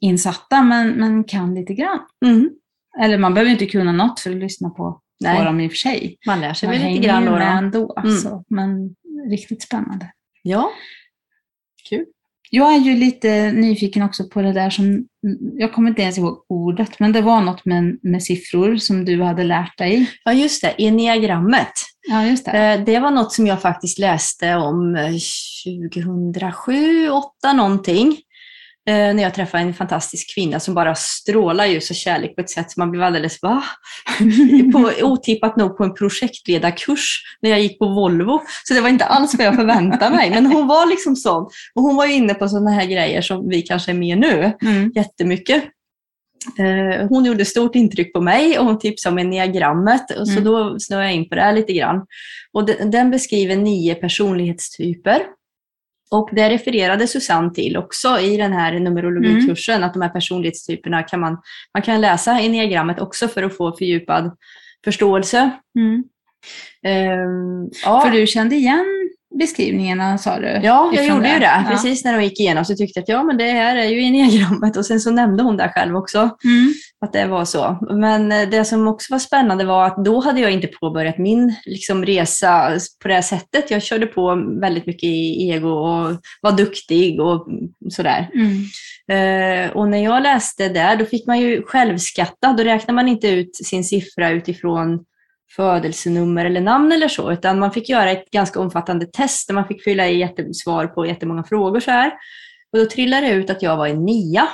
insatta 0.00 0.62
men, 0.62 0.90
men 0.90 1.24
kan 1.24 1.54
lite 1.54 1.74
grann. 1.74 1.98
Mm. 2.26 2.50
Eller 3.00 3.18
man 3.18 3.34
behöver 3.34 3.50
inte 3.52 3.66
kunna 3.66 3.92
något 3.92 4.20
för 4.20 4.30
att 4.30 4.36
lyssna 4.36 4.70
på, 4.70 5.00
Nej. 5.24 5.38
på 5.38 5.44
dem 5.44 5.60
i 5.60 5.66
och 5.66 5.70
för 5.70 5.76
sig. 5.76 6.16
Man 6.26 6.40
lär 6.40 6.54
sig 6.54 6.66
Man 6.68 6.72
väl 6.74 6.82
hänger 6.82 6.96
lite 6.96 7.06
grann 7.08 7.22
ju 7.22 7.28
då. 7.28 7.34
med 7.34 7.46
då. 7.52 7.58
ändå. 7.58 7.94
Mm. 7.98 8.10
Alltså. 8.12 8.44
Men 8.48 8.94
riktigt 9.30 9.62
spännande. 9.62 10.12
Ja. 10.42 10.70
Kul. 11.88 12.04
Jag 12.50 12.74
är 12.74 12.78
ju 12.78 12.94
lite 12.96 13.52
nyfiken 13.52 14.02
också 14.02 14.28
på 14.28 14.42
det 14.42 14.52
där 14.52 14.70
som, 14.70 15.06
jag 15.58 15.72
kommer 15.72 15.88
inte 15.88 16.02
ens 16.02 16.18
ihåg 16.18 16.44
ordet, 16.48 17.00
men 17.00 17.12
det 17.12 17.20
var 17.20 17.40
något 17.40 17.64
med, 17.64 17.98
med 18.02 18.22
siffror 18.22 18.76
som 18.76 19.04
du 19.04 19.22
hade 19.22 19.44
lärt 19.44 19.78
dig. 19.78 20.10
Ja, 20.24 20.32
just 20.32 20.62
det. 20.62 20.74
Enneagrammet. 20.78 21.72
Ja, 22.08 22.26
just 22.26 22.44
det. 22.44 22.50
Eh, 22.58 22.84
Det 22.84 22.98
var 22.98 23.10
något 23.10 23.32
som 23.32 23.46
jag 23.46 23.62
faktiskt 23.62 23.98
läste 23.98 24.54
om 24.54 24.96
eh, 24.96 25.12
2007, 25.64 27.06
2008 27.06 27.52
någonting. 27.52 28.16
Eh, 28.88 29.14
när 29.14 29.22
jag 29.22 29.34
träffade 29.34 29.62
en 29.62 29.74
fantastisk 29.74 30.34
kvinna 30.34 30.60
som 30.60 30.74
bara 30.74 30.94
strålar 30.94 31.66
ljus 31.66 31.90
och 31.90 31.96
kärlek 31.96 32.34
på 32.34 32.40
ett 32.40 32.50
sätt 32.50 32.70
som 32.70 32.80
man 32.80 32.90
blev 32.90 33.02
alldeles 33.02 33.42
va? 33.42 33.64
på, 34.72 34.92
otippat 35.02 35.56
nog 35.56 35.76
på 35.76 35.84
en 35.84 35.94
projektledarkurs 35.94 37.22
när 37.42 37.50
jag 37.50 37.60
gick 37.60 37.78
på 37.78 37.86
Volvo. 37.86 38.40
Så 38.64 38.74
det 38.74 38.80
var 38.80 38.88
inte 38.88 39.04
alls 39.04 39.34
vad 39.34 39.46
jag 39.46 39.54
förväntade 39.56 40.16
mig. 40.16 40.30
Men 40.30 40.46
hon 40.46 40.66
var 40.66 40.86
liksom 40.86 41.16
sån. 41.16 41.42
Och 41.74 41.82
hon 41.82 41.96
var 41.96 42.06
inne 42.06 42.34
på 42.34 42.48
sådana 42.48 42.70
här 42.70 42.86
grejer 42.86 43.22
som 43.22 43.48
vi 43.48 43.62
kanske 43.62 43.92
är 43.92 43.94
med 43.94 44.18
nu. 44.18 44.52
Mm. 44.62 44.92
Jättemycket. 44.94 45.64
Eh, 46.58 47.06
hon 47.08 47.24
gjorde 47.24 47.44
stort 47.44 47.74
intryck 47.74 48.12
på 48.12 48.20
mig 48.20 48.58
och 48.58 48.64
hon 48.64 48.78
tipsade 48.78 49.12
om 49.12 49.18
enneagrammet. 49.18 50.10
Och 50.20 50.28
så 50.28 50.32
Mm. 50.40 50.44
då 50.44 50.76
snöade 50.78 51.06
jag 51.06 51.14
in 51.14 51.28
på 51.28 51.34
det 51.34 51.40
här 51.40 51.52
lite 51.52 51.72
grann. 51.72 52.06
Och 52.52 52.66
den 52.66 53.10
beskriver 53.10 53.56
nio 53.56 53.94
personlighetstyper. 53.94 55.22
Och 56.10 56.28
det 56.32 56.50
refererade 56.50 57.06
Susanne 57.06 57.54
till 57.54 57.76
också 57.76 58.20
i 58.20 58.36
den 58.36 58.52
här 58.52 58.80
numerologikursen, 58.80 59.84
att 59.84 59.92
de 59.94 60.02
här 60.02 60.08
personlighetstyperna 60.08 61.02
kan 61.02 61.20
man, 61.20 61.38
man 61.74 61.82
kan 61.82 62.00
läsa 62.00 62.32
enneagrammet 62.40 63.00
också 63.00 63.28
för 63.28 63.42
att 63.42 63.56
få 63.56 63.76
fördjupad 63.76 64.36
förståelse. 64.84 65.50
Mm. 65.78 66.04
Ehm, 66.82 67.70
ja. 67.84 68.00
För 68.00 68.10
du 68.10 68.26
kände 68.26 68.56
igen 68.56 68.84
beskrivningarna 69.38 70.18
sa 70.18 70.38
du? 70.38 70.46
Ja, 70.46 70.90
jag 70.94 71.06
gjorde 71.06 71.32
ju 71.32 71.38
det. 71.38 71.44
Ja. 71.44 71.70
Precis 71.70 72.04
när 72.04 72.18
de 72.18 72.24
gick 72.24 72.40
igenom 72.40 72.64
så 72.64 72.74
tyckte 72.74 72.98
jag 72.98 73.02
att 73.02 73.08
ja, 73.08 73.22
men 73.22 73.36
det 73.36 73.50
här 73.50 73.76
är 73.76 73.88
ju 73.88 74.02
enneagrammet. 74.02 74.76
Och 74.76 74.86
sen 74.86 75.00
så 75.00 75.10
nämnde 75.10 75.42
hon 75.42 75.56
där 75.56 75.68
själv 75.68 75.96
också 75.96 76.18
Mm. 76.18 76.74
Att 77.00 77.12
det 77.12 77.26
var 77.26 77.44
så. 77.44 77.78
Men 77.90 78.32
eh, 78.32 78.48
det 78.48 78.64
som 78.64 78.88
också 78.88 79.14
var 79.14 79.18
spännande 79.18 79.64
var 79.64 79.86
att 79.86 80.04
då 80.04 80.20
hade 80.20 80.40
jag 80.40 80.50
inte 80.50 80.66
påbörjat 80.66 81.18
min 81.18 81.54
liksom, 81.66 82.04
resa 82.04 82.78
på 83.02 83.08
det 83.08 83.14
här 83.14 83.22
sättet. 83.22 83.70
Jag 83.70 83.82
körde 83.82 84.06
på 84.06 84.44
väldigt 84.60 84.86
mycket 84.86 85.04
i 85.04 85.50
ego 85.50 85.68
och 85.68 86.20
var 86.40 86.52
duktig 86.52 87.20
och 87.20 87.46
sådär. 87.90 88.30
Mm. 88.34 88.64
Eh, 89.10 89.70
och 89.70 89.88
när 89.88 90.04
jag 90.04 90.22
läste 90.22 90.68
där, 90.68 90.96
då 90.96 91.04
fick 91.04 91.26
man 91.26 91.40
ju 91.40 91.62
självskatta. 91.62 92.52
Då 92.52 92.64
räknar 92.64 92.94
man 92.94 93.08
inte 93.08 93.28
ut 93.28 93.56
sin 93.56 93.84
siffra 93.84 94.30
utifrån 94.30 95.04
födelsenummer 95.56 96.44
eller 96.44 96.60
namn 96.60 96.92
eller 96.92 97.08
så, 97.08 97.32
utan 97.32 97.58
man 97.58 97.72
fick 97.72 97.88
göra 97.88 98.10
ett 98.10 98.30
ganska 98.30 98.60
omfattande 98.60 99.06
test 99.06 99.48
där 99.48 99.54
man 99.54 99.68
fick 99.68 99.84
fylla 99.84 100.08
i 100.08 100.28
svar 100.52 100.86
på 100.86 101.06
jättemånga 101.06 101.44
frågor 101.44 101.80
så 101.80 101.90
här. 101.90 102.12
Och 102.72 102.78
då 102.78 102.86
trillade 102.86 103.26
det 103.26 103.32
ut 103.32 103.50
att 103.50 103.62
jag 103.62 103.76
var 103.76 103.86
en 103.86 104.04
nia. 104.04 104.48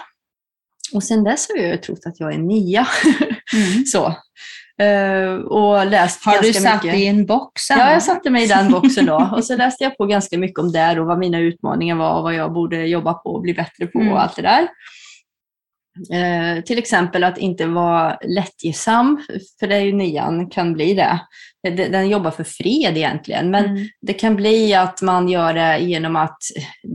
Och 0.94 1.02
sen 1.04 1.24
dess 1.24 1.48
har 1.48 1.62
jag 1.62 1.83
trott 1.83 2.07
att 2.07 2.20
jag 2.20 2.35
är 2.35 2.38
nia. 2.38 2.87
Mm. 3.54 3.85
så. 3.87 4.07
Eh, 4.83 5.35
och 5.35 5.87
läst 5.87 6.24
Har 6.24 6.42
du 6.42 6.52
satt 6.52 6.85
mycket. 6.85 6.98
i 6.98 7.07
en 7.07 7.26
box? 7.26 7.70
Ja, 7.70 7.92
jag 7.92 8.02
satte 8.02 8.30
mig 8.30 8.44
i 8.44 8.46
den 8.46 8.70
boxen 8.70 9.07
då. 9.07 9.30
Och 9.37 9.44
så 9.44 9.57
läste 9.57 9.85
jag 9.85 9.96
på 9.96 10.07
ganska 10.07 10.38
mycket 10.38 10.59
om 10.59 10.72
det 10.72 11.00
och 11.00 11.07
vad 11.07 11.18
mina 11.18 11.38
utmaningar 11.38 11.96
var 11.96 12.16
och 12.16 12.22
vad 12.22 12.35
jag 12.35 12.52
borde 12.52 12.87
jobba 12.87 13.14
på 13.14 13.30
och 13.30 13.42
bli 13.42 13.54
bättre 13.54 13.87
på 13.87 14.00
Mm. 14.00 14.12
och 14.12 14.22
allt 14.22 14.37
det 14.37 14.42
där. 14.42 14.68
Eh, 16.12 16.62
till 16.62 16.78
exempel 16.78 17.24
att 17.24 17.38
inte 17.38 17.66
vara 17.66 18.18
lättgissam, 18.24 19.20
för 19.61 19.66
det 19.66 19.74
är 19.76 19.80
ju 19.80 19.92
nian 19.92 20.50
kan 20.50 20.72
bli 20.72 20.94
det. 20.94 21.20
Den- 21.70 22.09
jobbar 22.09 22.31
för 22.31 22.44
fred 22.44 22.96
egentligen, 22.96 23.50
men 23.50 23.64
Mm. 23.64 23.88
det 24.00 24.12
kan 24.12 24.37
bli 24.37 24.74
att 24.74 25.03
man 25.03 25.29
gör 25.29 25.55
det 25.55 25.79
genom 25.79 26.16
att 26.16 26.38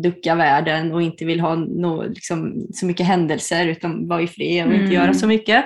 ducka 0.03 0.35
världen 0.35 0.91
och 0.91 1.01
inte 1.01 1.25
vill 1.25 1.39
ha 1.39 1.55
no, 1.55 2.03
liksom, 2.09 2.67
så 2.73 2.85
mycket 2.85 3.05
händelser 3.05 3.65
utan 3.67 4.07
vara 4.07 4.21
i 4.21 4.27
fred 4.27 4.65
och 4.67 4.71
Mm. 4.73 4.83
inte 4.83 4.95
göra 4.95 5.13
så 5.13 5.27
mycket. 5.27 5.65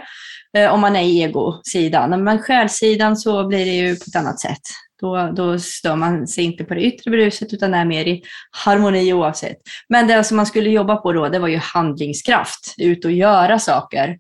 Eh, 0.58 0.74
om 0.74 0.82
man 0.82 0.96
är 0.96 1.02
i 1.02 1.22
egosidan. 1.22 2.24
Men 2.24 2.40
själssidan 2.40 3.18
så 3.18 3.48
blir 3.48 3.66
det 3.66 3.72
ju 3.72 3.96
på 3.96 4.04
ett 4.08 4.16
annat 4.16 4.40
sätt. 4.40 4.62
Då, 5.02 5.32
då 5.36 5.60
stör 5.60 5.96
man 5.96 6.28
sig 6.28 6.44
inte 6.44 6.64
på 6.64 6.74
det 6.74 6.82
yttre 6.82 7.12
bruset 7.12 7.54
utan 7.54 7.74
är 7.74 7.86
mer 7.86 8.06
i 8.08 8.24
harmoni 8.66 9.14
oavsett. 9.14 9.58
Men 9.90 10.08
det 10.08 10.24
som 10.24 10.38
man 10.38 10.46
skulle 10.46 10.70
jobba 10.70 10.96
på 10.96 11.14
då, 11.14 11.30
det 11.30 11.40
var 11.40 11.48
ju 11.48 11.58
handlingskraft. 11.58 12.76
Ut 12.78 13.06
och 13.06 13.12
göra 13.12 13.60
saker. 13.60 14.18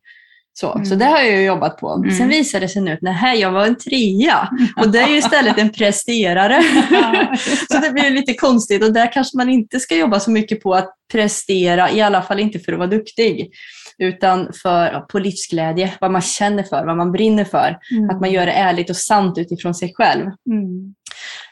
Så, 0.55 0.71
Mm. 0.73 0.85
så 0.85 0.95
det 0.95 1.05
har 1.05 1.21
jag 1.21 1.43
jobbat 1.43 1.77
på. 1.77 1.89
Mm. 1.93 2.11
Sen 2.11 2.27
visade 2.29 2.65
det 2.65 2.69
sig 2.69 2.81
nu 2.81 2.93
att 2.93 3.01
nej, 3.01 3.39
jag 3.39 3.51
var 3.51 3.65
en 3.65 3.77
trea. 3.77 4.49
Och 4.77 4.89
det 4.91 4.99
är 4.99 5.07
ju 5.07 5.17
istället 5.17 5.57
en 5.57 5.69
presterare. 5.69 6.63
Så 7.71 7.77
det 7.77 7.91
blir 7.93 8.09
lite 8.09 8.33
konstigt 8.33 8.83
och 8.83 8.93
där 8.93 9.11
kanske 9.13 9.37
man 9.37 9.49
inte 9.49 9.79
ska 9.79 9.95
jobba 9.95 10.19
så 10.19 10.31
mycket 10.31 10.63
på 10.63 10.73
att 10.73 10.89
prestera, 11.11 11.91
i 11.91 12.01
alla 12.01 12.21
fall 12.21 12.39
inte 12.39 12.59
för 12.59 12.71
att 12.71 12.77
vara 12.79 12.89
duktig, 12.89 13.51
utan 13.97 14.51
för, 14.61 14.99
på 14.99 15.19
livsglädje, 15.19 15.93
vad 16.01 16.11
man 16.11 16.21
känner 16.21 16.63
för, 16.63 16.85
vad 16.85 16.97
man 16.97 17.11
brinner 17.11 17.43
för. 17.45 17.77
Mm. 17.91 18.09
Att 18.09 18.21
man 18.21 18.31
gör 18.31 18.45
det 18.45 18.51
ärligt 18.51 18.89
och 18.89 18.95
sant 18.95 19.37
utifrån 19.37 19.75
sig 19.75 19.93
själv. 19.95 20.21
Mm. 20.51 20.93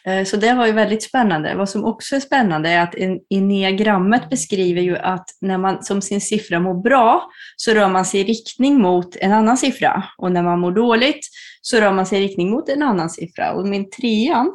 Eh, 0.05 0.23
Så 0.25 0.37
det 0.37 0.53
var 0.53 0.65
ju 0.65 0.71
väldigt 0.71 1.03
spännande. 1.03 1.55
Vad 1.55 1.69
som 1.69 1.85
också 1.85 2.15
är 2.15 2.19
spännande 2.19 2.69
är 2.69 2.81
att 2.83 2.95
en- 2.95 3.19
enneagrammet 3.29 4.29
beskriver 4.29 4.81
ju 4.81 4.97
att 4.97 5.25
när 5.41 5.57
man 5.57 5.83
som 5.83 6.01
sin 6.01 6.21
siffra 6.21 6.59
mår 6.59 6.81
bra 6.83 7.29
så 7.55 7.71
rör 7.73 7.89
man 7.89 8.05
sig 8.05 8.19
i 8.19 8.23
riktning 8.23 8.81
mot 8.81 9.15
en 9.15 9.31
annan 9.31 9.57
siffra. 9.57 10.03
Och 10.17 10.31
när 10.31 10.43
man 10.43 10.59
mår 10.59 10.71
dåligt 10.71 11.19
så 11.61 11.77
rör 11.77 11.93
man 11.93 12.05
sig 12.05 12.19
i 12.23 12.27
riktning 12.27 12.49
mot 12.49 12.69
en 12.69 12.83
annan 12.83 13.09
siffra. 13.09 13.51
Och 13.53 13.67
min 13.67 13.89
trean, 13.89 14.51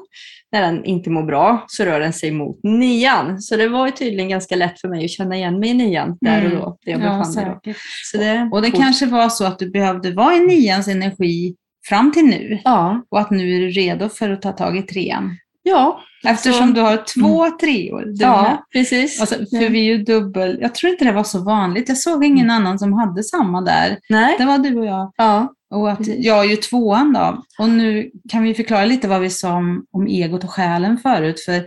när 0.52 0.62
den 0.62 0.84
inte 0.84 1.10
mår 1.10 1.22
bra, 1.22 1.64
så 1.66 1.84
rör 1.84 2.00
den 2.00 2.12
sig 2.12 2.30
mot 2.30 2.60
nian. 2.62 3.40
Så 3.42 3.56
det 3.56 3.68
var 3.68 3.86
ju 3.86 3.92
tydligen 3.92 4.28
ganska 4.28 4.56
lätt 4.56 4.80
för 4.80 4.88
mig 4.88 5.04
att 5.04 5.10
känna 5.10 5.36
igen 5.36 5.60
mig 5.60 5.70
i 5.70 5.74
nian 5.74 6.18
där 6.20 6.44
och 6.44 6.50
då. 6.50 6.76
Jag 6.84 6.94
Mm. 6.94 7.06
Ja, 7.06 7.18
befann 7.18 7.34
mig 7.34 7.44
då. 7.64 7.72
Så 8.12 8.16
det, 8.18 8.48
Och 8.52 8.62
det 8.62 8.70
kanske 8.70 9.06
var 9.06 9.28
så 9.28 9.44
att 9.44 9.58
du 9.58 9.70
behövde 9.70 10.10
vara 10.12 10.34
i 10.34 10.40
nians 10.46 10.88
energi 10.88 11.54
fram 11.88 12.12
till 12.12 12.24
nu 12.24 12.60
Ja, 12.64 13.02
och 13.08 13.20
att 13.20 13.30
nu 13.30 13.54
är 13.56 13.60
du 13.60 13.68
redo 13.68 14.08
för 14.08 14.30
att 14.30 14.42
ta 14.42 14.52
tag 14.52 14.76
i 14.76 14.82
trean. 14.82 15.36
ja, 15.62 16.00
Eftersom 16.26 16.68
Så- 16.68 16.74
du 16.74 16.80
har 16.80 16.96
två 17.14 17.50
treor. 17.60 18.00
Du 18.00 18.06
med. 18.10 18.16
ja 18.20 18.66
precis. 18.72 19.20
Alltså, 19.20 19.34
för 19.34 19.68
vi 19.70 19.80
är 19.80 19.84
ju 19.96 20.02
dubbel. 20.04 20.58
Jag 20.60 20.74
tror 20.74 20.92
inte 20.92 21.04
det 21.04 21.12
var 21.12 21.24
så 21.24 21.44
vanligt. 21.44 21.88
Jag 21.88 21.98
såg 21.98 22.24
ingen 22.24 22.50
annan 22.50 22.78
som 22.78 22.92
hade 22.92 23.22
samma 23.22 23.60
där. 23.60 23.98
Nej, 24.08 24.34
Det 24.38 24.44
var 24.44 24.58
du 24.58 24.78
och 24.78 24.86
jag. 24.86 25.12
ja. 25.16 25.52
Och 25.70 25.90
att 25.90 26.06
jag 26.06 26.44
är 26.44 26.48
ju 26.50 26.56
tvåan 26.56 27.12
då. 27.12 27.42
Och 27.58 27.68
nu 27.68 28.10
kan 28.28 28.42
vi 28.42 28.54
förklara 28.54 28.84
lite 28.84 29.08
vad 29.08 29.20
vi 29.20 29.30
sa 29.30 29.52
om, 29.54 29.84
om 29.92 30.06
egot 30.06 30.44
och 30.44 30.50
själen 30.50 30.98
förut. 30.98 31.40
För 31.40 31.66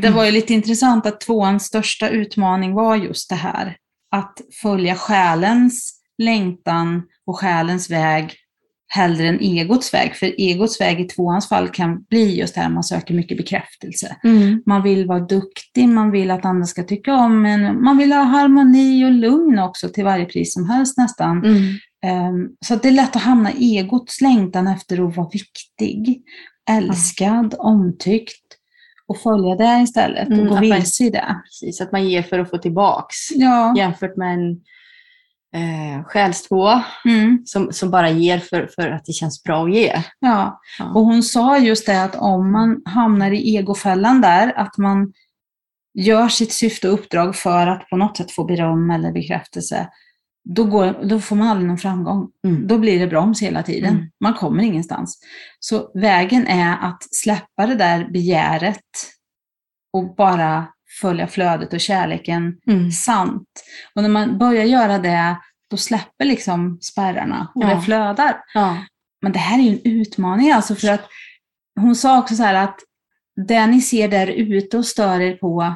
det 0.00 0.10
var 0.10 0.24
ju 0.24 0.30
lite 0.30 0.54
intressant 0.54 1.06
att 1.06 1.20
tvåans 1.20 1.64
största 1.64 2.08
utmaning 2.08 2.74
var 2.74 2.96
just 2.96 3.28
det 3.30 3.36
här. 3.36 3.76
Att 4.10 4.38
följa 4.62 4.94
själens 4.94 5.92
längtan 6.18 7.02
och 7.26 7.38
själens 7.38 7.90
väg 7.90 8.34
hellre 8.94 9.28
än 9.28 9.40
egots 9.40 9.94
väg. 9.94 10.14
För 10.14 10.34
egots 10.38 10.80
väg 10.80 11.00
i 11.00 11.04
tvåans 11.04 11.48
fall 11.48 11.68
kan 11.68 12.02
bli 12.02 12.38
just 12.38 12.54
det 12.54 12.60
här 12.60 12.68
man 12.68 12.84
söker 12.84 13.14
mycket 13.14 13.36
bekräftelse. 13.36 14.16
Mm. 14.24 14.62
Man 14.66 14.82
vill 14.82 15.06
vara 15.06 15.20
duktig, 15.20 15.88
man 15.88 16.10
vill 16.10 16.30
att 16.30 16.44
andra 16.44 16.66
ska 16.66 16.82
tycka 16.82 17.14
om 17.14 17.46
en, 17.46 17.82
man 17.82 17.98
vill 17.98 18.12
ha 18.12 18.22
harmoni 18.22 19.04
och 19.04 19.10
lugn 19.10 19.58
också 19.58 19.88
till 19.88 20.04
varje 20.04 20.24
pris 20.24 20.54
som 20.54 20.70
helst 20.70 20.98
nästan. 20.98 21.44
Mm. 21.44 21.62
Ehm, 22.04 22.48
Så 22.66 22.76
det 22.76 22.88
är 22.88 22.92
lätt 22.92 23.16
att 23.16 23.22
hamna 23.22 23.52
i 23.52 23.78
egots 23.78 24.20
längtan 24.20 24.66
efter 24.66 25.08
att 25.08 25.16
vara 25.16 25.28
viktig, 25.28 26.22
älskad, 26.70 27.54
omtyckt 27.58 28.46
och 29.06 29.18
följa 29.18 29.54
det 29.56 29.82
istället 29.82 30.28
och 30.28 30.34
Mm, 30.34 30.48
gå 30.48 30.60
vilse 30.60 31.04
i 31.04 31.10
det. 31.10 31.36
Precis, 31.44 31.80
att 31.80 31.92
man 31.92 32.08
ger 32.08 32.22
för 32.22 32.38
att 32.38 32.50
få 32.50 32.58
tillbaks. 32.58 33.16
Ja. 33.34 33.74
Jämfört 33.76 34.16
med 34.16 34.34
en 34.34 34.60
eh, 35.54 36.04
själstvåa 36.04 36.84
Mm, 37.04 37.42
som, 37.46 37.72
som 37.72 37.90
bara 37.90 38.10
ger 38.10 38.38
för, 38.38 38.66
för 38.74 38.88
att 38.88 39.04
det 39.04 39.12
känns 39.12 39.42
bra 39.42 39.64
att 39.64 39.74
ge. 39.74 40.02
ja. 40.20 40.60
Ja. 40.78 40.92
Och 40.94 41.04
hon 41.04 41.22
sa 41.22 41.58
just 41.58 41.86
det 41.86 42.02
att 42.02 42.16
om 42.16 42.52
man 42.52 42.82
hamnar 42.84 43.30
i 43.30 43.56
egofällan 43.56 44.20
där, 44.20 44.52
att 44.58 44.78
man 44.78 45.12
gör 45.94 46.28
sitt 46.28 46.52
syfte 46.52 46.88
och 46.88 46.94
uppdrag 46.94 47.36
för 47.36 47.66
att 47.66 47.88
på 47.90 47.96
något 47.96 48.16
sätt 48.16 48.30
få 48.32 48.44
beröm 48.44 48.90
eller 48.90 49.12
bekräftelse, 49.12 49.88
då, 50.44 50.64
går, 50.64 51.04
då 51.08 51.20
får 51.20 51.36
man 51.36 51.48
aldrig 51.48 51.68
någon 51.68 51.78
framgång. 51.78 52.28
Mm. 52.46 52.66
Då 52.66 52.78
blir 52.78 53.00
det 53.00 53.06
broms 53.06 53.42
hela 53.42 53.62
tiden. 53.62 53.94
Mm. 53.94 54.10
Man 54.20 54.34
kommer 54.34 54.64
ingenstans. 54.64 55.18
Så 55.60 55.90
vägen 55.94 56.46
är 56.46 56.78
att 56.80 57.02
släppa 57.14 57.66
det 57.66 57.74
där 57.74 58.08
begäret 58.12 58.80
och 59.92 60.14
bara 60.14 60.66
följa 61.00 61.26
flödet 61.26 61.72
och 61.72 61.80
kärleken 61.80 62.56
Mm. 62.66 62.90
sant. 62.90 63.48
Och 63.94 64.02
när 64.02 64.08
man 64.10 64.38
börjar 64.38 64.64
göra 64.64 64.98
det, 64.98 65.36
då 65.70 65.76
släpper 65.76 66.24
liksom 66.24 66.78
spärrarna 66.80 67.48
och 67.54 67.62
Ja. 67.64 67.74
det 67.74 67.80
flödar. 67.80 68.36
Ja. 68.54 68.76
Men 69.22 69.32
det 69.32 69.38
här 69.38 69.58
är 69.58 69.62
ju 69.62 69.70
en 69.70 69.80
utmaning 69.84 70.50
alltså 70.52 70.74
för 70.74 70.88
att 70.88 71.04
hon 71.80 71.96
sa 71.96 72.18
också 72.18 72.34
så 72.34 72.44
att 72.44 72.78
det 73.48 73.66
ni 73.66 73.80
ser 73.80 74.08
där 74.08 74.26
ute 74.26 74.78
och 74.78 74.86
stör 74.86 75.20
er 75.20 75.36
på, 75.36 75.74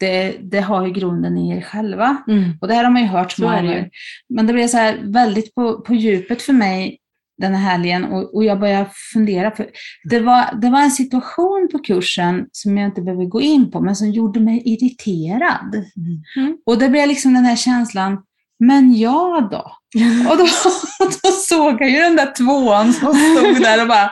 det, 0.00 0.36
det 0.42 0.60
har 0.60 0.86
ju 0.86 0.92
grunden 0.92 1.38
i 1.38 1.56
er 1.56 1.60
själva. 1.60 2.16
Mm. 2.28 2.58
Och 2.60 2.68
det 2.68 2.74
här 2.74 2.84
har 2.84 2.90
man 2.90 3.02
ju 3.02 3.08
hört 3.08 3.32
så 3.32 3.42
många 3.42 3.56
gånger. 3.62 3.90
Men 4.28 4.46
det 4.46 4.52
blev 4.52 4.68
så 4.68 4.76
här 4.76 4.98
väldigt 5.02 5.54
på, 5.54 5.80
på 5.80 5.94
djupet 5.94 6.42
för 6.42 6.52
mig 6.52 6.98
den 7.38 7.54
här 7.54 7.70
helgen 7.70 8.04
och, 8.04 8.34
och 8.34 8.44
jag 8.44 8.60
började 8.60 8.90
fundera. 9.12 9.50
För 9.50 9.66
det, 10.10 10.20
var, 10.20 10.60
det 10.60 10.70
var 10.70 10.80
en 10.80 10.90
situation 10.90 11.68
på 11.72 11.78
kursen 11.78 12.46
som 12.52 12.78
jag 12.78 12.88
inte 12.88 13.02
behöver 13.02 13.24
gå 13.24 13.40
in 13.40 13.70
på, 13.70 13.80
men 13.80 13.96
som 13.96 14.10
gjorde 14.10 14.40
mig 14.40 14.62
irriterad. 14.64 15.74
Mm. 16.36 16.56
Och 16.66 16.78
det 16.78 16.88
blev 16.88 17.08
liksom 17.08 17.34
den 17.34 17.44
här 17.44 17.56
känslan, 17.56 18.18
men 18.58 18.94
jag 18.94 19.50
då? 19.50 19.72
Och 20.30 20.36
då, 20.36 20.46
då 21.22 21.30
såg 21.30 21.80
jag 21.80 21.90
ju 21.90 22.00
den 22.00 22.16
där 22.16 22.34
tvåan 22.36 22.92
som 22.92 23.14
stod 23.14 23.62
där 23.62 23.82
och 23.82 23.88
bara, 23.88 24.10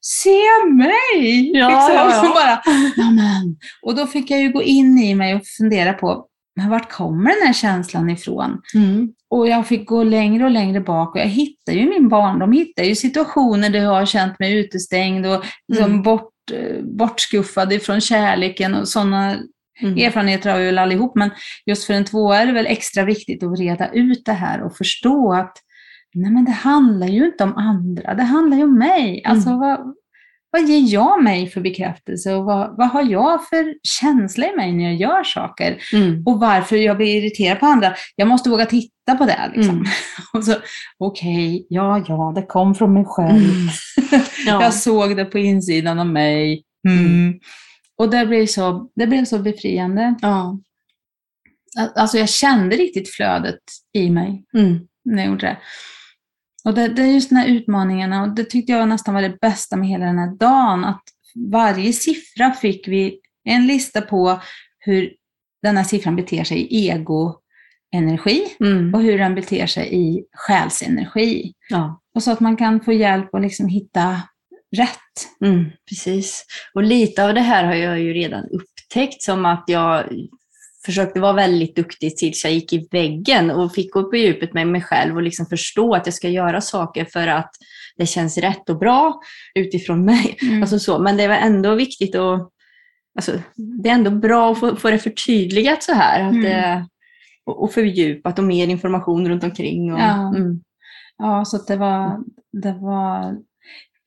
se 0.00 0.40
mig! 0.72 1.50
Ja, 1.54 1.68
liksom. 1.68 1.94
ja, 1.94 2.10
ja. 2.10 2.28
Och, 2.28 2.34
bara, 2.34 2.62
och 3.82 3.94
då 3.94 4.06
fick 4.06 4.30
jag 4.30 4.40
ju 4.40 4.52
gå 4.52 4.62
in 4.62 4.98
i 4.98 5.14
mig 5.14 5.34
och 5.34 5.42
fundera 5.58 5.92
på, 5.92 6.26
men 6.60 6.70
vart 6.70 6.92
kommer 6.92 7.30
den 7.38 7.46
här 7.46 7.52
känslan 7.54 8.10
ifrån? 8.10 8.62
Mm. 8.74 9.12
Och 9.30 9.48
jag 9.48 9.66
fick 9.66 9.88
gå 9.88 10.02
längre 10.02 10.44
och 10.44 10.50
längre 10.50 10.80
bak 10.80 11.14
och 11.14 11.20
jag 11.20 11.26
hittade 11.26 11.78
ju 11.78 11.88
min 11.88 12.08
barndom, 12.08 12.52
hittade 12.52 12.88
ju 12.88 12.94
situationer 12.94 13.70
där 13.70 13.78
jag 13.78 13.90
har 13.90 14.06
känt 14.06 14.38
mig 14.38 14.58
utestängd 14.58 15.26
och 15.26 15.44
liksom 15.68 15.90
Mm. 15.90 16.02
bort, 16.02 16.32
bortskuffad 16.82 17.72
ifrån 17.72 18.00
kärleken 18.00 18.74
och 18.74 18.88
sådana 18.88 19.36
Mm. 19.82 19.98
erfarenheter 19.98 20.50
har 20.50 20.58
vi 20.58 20.66
väl 20.66 20.78
allihop, 20.78 21.16
men 21.16 21.30
just 21.66 21.84
för 21.84 21.94
en 21.94 22.04
tvåa 22.04 22.38
är 22.38 22.46
det 22.46 22.52
väl 22.52 22.66
extra 22.66 23.04
viktigt 23.04 23.42
att 23.42 23.58
reda 23.58 23.88
ut 23.92 24.24
det 24.24 24.32
här 24.32 24.62
och 24.62 24.76
förstå 24.76 25.32
att 25.32 25.56
nej 26.14 26.30
men 26.30 26.44
det 26.44 26.50
handlar 26.50 27.06
ju 27.06 27.26
inte 27.26 27.44
om 27.44 27.56
andra, 27.56 28.14
det 28.14 28.22
handlar 28.22 28.56
ju 28.56 28.64
om 28.64 28.78
mig. 28.78 29.22
Mm. 29.24 29.36
Alltså 29.36 29.50
vad, 29.58 29.94
vad 30.50 30.68
ger 30.68 30.92
jag 30.92 31.22
mig 31.22 31.48
för 31.48 31.60
bekräftelse 31.60 32.34
och 32.34 32.44
vad, 32.44 32.76
vad 32.76 32.88
har 32.88 33.02
jag 33.02 33.48
för 33.48 33.74
känsla 33.82 34.46
i 34.46 34.56
mig 34.56 34.72
när 34.72 34.84
jag 34.84 34.94
gör 34.94 35.24
saker? 35.24 35.82
Mm. 35.92 36.22
Och 36.26 36.40
varför 36.40 36.76
jag 36.76 36.96
blir 36.96 37.22
irriterad 37.22 37.60
på 37.60 37.66
andra. 37.66 37.94
Jag 38.16 38.28
måste 38.28 38.50
våga 38.50 38.66
titta 38.66 39.14
på 39.18 39.24
det. 39.24 39.52
Liksom. 39.54 39.74
Mm. 39.74 39.86
Och 40.32 40.44
så, 40.44 40.54
Okej, 40.98 41.66
ja, 41.68 42.04
ja, 42.08 42.32
det 42.34 42.42
kom 42.42 42.74
från 42.74 42.94
mig 42.94 43.04
själv. 43.06 43.44
Mm. 43.44 43.68
Ja. 44.46 44.62
Jag 44.62 44.74
såg 44.74 45.16
det 45.16 45.24
på 45.24 45.38
insidan 45.38 45.98
av 45.98 46.06
mig. 46.06 46.64
Mm. 46.88 47.34
Och 47.98 48.10
det 48.10 48.26
blev, 48.26 48.46
så, 48.46 48.90
det 48.94 49.06
blev 49.06 49.24
så 49.24 49.38
befriande. 49.38 50.14
Ja. 50.22 50.58
Alltså 51.96 52.18
jag 52.18 52.28
kände 52.28 52.76
riktigt 52.76 53.10
flödet 53.10 53.58
i 53.92 54.10
mig 54.10 54.44
Mm. 54.54 54.78
när 55.04 55.22
jag 55.22 55.26
gjorde 55.30 55.46
det. 55.46 55.56
Och 56.64 56.74
det, 56.74 56.88
det 56.88 57.02
är 57.02 57.06
just 57.06 57.28
de 57.28 57.36
här 57.36 57.48
utmaningarna, 57.48 58.22
och 58.22 58.34
det 58.34 58.44
tyckte 58.44 58.72
jag 58.72 58.88
nästan 58.88 59.14
var 59.14 59.22
det 59.22 59.40
bästa 59.40 59.76
med 59.76 59.88
hela 59.88 60.04
den 60.04 60.18
här 60.18 60.36
dagen, 60.36 60.84
att 60.84 61.02
varje 61.52 61.92
siffra 61.92 62.52
fick 62.52 62.88
vi 62.88 63.20
en 63.44 63.66
lista 63.66 64.00
på 64.00 64.40
hur 64.78 65.12
den 65.62 65.76
här 65.76 65.84
siffran 65.84 66.16
beter 66.16 66.44
sig 66.44 66.58
i 66.60 66.90
egoenergi 66.90 68.42
Mm. 68.60 68.94
och 68.94 69.02
hur 69.02 69.18
den 69.18 69.34
beter 69.34 69.66
sig 69.66 69.94
i 69.94 70.24
själsenergi. 70.32 71.52
Ja. 71.68 72.00
Och 72.14 72.22
så 72.22 72.30
att 72.30 72.40
man 72.40 72.56
kan 72.56 72.80
få 72.80 72.92
hjälp 72.92 73.34
att 73.34 73.42
liksom 73.42 73.68
hitta 73.68 74.22
rätt. 74.76 75.44
Mm, 75.44 75.64
precis. 75.88 76.44
Och 76.74 76.82
lite 76.82 77.24
av 77.24 77.34
det 77.34 77.40
här 77.40 77.64
har 77.64 77.74
jag 77.74 78.00
ju 78.00 78.12
redan 78.12 78.44
upptäckt 78.44 79.22
som 79.22 79.46
att 79.46 79.64
jag 79.66 80.04
försökte 80.84 81.20
vara 81.20 81.32
väldigt 81.32 81.76
duktig 81.76 82.16
tills 82.16 82.44
jag 82.44 82.52
gick 82.52 82.72
i 82.72 82.88
väggen 82.90 83.50
och 83.50 83.74
fick 83.74 83.92
gå 83.92 84.10
på 84.10 84.16
djupet 84.16 84.54
med 84.54 84.66
mig 84.68 84.82
själv 84.82 85.16
och 85.16 85.22
liksom 85.22 85.46
förstå 85.46 85.94
att 85.94 86.06
jag 86.06 86.14
ska 86.14 86.28
göra 86.28 86.60
saker 86.60 87.04
för 87.04 87.26
att 87.26 87.50
det 87.96 88.06
känns 88.06 88.38
rätt 88.38 88.70
och 88.70 88.78
bra 88.78 89.20
utifrån 89.54 90.04
mig. 90.04 90.36
Mm. 90.42 90.62
Alltså 90.62 90.78
så. 90.78 90.98
Men 90.98 91.16
det 91.16 91.28
var 91.28 91.34
ändå 91.34 91.74
viktigt 91.74 92.14
att 92.14 92.50
Alltså, 93.14 93.32
det 93.82 93.88
är 93.88 93.94
ändå 93.94 94.10
bra 94.10 94.52
att 94.52 94.60
få, 94.60 94.76
få 94.76 94.90
det 94.90 94.98
förtydligat 94.98 95.82
så 95.82 95.92
här. 95.92 96.28
Att 96.28 96.34
Mm. 96.34 96.84
och, 97.46 97.62
och 97.62 97.72
fördjupat 97.72 98.38
och 98.38 98.44
mer 98.44 98.66
information 98.68 99.28
runt 99.28 99.44
omkring. 99.44 99.92
Och, 99.92 100.00
Ja. 100.00 100.28
mm. 100.36 100.60
Ja, 101.18 101.44
så 101.44 101.58
det 101.58 101.76
var, 101.76 102.18
det 102.52 102.72
var 102.72 103.36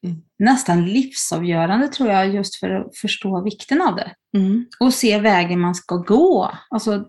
Mm. 0.04 0.18
nästan 0.40 0.86
livsavgörande 0.86 1.88
tror 1.88 2.10
jag, 2.10 2.36
just 2.36 2.56
för 2.56 2.70
att 2.70 2.98
förstå 2.98 3.42
vikten 3.44 3.82
av 3.82 3.96
det. 3.96 4.12
Mm. 4.38 4.66
Och 4.80 4.94
se 4.94 5.20
vägen 5.20 5.60
man 5.60 5.76
ska 5.76 5.96
gå. 5.96 6.52
Alltså, 6.70 7.06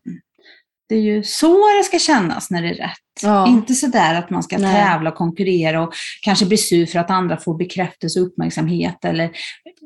det 0.89 0.95
är 0.95 1.01
ju 1.01 1.23
så 1.23 1.77
det 1.79 1.85
ska 1.85 1.99
kännas 1.99 2.51
när 2.51 2.63
det 2.63 2.69
är 2.69 2.75
rätt. 2.75 2.91
Ja. 3.23 3.49
Inte 3.49 3.75
så 3.75 3.87
där 3.87 4.15
att 4.15 4.31
man 4.31 4.43
ska 4.43 4.59
Nej. 4.59 4.75
tävla 4.75 5.11
och 5.11 5.17
konkurrera 5.17 5.83
och 5.83 5.93
kanske 6.23 6.47
bli 6.47 6.57
sur 6.57 6.87
för 6.87 6.99
att 6.99 7.11
andra 7.11 7.37
får 7.37 7.57
bekräftelse 7.59 8.21
och 8.21 8.27
uppmärksamhet. 8.27 9.05
Eller, 9.05 9.31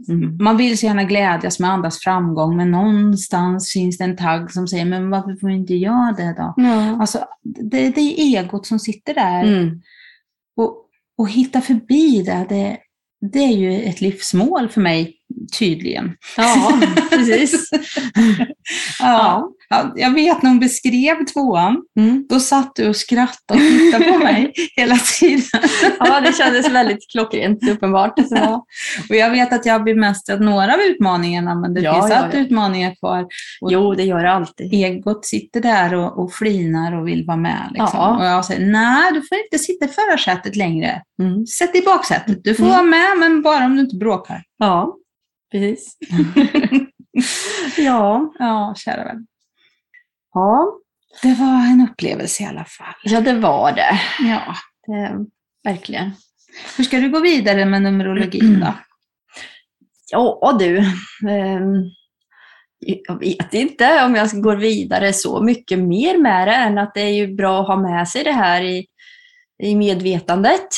Mm. 0.09 0.39
man 0.41 0.57
vill 0.57 0.79
så 0.79 0.87
gärna 0.87 1.05
glädjas 1.05 1.61
med 1.61 1.71
andras 1.71 1.99
framgång, 1.99 2.57
men 2.57 2.71
någonstans 2.71 3.73
finns 3.73 3.99
det 3.99 4.05
en 4.05 4.17
tagg 4.17 4.53
som 4.53 4.69
säger, 4.69 4.85
men 4.85 5.11
varför 5.11 5.37
får 5.41 5.51
inte 5.51 5.75
jag 5.75 6.17
det 6.17 6.35
då? 6.37 6.55
Ja. 6.57 7.01
Alltså, 7.01 7.25
det, 7.43 7.91
det 7.91 8.01
är 8.01 8.39
egot 8.43 8.67
som 8.67 8.79
sitter 8.79 9.15
där. 9.15 9.45
Mm. 9.45 9.83
Och, 10.57 10.85
och 11.19 11.31
hitta 11.31 11.61
förbi 11.61 12.23
det, 12.23 12.47
det, 12.49 12.79
det 13.21 13.39
är 13.39 13.57
ju 13.57 13.83
ett 13.83 14.01
livsmål 14.01 14.69
för 14.69 14.81
mig, 14.81 15.18
tydligen. 15.59 16.17
ja, 16.37 16.81
precis. 17.11 17.71
Ja. 19.01 19.51
Ja, 19.71 19.93
jag 19.97 20.11
vet 20.15 20.43
när 20.43 20.51
hon 20.51 20.59
beskrev 20.61 21.25
tvåan, 21.25 21.77
Mm. 21.99 22.27
då 22.29 22.41
satt 22.41 22.75
du 22.77 22.89
och 22.89 22.97
skrattade 22.97 23.61
och 23.61 23.69
tittade 23.79 24.05
på 24.13 24.19
mig 24.19 24.53
hela 24.77 24.97
tiden. 24.97 25.43
Ja, 25.99 26.21
det 26.21 26.33
kändes 26.37 26.69
väldigt 26.71 27.11
klockrent 27.13 27.69
uppenbart. 27.69 28.13
Så. 28.29 28.55
Och 29.09 29.17
jag 29.17 29.31
vet 29.31 29.53
att 29.53 29.67
jag 29.67 29.73
har 29.75 29.81
bemästrat 29.81 30.41
några 30.41 30.75
av 30.75 30.81
utmaningarna, 30.81 31.55
men 31.55 31.75
det 31.75 31.81
Ja, 31.81 31.95
finns 31.95 32.11
ja, 32.11 32.17
alltid 32.17 32.41
ja. 32.41 32.45
utmaningar 32.45 32.95
kvar. 32.95 33.27
Och 33.61 33.73
Jo, 33.73 33.95
det 33.95 34.03
gör 34.05 34.23
det 34.23 34.31
alltid. 34.33 34.75
Egot 34.75 35.27
sitter 35.27 35.61
där 35.61 35.95
och, 35.95 36.19
och 36.25 36.33
flinar 36.33 37.01
och 37.01 37.09
vill 37.09 37.25
vara 37.27 37.37
med. 37.37 37.69
Liksom. 37.71 37.91
Ja. 38.01 38.17
Och 38.19 38.25
jag 38.25 38.45
säger, 38.45 38.67
nej, 38.67 39.13
du 39.13 39.23
får 39.29 39.39
inte 39.39 39.59
sitta 39.65 39.85
i 39.85 39.89
förarsätet 39.89 40.57
längre. 40.57 41.03
Mm. 41.23 41.47
Sätt 41.47 41.73
dig 41.73 41.83
i 41.83 41.85
baksätet. 41.85 42.45
Du 42.45 42.55
får 42.55 42.65
Mm. 42.65 42.77
vara 42.77 42.87
med, 42.87 43.19
men 43.19 43.43
bara 43.43 43.65
om 43.65 43.75
du 43.77 43.81
inte 43.83 43.97
bråkar. 43.97 44.43
Ja, 44.59 44.95
precis. 45.51 45.97
ja. 47.79 48.33
Ja, 48.39 48.75
kära 48.77 49.05
vän. 49.05 49.27
ja, 50.35 50.73
Det 51.23 51.35
var 51.35 51.67
en 51.73 51.89
upplevelse 51.91 52.43
i 52.43 52.47
alla 52.47 52.65
fall. 52.65 52.95
ja, 53.03 53.21
det 53.21 53.35
var 53.35 53.73
det. 53.73 54.01
Ja. 54.21 54.55
det 54.87 55.27
verkligen. 55.71 56.11
Hur 56.77 56.85
ska 56.85 56.97
du 56.99 57.11
gå 57.11 57.21
vidare 57.21 57.65
med 57.65 57.83
numerologin 57.83 58.61
då? 58.61 58.75
Ja 60.11 60.57
du, 60.59 60.79
ehm, 61.29 61.85
jag 62.79 63.19
vet 63.19 63.55
inte 63.55 64.05
om 64.05 64.15
jag 64.15 64.29
går 64.43 64.57
vidare 64.57 65.13
så 65.13 65.43
mycket 65.43 65.79
mer 65.79 66.19
med 66.19 66.49
det 66.49 66.55
än 66.55 66.79
att 66.79 66.95
det 66.95 67.01
är 67.01 67.15
ju 67.15 67.35
bra 67.35 67.61
att 67.61 67.67
ha 67.67 67.77
med 67.77 68.09
sig 68.09 68.25
det 68.25 68.33
här 68.33 68.63
i, 68.63 68.87
i 69.63 69.75
medvetandet. 69.75 70.69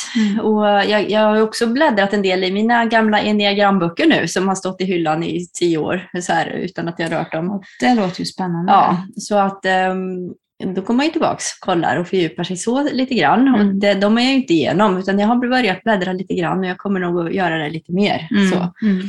Och 0.42 0.64
jag, 0.66 1.10
jag 1.10 1.20
har 1.20 1.42
också 1.42 1.66
bläddrat 1.66 2.12
en 2.12 2.22
del 2.22 2.44
i 2.44 2.52
mina 2.52 2.84
gamla 2.84 3.20
enneagramböcker 3.20 4.06
nu 4.06 4.28
som 4.28 4.48
har 4.48 4.54
stått 4.54 4.80
i 4.80 4.84
hyllan 4.84 5.22
i 5.22 5.46
tio 5.58 5.78
år 5.78 6.08
så 6.20 6.32
här, 6.32 6.46
utan 6.46 6.88
att 6.88 6.98
jag 6.98 7.12
rört 7.12 7.32
dem. 7.32 7.50
Och 7.50 7.62
Det 7.80 7.94
låter 7.94 8.20
ju 8.20 8.26
spännande. 8.26 8.72
Ja, 8.72 9.06
så 9.16 9.38
att 9.38 9.64
ehm, 9.64 10.28
då 10.74 10.82
kommer 10.82 10.96
man 10.96 11.06
ju 11.06 11.12
tillbaka, 11.12 11.38
kollar 11.60 11.96
och 11.96 12.08
fördjupar 12.08 12.44
sig 12.44 12.56
så 12.56 12.82
lite 12.92 13.14
grann. 13.14 13.54
Och 13.54 13.60
Mm. 13.60 13.78
det, 13.80 13.94
de 13.94 14.18
är 14.18 14.22
jag 14.22 14.30
ju 14.30 14.36
inte 14.36 14.54
igenom, 14.54 14.96
utan 14.98 15.18
jag 15.18 15.28
har 15.28 15.36
börjat 15.48 15.82
bläddra 15.82 16.12
lite 16.12 16.34
grann 16.34 16.58
och 16.58 16.66
jag 16.66 16.78
kommer 16.78 17.00
nog 17.00 17.26
att 17.26 17.34
göra 17.34 17.58
det 17.58 17.70
lite 17.70 17.92
mer. 17.92 18.28
Mm. 18.30 18.50
Så. 18.50 18.56
Mm. 18.82 19.02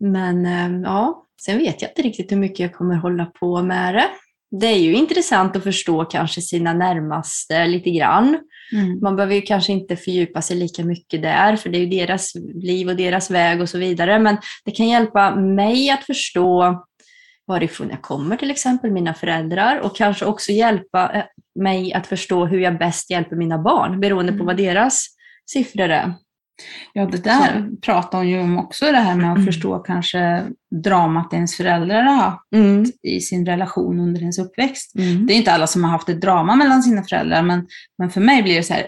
Men 0.00 0.46
ehm, 0.46 0.82
ja, 0.82 1.24
sen 1.44 1.58
vet 1.58 1.82
jag 1.82 1.90
inte 1.90 2.02
riktigt 2.02 2.32
hur 2.32 2.36
mycket 2.36 2.58
jag 2.58 2.74
kommer 2.74 2.94
hålla 2.94 3.24
på 3.26 3.62
med 3.62 3.94
det. 3.94 4.04
Det 4.50 4.66
är 4.66 4.78
ju 4.78 4.94
intressant 4.94 5.56
att 5.56 5.62
förstå 5.62 6.04
kanske 6.04 6.40
sina 6.40 6.72
närmaste 6.72 7.66
lite 7.66 7.90
grann. 7.90 8.38
Mm. 8.72 9.00
Man 9.00 9.16
behöver 9.16 9.34
ju 9.34 9.42
kanske 9.42 9.72
inte 9.72 9.96
fördjupa 9.96 10.42
sig 10.42 10.56
lika 10.56 10.84
mycket 10.84 11.22
där, 11.22 11.56
för 11.56 11.70
det 11.70 11.78
är 11.78 11.80
ju 11.80 11.98
deras 11.98 12.34
liv 12.54 12.88
och 12.88 12.96
deras 12.96 13.30
väg 13.30 13.60
och 13.60 13.68
så 13.68 13.78
vidare. 13.78 14.18
Men 14.18 14.36
det 14.64 14.70
kan 14.70 14.88
hjälpa 14.88 15.36
mig 15.36 15.90
att 15.90 16.04
förstå 16.04 16.84
varifrån 17.46 17.88
jag 17.90 18.02
kommer, 18.02 18.36
till 18.36 18.50
exempel 18.50 18.90
mina 18.90 19.14
föräldrar, 19.14 19.80
och 19.80 19.96
kanske 19.96 20.24
också 20.24 20.52
hjälpa 20.52 21.10
eh, 21.14 21.24
mig 21.62 21.92
att 21.92 22.06
förstå 22.06 22.46
hur 22.46 22.58
jag 22.58 22.78
bäst 22.78 23.10
hjälper 23.10 23.36
mina 23.36 23.58
barn, 23.58 24.00
beroende 24.00 24.32
på 24.32 24.36
Mm. 24.36 24.46
vad 24.46 24.56
deras 24.56 25.06
siffror 25.46 25.88
är. 25.88 26.14
Ja, 26.92 27.06
det 27.06 27.24
där 27.24 27.68
pratar 27.82 28.18
hon 28.18 28.28
ju 28.28 28.40
om 28.40 28.58
också, 28.58 28.84
det 28.92 28.98
här 28.98 29.14
med 29.14 29.30
att 29.32 29.36
Mm. 29.38 29.46
förstå 29.46 29.78
kanske 29.78 30.44
dramat 30.84 31.32
ens 31.32 31.56
föräldrar 31.56 32.02
har 32.02 32.14
haft 32.16 32.52
Mm. 32.54 32.84
i 33.02 33.20
sin 33.20 33.46
relation 33.46 34.00
under 34.00 34.20
ens 34.20 34.38
uppväxt. 34.38 34.94
Mm. 34.98 35.26
Det 35.26 35.32
är 35.32 35.36
inte 35.36 35.52
alla 35.52 35.66
som 35.66 35.84
har 35.84 35.90
haft 35.90 36.08
ett 36.08 36.20
drama 36.20 36.56
mellan 36.56 36.82
sina 36.82 37.02
föräldrar, 37.02 37.42
men, 37.42 37.66
men 37.98 38.10
för 38.10 38.20
mig 38.20 38.42
blir 38.42 38.54
det 38.56 38.62
så 38.62 38.74
här 38.74 38.86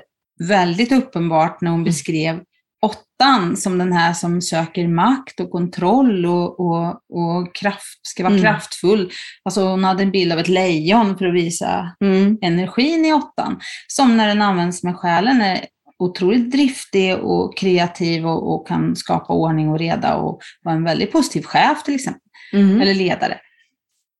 väldigt 0.49 0.93
uppenbart 0.93 1.61
när 1.61 1.71
hon 1.71 1.85
beskrev 1.85 2.41
åttan 2.83 3.57
som 3.57 3.79
den 3.79 3.93
här 3.93 4.13
som 4.13 4.43
söker 4.43 4.89
makt 4.89 5.41
och 5.41 5.51
kontroll 5.51 6.27
och, 6.27 6.61
och, 6.61 6.87
och 6.89 7.55
kraft, 7.55 8.01
ska 8.03 8.23
vara 8.23 8.33
Mm. 8.33 8.43
kraftfull. 8.43 9.11
Alltså 9.45 9.63
hon 9.69 9.85
hade 9.85 10.03
en 10.03 10.11
bild 10.11 10.33
av 10.33 10.39
ett 10.39 10.49
lejon 10.49 11.19
för 11.19 11.27
att 11.27 11.35
visa 11.35 11.97
Mm. 12.05 12.39
energin 12.43 13.05
i 13.05 13.13
åttan, 13.13 13.61
som 13.89 14.17
när 14.17 14.27
den 14.29 14.43
används 14.43 14.83
med 14.83 14.97
själen 14.97 15.41
är 15.41 15.59
otroligt 16.01 16.51
driftig 16.51 17.17
och 17.19 17.57
kreativ 17.57 18.27
och, 18.27 18.55
och 18.55 18.69
kan 18.69 18.97
skapa 18.97 19.33
ordning 19.33 19.69
och 19.69 19.79
reda 19.79 20.17
och 20.17 20.41
vara 20.63 20.75
en 20.75 20.85
väldigt 20.85 21.13
positiv 21.13 21.43
chef 21.43 21.83
till 21.85 21.95
exempel, 21.95 22.21
Mm. 22.53 22.81
eller 22.81 22.95
ledare. 22.95 23.39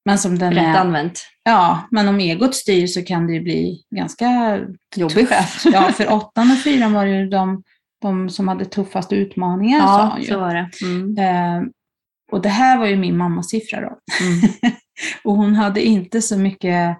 Men 0.05 0.19
som 0.19 0.39
den 0.39 0.55
Rätt 0.55 0.77
är, 0.77 0.81
använt. 0.81 1.27
ja, 1.45 1.89
men 1.91 2.09
om 2.09 2.21
egot 2.21 2.55
styr 2.55 2.87
så 2.87 3.03
kan 3.05 3.27
det 3.27 3.33
ju 3.33 3.41
bli 3.41 3.83
ganska 3.97 4.59
Jobbig 4.97 5.29
chef. 5.29 5.63
Ja, 5.73 5.93
för 5.93 6.13
åttan 6.13 6.51
och 6.51 6.59
fyran 6.59 6.93
var 6.93 7.05
ju 7.05 7.29
de, 7.29 7.63
de 8.03 8.29
som 8.31 8.49
hade 8.49 8.65
tuffast 8.65 9.13
utmaningar, 9.13 9.79
Ja, 9.79 10.19
så 10.29 10.39
var 10.41 10.55
det. 10.55 10.71
Mm. 10.85 11.19
Eh, 11.19 11.69
och 12.33 12.43
det 12.43 12.49
här 12.49 12.79
var 12.79 12.87
ju 12.87 12.97
min 12.97 13.17
mammas 13.17 13.51
siffra 13.51 13.81
då. 13.81 13.99
Mm. 14.21 14.51
och 15.25 15.37
hon 15.37 15.55
hade 15.55 15.83
inte 15.83 16.23
så 16.23 16.39
mycket 16.39 16.97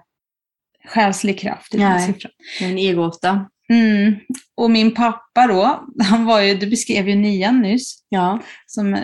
själslig 0.87 1.39
kraft 1.39 1.75
i 1.75 1.77
den 1.77 1.89
Nej. 1.89 2.07
siffran. 2.13 2.31
En 2.61 2.77
egåta. 2.77 3.49
Mm. 3.71 4.15
Och 4.55 4.71
min 4.71 4.93
pappa 4.93 5.47
då, 5.47 5.87
han 6.03 6.25
var 6.25 6.41
ju, 6.41 6.55
du 6.55 6.67
beskrev 6.67 7.09
ju 7.09 7.15
nian 7.15 7.61
nyss, 7.61 8.03
Ja. 8.09 8.39
som 8.65 8.97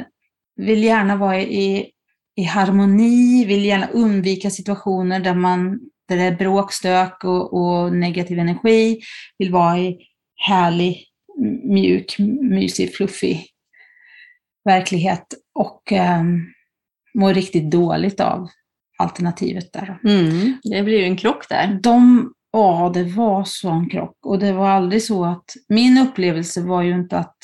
vill 0.56 0.84
gärna 0.84 1.16
vara 1.16 1.42
i, 1.42 1.92
i 2.36 2.44
harmoni, 2.44 3.46
vill 3.46 3.66
gärna 3.66 3.88
undvika 3.88 4.50
situationer 4.50 5.20
där 5.20 5.36
man 5.36 5.80
där 6.08 6.18
det 6.18 6.24
är 6.24 6.36
bråk, 6.36 6.74
stök 6.74 7.24
och, 7.24 7.54
och 7.54 7.94
negativ 7.94 8.40
energi, 8.40 9.00
vill 9.38 9.52
vara 9.52 9.80
i 9.80 9.98
härlig, 10.48 11.04
mjuk, 11.64 12.16
mysig, 12.42 12.96
fluffig 12.96 13.46
verklighet 14.66 15.26
och 15.54 15.92
eh, 15.94 16.24
mår 17.14 17.34
riktigt 17.34 17.72
dåligt 17.72 18.20
av 18.20 18.50
alternativet 18.98 19.74
där. 19.74 20.00
Mm. 20.04 20.58
Det 20.64 20.84
blir 20.84 21.00
ju 21.00 21.04
en 21.04 21.18
krock 21.18 21.50
där. 21.50 21.80
De, 21.84 22.32
ja, 22.54 22.92
det 22.94 23.04
var 23.04 23.44
sån 23.44 23.90
krock. 23.90 24.18
Och 24.26 24.40
det 24.40 24.54
var 24.54 24.70
aldrig 24.70 25.04
så 25.04 25.26
att, 25.26 25.46
min 25.70 25.98
upplevelse 25.98 26.62
var 26.62 26.82
ju 26.82 26.92
inte 26.96 27.18
att 27.18 27.38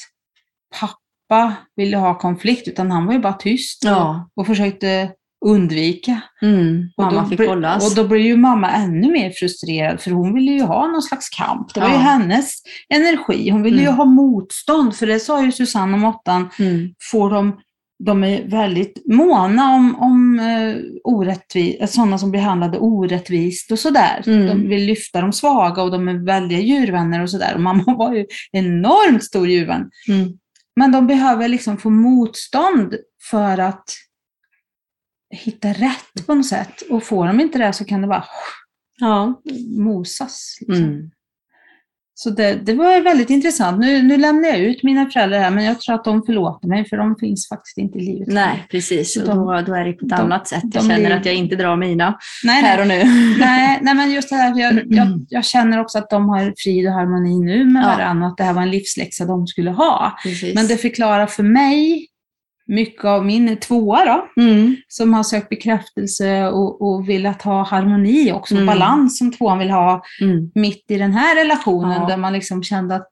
pappa 0.80 1.54
ville 1.76 1.97
ha 1.97 2.20
konflikt, 2.20 2.68
utan 2.68 2.91
han 2.91 3.06
var 3.06 3.14
ju 3.14 3.20
bara 3.20 3.34
tyst 3.34 3.84
Ja. 3.84 4.28
och, 4.36 4.41
och 4.41 4.47
försökte 4.47 5.12
undvika. 5.45 6.22
Mm. 6.41 6.89
Och 6.97 7.04
Mamma 7.04 7.22
då 7.22 7.28
fick 7.38 7.47
hållas. 7.47 7.89
Och 7.89 7.95
då 8.04 8.08
blev 8.08 8.22
ju 8.22 8.38
mamma 8.38 8.72
ännu 8.72 9.12
mer 9.12 9.30
frustrerad, 9.32 10.01
för 10.01 10.12
hon 10.12 10.34
ville 10.34 10.51
ju 10.51 10.62
ha 10.62 10.88
någon 10.88 11.01
slags 11.01 11.30
kamp. 11.30 11.74
Det 11.74 11.80
var 11.80 11.88
ju 11.88 11.93
Ja. 11.93 11.99
hennes 11.99 12.54
energi. 12.89 13.49
Hon 13.49 13.64
ville 13.64 13.78
ju 13.82 13.84
Mm. 13.88 13.95
ha 13.97 14.06
motstånd, 14.06 14.95
för 14.95 15.08
det 15.08 15.20
sa 15.20 15.43
ju 15.45 15.51
Susanne 15.51 15.93
om 15.93 16.04
åttan, 16.06 16.49
Mm. 16.60 16.89
får 17.12 17.30
de, 17.30 17.60
de 18.06 18.24
är 18.24 18.47
väldigt 18.47 19.01
måna 19.06 19.74
om, 19.76 19.95
om 19.95 20.39
orättvis, 21.04 21.93
sådana 21.93 22.18
som 22.18 22.32
blir 22.32 22.41
behandlade 22.41 22.78
orättvist 22.78 23.72
och 23.72 23.80
sådär. 23.80 24.24
Mm. 24.26 24.47
De 24.47 24.68
vill 24.70 24.86
lyfta 24.86 25.22
de 25.22 25.34
svaga 25.34 25.84
och 25.84 25.91
de 25.91 26.08
är 26.08 26.26
väldiga 26.26 26.60
djurvänner 26.60 27.22
och 27.22 27.30
sådär. 27.30 27.58
Mamma 27.58 27.84
var 27.97 28.14
ju 28.14 28.26
enormt 28.51 29.24
stor 29.24 29.47
djurvän. 29.47 29.89
Mm. 30.08 30.38
Men 30.76 30.91
de 30.91 31.08
behöver 31.08 31.47
liksom 31.47 31.78
få 31.78 31.89
motstånd 31.89 32.95
för 33.30 33.58
att 33.58 33.89
hitta 35.30 35.70
rätt 35.70 36.28
på 36.28 36.36
något 36.36 36.45
sätt. 36.45 36.82
Och 36.89 37.04
får 37.04 37.28
de 37.28 37.39
inte 37.39 37.58
det 37.58 37.74
så 37.74 37.86
kan 37.86 38.01
det 38.01 38.08
bara 38.08 38.26
Ja. 38.99 39.41
mosas. 39.78 40.58
Liksom. 40.62 40.86
Mm. 40.86 41.10
Så 42.16 42.30
det, 42.30 42.53
det 42.66 42.74
var 42.74 43.01
väldigt 43.01 43.30
intressant. 43.30 43.80
Nu, 43.80 44.01
nu 44.03 44.18
lämnar 44.18 44.49
jag 44.49 44.59
ut 44.59 44.84
mina 44.84 45.09
föräldrar 45.09 45.39
här, 45.39 45.51
men 45.51 45.64
jag 45.66 45.82
tror 45.82 45.95
att 45.95 46.03
de 46.03 46.24
förlåter 46.26 46.68
mig, 46.68 46.89
för 46.89 46.97
de 46.97 47.16
finns 47.20 47.49
faktiskt 47.49 47.78
inte 47.78 47.97
i 47.97 48.01
livet. 48.01 48.28
Nej, 48.28 48.68
precis. 48.72 49.18
Och 49.18 49.28
De- 49.28 49.38
då, 49.38 49.61
då 49.61 49.74
är 49.76 49.86
det 49.86 49.93
på 49.93 50.05
ett 50.05 50.09
de- 50.09 50.16
annat 50.16 50.47
sätt. 50.47 50.64
Jag 50.74 50.84
känner 50.84 50.95
blir- 51.05 51.11
att 51.16 51.26
jag 51.26 51.36
inte 51.36 51.55
drar 51.55 51.76
mina 51.76 52.18
nej, 52.43 52.61
här 52.64 52.82
och 52.82 52.88
nu. 52.88 53.03
nej, 53.39 53.80
nej, 53.82 53.95
men 53.95 54.11
just 54.11 54.30
det 54.30 54.36
här, 54.36 54.59
jag, 54.59 54.82
jag, 54.89 55.26
jag 55.30 55.45
känner 55.45 55.82
också 55.82 55.97
att 55.97 56.09
de 56.09 56.30
har 56.30 56.53
frid 56.57 56.88
och 56.88 56.93
harmoni 56.93 57.39
nu 57.39 57.66
med 57.66 57.84
Ja. 57.84 57.88
varandra, 57.97 58.28
att 58.28 58.38
det 58.38 58.43
här 58.43 58.53
var 58.53 58.61
en 58.61 58.72
livsläxa 58.72 59.26
de 59.26 59.47
skulle 59.47 59.72
ha. 59.72 60.18
Precis. 60.24 60.55
Men 60.55 60.68
det 60.68 60.78
förklarar 60.78 61.28
för 61.28 61.43
mig 61.43 62.07
mycket 62.68 63.05
av 63.05 63.26
min 63.26 63.57
tvåa 63.57 64.05
då, 64.05 64.41
Mm. 64.43 64.76
som 64.88 65.14
har 65.14 65.24
sökt 65.24 65.49
bekräftelse 65.49 66.47
och, 66.47 66.82
och 66.82 67.09
velat 67.09 67.41
ha 67.41 67.64
harmoni 67.64 68.32
också, 68.32 68.55
Mm. 68.55 68.66
balans 68.66 69.18
som 69.18 69.32
tvåan 69.32 69.59
vill 69.59 69.70
ha 69.70 70.01
Mm. 70.22 70.51
mitt 70.55 70.86
i 70.91 70.97
den 70.97 71.14
här 71.14 71.36
relationen 71.36 72.01
Ja. 72.01 72.07
där 72.07 72.18
man 72.18 72.34
liksom 72.34 72.64
kände 72.64 72.95
att 72.95 73.09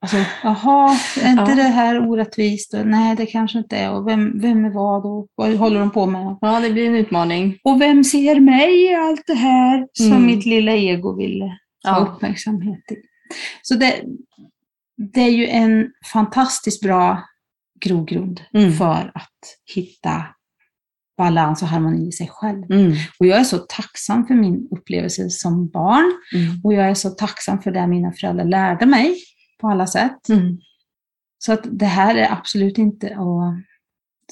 Alltså, 0.00 0.16
jaha, 0.42 0.96
är 1.22 1.30
inte 1.30 1.50
Ja. 1.50 1.54
det 1.56 1.62
här 1.62 2.08
orättvist? 2.08 2.74
Och, 2.74 2.86
nej, 2.86 3.16
det 3.16 3.26
kanske 3.26 3.58
inte 3.58 3.76
är. 3.76 3.92
Och 3.92 4.08
vem, 4.08 4.40
vem 4.40 4.64
är 4.64 4.70
vad? 4.70 5.06
Och 5.06 5.26
vad 5.34 5.54
håller 5.54 5.80
de 5.80 5.90
på 5.90 6.06
med? 6.06 6.36
Ja, 6.40 6.60
det 6.60 6.70
blir 6.70 6.86
en 6.86 6.94
utmaning. 6.94 7.58
Och 7.64 7.80
vem 7.80 8.04
ser 8.04 8.40
mig 8.40 8.84
i 8.84 8.94
allt 8.94 9.22
det 9.26 9.34
här 9.34 9.86
som 9.92 10.06
Mm. 10.12 10.26
mitt 10.26 10.46
lilla 10.46 10.72
ego 10.72 11.16
ville 11.16 11.44
ha 11.44 11.56
Ja. 11.82 11.98
uppmärksamhet 11.98 12.78
i? 12.92 12.94
Så 13.62 13.74
det, 13.74 13.94
det 15.14 15.20
är 15.20 15.30
ju 15.30 15.46
en 15.46 15.90
fantastiskt 16.12 16.82
bra 16.82 17.22
grogrund 17.84 18.40
Mm. 18.54 18.72
för 18.72 19.10
att 19.14 19.38
hitta 19.74 20.24
balans 21.18 21.62
och 21.62 21.68
harmoni 21.68 22.08
i 22.08 22.12
sig 22.12 22.28
själv. 22.32 22.70
Mm. 22.72 22.92
Och 23.18 23.26
jag 23.26 23.38
är 23.40 23.44
så 23.44 23.58
tacksam 23.58 24.26
för 24.26 24.34
min 24.34 24.68
upplevelse 24.70 25.30
som 25.30 25.68
barn 25.68 26.12
Mm. 26.34 26.60
och 26.64 26.72
jag 26.74 26.88
är 26.90 26.94
så 26.94 27.10
tacksam 27.10 27.62
för 27.62 27.70
det 27.70 27.86
mina 27.86 28.12
föräldrar 28.12 28.44
lärde 28.44 28.86
mig 28.86 29.16
på 29.60 29.68
alla 29.68 29.86
sätt. 29.86 30.28
Mm. 30.28 30.58
Så 31.38 31.52
att 31.52 31.60
det 31.72 31.86
här 31.86 32.14
är 32.14 32.32
absolut 32.32 32.78
inte 32.78 33.06
att 33.06 33.64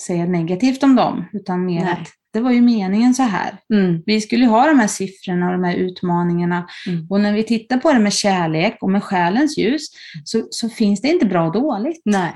säga 0.03 0.25
negativt 0.27 0.83
om 0.83 0.95
dem, 0.97 1.25
utan 1.33 1.65
mer 1.65 1.85
Nej. 1.85 1.93
att 1.93 2.09
det 2.33 2.41
var 2.41 2.51
ju 2.51 2.61
meningen 2.63 3.15
så 3.15 3.23
här. 3.23 3.59
Mm. 3.75 4.03
Vi 4.07 4.21
skulle 4.21 4.45
ju 4.45 4.51
ha 4.51 4.67
de 4.67 4.79
här 4.79 4.87
siffrorna 4.87 5.47
och 5.47 5.53
de 5.53 5.65
här 5.65 5.75
utmaningarna. 5.75 6.67
Mm. 6.89 7.07
Och 7.11 7.21
när 7.21 7.33
vi 7.33 7.43
tittar 7.43 7.79
på 7.79 7.93
det 7.93 7.99
med 7.99 8.13
kärlek 8.13 8.77
och 8.81 8.91
med 8.91 9.03
själens 9.03 9.59
ljus 9.59 9.89
så, 10.25 10.47
så 10.51 10.69
finns 10.69 11.01
det 11.01 11.09
inte 11.09 11.27
bra 11.27 11.47
och 11.47 11.53
dåligt. 11.53 12.03
Nej. 12.05 12.33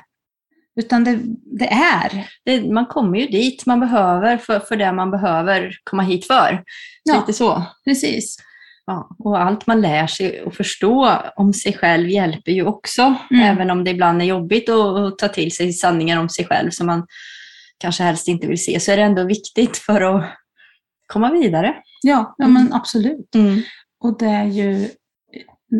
Utan 0.81 1.05
det, 1.05 1.19
det 1.59 1.69
är. 1.69 2.29
Det, 2.45 2.73
man 2.73 2.87
kommer 2.87 3.19
ju 3.19 3.27
dit 3.27 3.67
man 3.67 3.81
behöver 3.81 4.37
för, 4.37 4.61
för 4.61 4.77
det 4.77 4.93
man 4.93 5.11
behöver 5.11 5.77
komma 5.85 6.03
hit 6.03 6.27
för. 6.27 6.63
Ja. 7.03 7.15
Lite 7.21 7.33
så. 7.33 7.63
Precis. 7.85 8.37
Ja, 8.87 9.17
och 9.19 9.41
allt 9.41 9.67
man 9.67 9.81
lär 9.81 10.07
sig 10.07 10.43
och 10.43 10.55
förstå 10.55 11.13
om 11.37 11.53
sig 11.53 11.73
själv 11.73 12.09
hjälper 12.09 12.53
ju 12.53 12.65
också. 12.67 13.15
Mm. 13.31 13.43
Även 13.43 13.71
om 13.71 13.85
det 13.85 13.91
ibland 13.91 14.23
är 14.23 14.27
jobbigt 14.27 14.69
att, 14.69 14.97
att 14.99 15.19
ta 15.19 15.29
till 15.29 15.53
sig 15.53 15.73
sanningar 15.73 16.21
om 16.21 16.29
sig 16.29 16.45
själv 16.47 16.71
som 16.71 16.87
man 16.87 17.07
kanske 17.79 18.03
helst 18.03 18.29
inte 18.29 18.47
vill 18.47 18.65
se, 18.65 18.81
så 18.81 18.93
är 18.93 18.97
det 18.97 19.03
ändå 19.03 19.25
viktigt 19.25 19.77
för 19.77 20.01
att 20.17 20.25
komma 21.07 21.31
vidare. 21.33 21.75
Ja, 22.03 22.35
ja 22.39 22.45
Mm. 22.45 22.55
men 22.55 22.73
absolut. 22.73 23.35
Och 24.05 24.19
det 24.19 24.27
är 24.27 24.45
ju, 24.45 24.89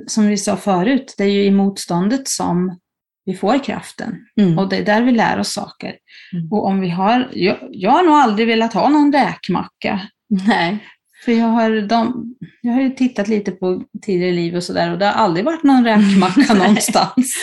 som 0.07 0.27
vi 0.29 0.37
sa 0.37 0.57
förut, 0.57 1.15
det 1.19 1.25
är 1.25 1.29
ju 1.29 1.45
i 1.45 1.51
motståndet 1.51 2.29
som 2.29 2.79
vi 3.27 3.35
får 3.35 3.65
kraften. 3.65 4.17
Mm. 4.41 4.59
Och 4.59 4.69
det 4.69 4.77
är 4.77 4.85
där 4.85 5.03
vi 5.03 5.13
lär 5.13 5.39
oss 5.39 5.53
saker. 5.53 5.95
Mm. 6.33 6.53
Och 6.53 6.67
om 6.67 6.81
vi 6.81 6.89
har, 6.89 7.29
jag, 7.33 7.57
jag 7.71 7.91
har 7.91 8.03
nog 8.03 8.15
aldrig 8.15 8.49
velat 8.49 8.75
ha 8.75 8.89
någon 8.89 9.13
räkmacka. 9.13 10.01
Nej. 10.47 10.79
För 11.25 11.33
jag 11.33 11.47
har, 11.47 11.81
de, 11.81 12.35
jag 12.61 12.73
har 12.73 12.81
ju 12.81 12.91
tittat 12.91 13.29
lite 13.29 13.53
på 13.53 13.83
tidigare 14.03 14.33
liv 14.33 14.57
och 14.57 14.63
sådär 14.63 14.93
och 14.93 14.99
det 14.99 15.07
har 15.07 15.13
aldrig 15.13 15.45
varit 15.45 15.63
någon 15.63 15.85
räkmacka 15.85 16.55
någonstans. 16.55 17.35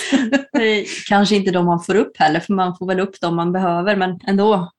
Kanske 1.09 1.35
inte 1.35 1.51
de 1.51 1.65
man 1.65 1.83
får 1.83 1.95
upp 1.95 2.17
heller, 2.17 2.39
för 2.39 2.53
man 2.53 2.77
får 2.77 2.87
väl 2.87 2.99
upp 2.99 3.21
dem 3.21 3.35
man 3.35 3.51
behöver, 3.51 3.95
men 3.95 4.19
ändå. 4.27 4.71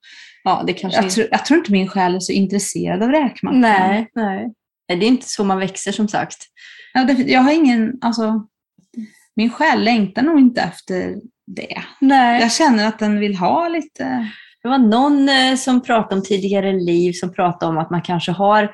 Ja, 0.45 0.65
det 0.67 0.73
kanske 0.73 1.03
Jag 1.03 1.11
tror, 1.11 1.29
jag 1.31 1.45
tror 1.45 1.59
inte 1.59 1.73
min 1.73 1.89
själ 1.89 2.15
är 2.15 2.21
så 2.21 2.33
intresserad 2.33 3.03
av 3.03 3.11
räkmackan. 3.11 3.61
Nej, 3.61 4.11
nej. 4.15 4.53
Nej, 4.89 4.99
Det 4.99 5.07
är 5.07 5.09
inte 5.09 5.29
så 5.29 5.45
man 5.45 5.59
växer 5.59 5.93
som 5.93 6.09
sagt. 6.09 6.37
Ja, 6.95 7.05
det, 7.05 7.13
jag 7.13 7.41
har 7.41 7.53
ingen, 7.53 7.93
alltså, 8.01 8.47
min 9.37 9.51
själ 9.51 9.85
längtar 9.85 10.23
nog 10.23 10.39
inte 10.39 10.61
efter 10.61 11.15
det. 11.47 11.83
Nej. 12.01 12.41
Jag 12.41 12.53
känner 12.53 12.89
att 12.89 12.99
den 12.99 13.21
vill 13.21 13.37
ha 13.37 13.69
lite, 13.69 14.31
Det 14.63 14.69
var 14.69 14.79
någon 14.79 15.29
eh, 15.29 15.55
som 15.57 15.83
pratade 15.83 16.15
om 16.15 16.23
tidigare 16.23 16.73
liv 16.73 17.13
som 17.13 17.33
pratade 17.33 17.73
om 17.73 17.79
att 17.79 17.91
man 17.91 18.03
kanske 18.03 18.33
har 18.33 18.73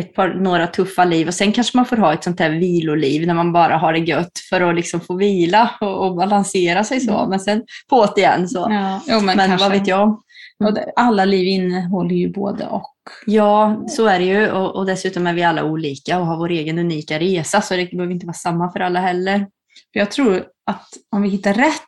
ett 0.00 0.14
par, 0.14 0.34
några 0.34 0.66
tuffa 0.66 1.04
liv 1.04 1.26
och 1.26 1.34
sen 1.34 1.52
kanske 1.52 1.76
man 1.78 1.86
får 1.86 1.96
ha 1.96 2.12
ett 2.12 2.24
sånt 2.24 2.40
här 2.40 2.50
viloliv 2.50 3.26
när 3.26 3.34
man 3.34 3.52
bara 3.52 3.76
har 3.76 3.92
det 3.92 3.98
gött 3.98 4.38
för 4.50 4.60
att 4.60 4.74
liksom 4.74 5.00
få 5.00 5.16
vila 5.16 5.70
och, 5.80 6.06
och 6.06 6.16
balansera 6.16 6.84
sig 6.84 7.00
så. 7.00 7.18
Mm. 7.18 7.30
Men 7.30 7.40
sen 7.40 7.62
på 7.90 8.08
igen 8.16 8.48
så. 8.48 8.66
ja, 8.70 9.00
jo, 9.06 9.20
men, 9.20 9.36
men 9.36 9.56
vad 9.56 9.70
vet 9.70 9.86
jag? 9.86 10.22
Det, 10.58 10.92
alla 10.96 11.24
liv 11.24 11.46
innehåller 11.46 12.14
ju 12.14 12.32
både 12.32 12.66
och. 12.66 12.92
Ja, 13.26 13.84
så 13.88 14.06
är 14.06 14.18
det 14.18 14.24
ju 14.24 14.50
och, 14.50 14.76
och 14.76 14.86
dessutom 14.86 15.26
är 15.26 15.34
vi 15.34 15.42
alla 15.42 15.64
olika 15.64 16.18
och 16.18 16.26
har 16.26 16.36
vår 16.36 16.50
egen 16.50 16.78
unika 16.78 17.18
resa 17.18 17.60
så 17.60 17.76
det 17.76 17.90
behöver 17.90 18.12
inte 18.12 18.26
vara 18.26 18.34
samma 18.34 18.72
för 18.72 18.80
alla 18.80 19.00
heller. 19.00 19.46
För 19.92 20.00
jag 20.00 20.10
tror 20.10 20.44
att 20.66 20.88
om 21.10 21.22
vi 21.22 21.28
hittar 21.28 21.54
rätt 21.54 21.82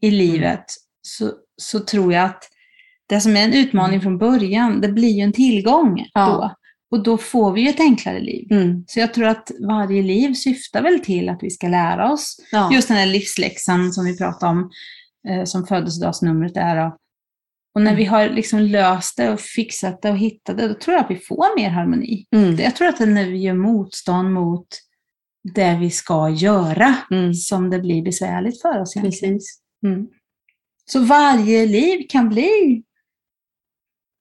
i 0.00 0.10
livet 0.10 0.64
så, 1.02 1.32
så 1.56 1.80
tror 1.80 2.12
jag 2.12 2.24
att 2.24 2.44
det 3.08 3.20
som 3.20 3.36
är 3.36 3.44
en 3.44 3.52
utmaning 3.54 4.00
från 4.00 4.18
början, 4.18 4.80
det 4.80 4.88
blir 4.88 5.08
ju 5.16 5.20
en 5.22 5.32
tillgång 5.32 6.06
Ja. 6.14 6.26
då. 6.26 6.54
Och 6.96 7.02
då 7.02 7.18
får 7.18 7.52
vi 7.52 7.60
ju 7.60 7.68
ett 7.68 7.80
enklare 7.80 8.20
liv. 8.20 8.52
Mm. 8.52 8.84
Så 8.86 9.00
jag 9.00 9.14
tror 9.14 9.26
att 9.26 9.50
varje 9.68 10.02
liv 10.02 10.34
syftar 10.34 10.82
väl 10.82 11.00
till 11.00 11.28
att 11.28 11.38
vi 11.42 11.50
ska 11.50 11.68
lära 11.68 12.12
oss 12.12 12.36
Ja. 12.52 12.70
just 12.72 12.88
den 12.88 12.96
här 12.96 13.06
livsläxan 13.06 13.92
som 13.92 14.04
vi 14.04 14.18
pratade 14.18 14.50
om, 14.52 14.70
eh, 15.28 15.44
som 15.44 15.66
födelsedagsnumret 15.66 16.56
är. 16.56 16.76
Då. 16.76 16.96
Och 17.74 17.80
när 17.82 17.90
Mm. 17.90 17.96
vi 17.98 18.04
har 18.04 18.28
liksom 18.28 18.60
löst 18.60 19.16
det 19.16 19.30
och 19.30 19.40
fixat 19.40 20.02
det 20.02 20.10
och 20.10 20.18
hittat 20.18 20.56
det, 20.58 20.68
då 20.68 20.74
tror 20.74 20.94
jag 20.96 21.04
att 21.04 21.10
vi 21.10 21.16
får 21.18 21.56
mer 21.60 21.70
harmoni. 21.70 22.26
Mm. 22.36 22.56
Jag 22.56 22.76
tror 22.76 22.88
att 22.88 22.98
det 22.98 23.04
är 23.04 23.08
när 23.08 23.26
vi 23.26 23.38
gör 23.38 23.54
motstånd 23.54 24.32
mot 24.32 24.66
det 25.54 25.76
vi 25.80 25.90
ska 25.90 26.28
göra 26.30 26.94
Mm. 27.10 27.34
som 27.34 27.70
det 27.70 27.78
blir 27.78 28.02
besvärligt 28.02 28.62
för 28.62 28.80
oss. 28.80 28.96
Egentligen. 28.96 29.34
Precis. 29.34 29.60
Mm. 29.86 30.06
Så 30.84 31.00
varje 31.04 31.66
liv 31.66 32.06
kan 32.08 32.28
bli 32.28 32.82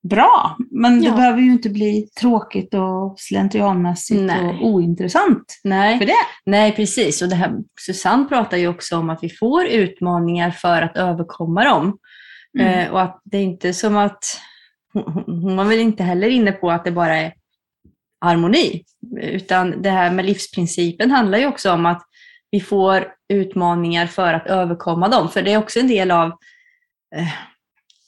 bra, 0.09 0.57
men 0.71 1.03
Ja. 1.03 1.09
det 1.11 1.15
behöver 1.15 1.39
ju 1.41 1.51
inte 1.51 1.69
bli 1.69 2.09
tråkigt 2.19 2.73
och 2.73 3.19
slentrianmässigt 3.19 4.21
Nej. 4.21 4.45
och 4.49 4.67
ointressant 4.67 5.59
Nej. 5.63 5.99
för 5.99 6.05
det. 6.05 6.13
Nej, 6.45 6.71
precis. 6.75 7.21
Och 7.21 7.29
det 7.29 7.35
här, 7.35 7.53
Susanne 7.79 8.25
pratar 8.25 8.57
ju 8.57 8.67
också 8.67 8.97
om 8.97 9.09
att 9.09 9.19
vi 9.23 9.29
får 9.29 9.65
utmaningar 9.65 10.51
för 10.51 10.81
att 10.81 10.97
överkomma 10.97 11.63
dem. 11.63 11.97
Mm. 12.59 12.79
Eh, 12.79 12.91
och 12.93 13.01
att 13.01 13.21
det 13.23 13.37
är 13.37 13.43
inte 13.43 13.73
som 13.73 13.97
att, 13.97 14.23
hon, 14.93 15.23
hon 15.41 15.55
var 15.57 15.65
väl 15.65 15.79
inte 15.79 16.03
heller 16.03 16.27
inne 16.27 16.51
på 16.51 16.71
att 16.71 16.83
det 16.85 16.91
bara 16.91 17.17
är 17.17 17.33
harmoni. 18.21 18.83
Utan 19.21 19.81
det 19.81 19.89
här 19.89 20.11
med 20.11 20.25
livsprincipen 20.25 21.11
handlar 21.11 21.37
ju 21.37 21.47
också 21.47 21.71
om 21.71 21.85
att 21.85 22.03
vi 22.51 22.59
får 22.61 23.07
utmaningar 23.33 24.07
för 24.07 24.33
att 24.33 24.47
överkomma 24.47 25.07
dem. 25.07 25.29
För 25.29 25.41
det 25.41 25.53
är 25.53 25.57
också 25.57 25.79
en 25.79 25.87
del 25.87 26.11
av 26.11 26.27
eh, 27.15 27.27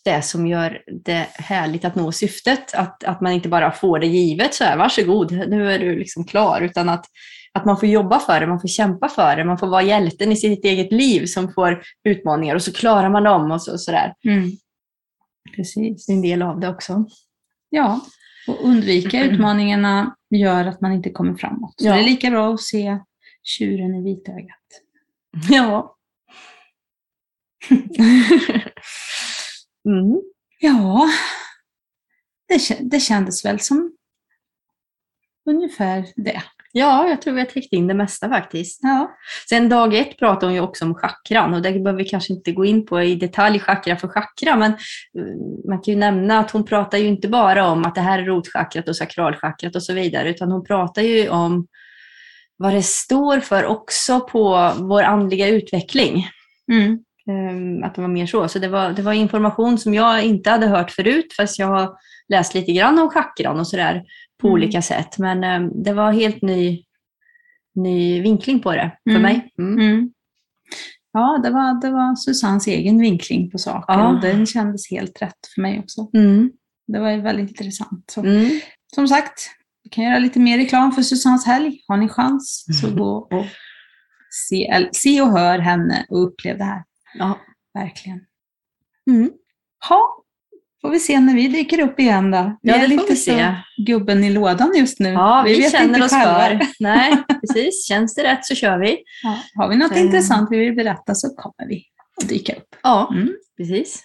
det 0.06 0.22
som 0.22 0.48
gör 0.48 0.82
det 1.06 1.28
härligt 1.34 1.86
att 1.86 1.96
nå 1.96 2.12
syftet. 2.12 2.74
Att, 2.74 3.04
att 3.04 3.22
man 3.22 3.32
inte 3.32 3.50
bara 3.50 3.72
får 3.72 4.00
det 4.00 4.08
givet, 4.08 4.54
så 4.54 4.64
här, 4.64 4.78
varsågod, 4.78 5.32
nu 5.32 5.72
är 5.72 5.80
du 5.80 6.00
liksom 6.00 6.26
klar, 6.26 6.62
utan 6.62 6.90
att, 6.90 7.06
att 7.54 7.66
man 7.66 7.80
får 7.80 7.90
jobba 7.90 8.20
för 8.20 8.40
det, 8.40 8.48
man 8.48 8.62
får 8.62 8.68
kämpa 8.68 9.10
för 9.10 9.36
det, 9.36 9.46
man 9.46 9.58
får 9.58 9.68
vara 9.68 9.82
hjälten 9.82 10.32
i 10.32 10.36
sitt 10.36 10.66
eget 10.66 10.92
liv 10.92 11.26
som 11.26 11.54
får 11.54 11.84
utmaningar 12.04 12.56
och 12.56 12.64
så 12.64 12.74
klarar 12.74 13.10
man 13.10 13.24
dem 13.24 13.52
och 13.52 13.62
så, 13.62 13.78
sådär. 13.78 14.14
Mm. 14.26 14.52
Precis. 15.56 16.06
Det 16.06 16.14
är 16.14 16.16
en 16.16 16.22
del 16.22 16.42
av 16.42 16.60
det 16.60 16.70
också. 16.70 17.06
Ja, 17.70 18.00
och 18.48 18.64
undvika 18.66 19.24
utmaningarna 19.24 20.16
gör 20.30 20.66
att 20.66 20.82
man 20.82 20.92
inte 20.94 21.10
kommer 21.10 21.36
framåt. 21.36 21.74
Så 21.78 21.88
Ja. 21.88 21.94
det 21.94 22.00
är 22.00 22.04
lika 22.04 22.30
bra 22.30 22.54
att 22.54 22.62
se 22.62 23.00
tjuren 23.44 23.96
i 23.96 24.04
vitögat. 24.04 24.56
Ja. 25.50 25.96
mm. 29.86 30.22
Ja, 30.60 31.10
det, 32.48 32.80
det 32.92 33.00
kändes 33.00 33.46
väl 33.46 33.60
som 33.60 33.96
ungefär 35.50 36.08
det. 36.16 36.44
Ja, 36.80 37.08
jag 37.10 37.22
tror 37.22 37.34
vi 37.34 37.40
har 37.40 37.46
täckt 37.46 37.74
in 37.74 37.88
det 37.88 37.94
mesta 37.94 38.30
faktiskt. 38.30 38.80
Ja. 38.84 39.12
Sen 39.50 39.70
dag 39.70 39.94
ett 39.94 40.20
pratade 40.20 40.46
hon 40.46 40.54
ju 40.54 40.62
också 40.62 40.86
om 40.86 40.96
chakran 40.96 41.54
och 41.54 41.62
det 41.62 41.72
behöver 41.72 42.04
vi 42.04 42.10
kanske 42.10 42.34
inte 42.34 42.52
gå 42.52 42.66
in 42.66 42.86
på 42.86 43.02
i 43.02 43.16
detalj 43.16 43.60
chakra 43.60 43.96
för 43.96 44.08
chakra, 44.08 44.56
men 44.56 44.72
eh, 44.72 45.68
man 45.70 45.82
kan 45.82 45.94
ju 45.94 46.00
nämna 46.00 46.40
att 46.40 46.52
hon 46.52 46.66
pratar 46.66 46.98
ju 46.98 47.08
inte 47.08 47.28
bara 47.28 47.68
om 47.68 47.86
att 47.86 47.96
det 47.96 48.02
här 48.02 48.20
är 48.20 48.26
rotchakrat 48.26 48.90
och 48.90 48.96
sakralchakrat 48.96 49.76
och 49.76 49.84
så 49.84 49.94
vidare, 49.94 50.30
utan 50.30 50.52
hon 50.52 50.64
pratar 50.66 51.02
ju 51.02 51.30
om 51.30 51.68
vad 52.58 52.74
det 52.74 52.84
står 52.84 53.40
för 53.40 53.66
också 53.66 54.20
på 54.20 54.72
vår 54.78 55.04
andliga 55.04 55.48
utveckling. 55.48 56.28
Mm. 56.72 57.00
Ehm, 57.30 57.84
Att 57.84 57.96
det 57.96 58.02
var 58.02 58.08
mer 58.08 58.26
så. 58.26 58.48
Så 58.48 58.60
det 58.60 58.68
var, 58.68 58.90
det 58.90 59.02
var 59.02 59.14
information 59.14 59.78
som 59.78 59.94
jag 59.94 60.24
inte 60.24 60.50
hade 60.50 60.68
hört 60.68 60.92
förut, 60.92 61.34
fast 61.38 61.60
jag 61.60 61.68
har 61.68 61.94
läst 62.30 62.54
lite 62.54 62.72
grann 62.72 63.00
om 63.00 63.10
chakran 63.10 63.60
och 63.60 63.68
sådär 63.68 64.04
på 64.42 64.48
Mm. 64.48 64.54
olika 64.54 64.82
sätt. 64.82 65.18
Men 65.18 65.44
ehm, 65.44 65.84
det 65.84 65.94
var 65.94 66.12
helt 66.12 66.42
ny, 66.42 66.84
ny 67.76 68.22
vinkling 68.22 68.60
på 68.60 68.72
det 68.72 68.98
för 69.04 69.10
Mm. 69.10 69.22
mig. 69.22 69.54
Mm. 69.60 69.80
Mm. 69.80 70.10
Ja, 71.12 71.40
det 71.44 71.50
var, 71.50 71.82
det 71.82 71.90
var 71.92 72.16
Susannes 72.16 72.68
egen 72.68 73.00
vinkling 73.02 73.52
på 73.52 73.58
saker 73.58 73.94
Ja. 73.94 74.08
och 74.08 74.22
den 74.22 74.46
kändes 74.46 74.92
helt 74.92 75.22
rätt 75.22 75.48
för 75.56 75.62
mig 75.62 75.80
också. 75.80 76.10
Mm. 76.14 76.52
Det 76.88 77.00
var 77.00 77.12
ju 77.12 77.22
väldigt 77.22 77.50
intressant. 77.50 78.12
Så, 78.12 78.22
Mm. 78.24 78.50
Som 78.96 79.08
sagt, 79.08 79.50
vi 79.84 79.90
kan 79.90 80.04
göra 80.04 80.20
lite 80.20 80.40
mer 80.40 80.58
reklam 80.58 80.92
för 80.92 81.02
Susannes 81.02 81.46
helg. 81.46 81.80
Har 81.88 81.98
ni 81.98 82.10
chans 82.10 82.66
så 82.82 82.96
gå 82.96 83.12
och 83.32 83.46
se, 84.50 84.90
se 84.92 85.22
och 85.22 85.32
hör 85.32 85.60
henne 85.60 86.06
och 86.10 86.28
upplev 86.28 86.58
det 86.58 86.64
här. 86.64 86.84
Ja. 87.18 87.40
Verkligen. 87.74 88.20
Mm. 89.10 89.32
Ha, 89.90 90.24
får 90.82 90.90
vi 90.90 91.00
se 91.00 91.20
när 91.20 91.34
vi 91.36 91.48
dyker 91.48 91.82
upp 91.82 92.00
igen 92.00 92.32
då. 92.32 92.58
Vi 92.62 92.70
Ja, 92.70 92.76
är 92.76 92.80
det 92.80 92.86
får 92.88 92.90
lite 92.96 93.10
vi 93.14 93.16
se. 93.16 93.56
gubben 93.88 94.24
i 94.24 94.30
lådan 94.30 94.72
just 94.76 95.00
nu. 95.00 95.10
Ja, 95.10 95.44
vi, 95.46 95.58
vet 95.62 95.72
känner 95.72 95.86
inte 95.94 96.04
oss 96.04 96.12
själva. 96.12 96.40
för. 96.60 96.68
Nej, 96.80 97.18
precis. 97.42 97.86
Känns 97.88 98.16
det 98.16 98.24
rätt 98.24 98.46
så 98.46 98.56
kör 98.56 98.78
vi. 98.80 98.98
Ja, 99.24 99.38
har 99.56 99.70
vi 99.70 99.76
något 99.76 99.92
Eh. 99.92 100.02
intressant 100.02 100.48
vi 100.52 100.58
vill 100.58 100.76
berätta 100.76 101.16
så 101.16 101.30
kommer 101.36 101.70
vi 101.70 101.84
att 102.24 102.30
dyka 102.30 102.54
upp. 102.54 102.76
Ja, 102.84 103.10
Mm. 103.16 103.30
precis. 103.58 104.04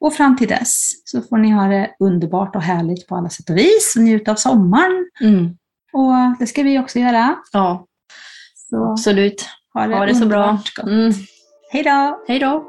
Och 0.00 0.14
fram 0.14 0.36
till 0.36 0.48
dess 0.48 0.90
så 1.04 1.22
får 1.22 1.38
ni 1.38 1.50
ha 1.50 1.66
det 1.68 1.90
underbart 2.00 2.56
och 2.56 2.62
härligt 2.62 3.06
på 3.06 3.16
alla 3.16 3.28
sätt 3.28 3.50
och 3.50 3.56
vis 3.56 3.94
och 3.96 4.02
njuta 4.02 4.30
av 4.32 4.36
sommaren. 4.36 5.06
Mm. 5.20 5.44
Och 5.92 6.38
det 6.38 6.46
ska 6.46 6.62
vi 6.62 6.78
också 6.78 6.98
göra. 6.98 7.36
Ja, 7.52 7.86
Så 8.70 8.90
absolut. 8.92 9.46
ha 9.74 9.86
det, 9.86 9.94
Ha 9.96 10.06
det 10.06 10.14
så 10.14 10.26
bra. 10.26 10.50
gott. 10.76 10.86
Mm. 10.88 11.12
Hej 11.72 11.82
då! 11.82 12.24
Hej 12.28 12.38
då! 12.38 12.64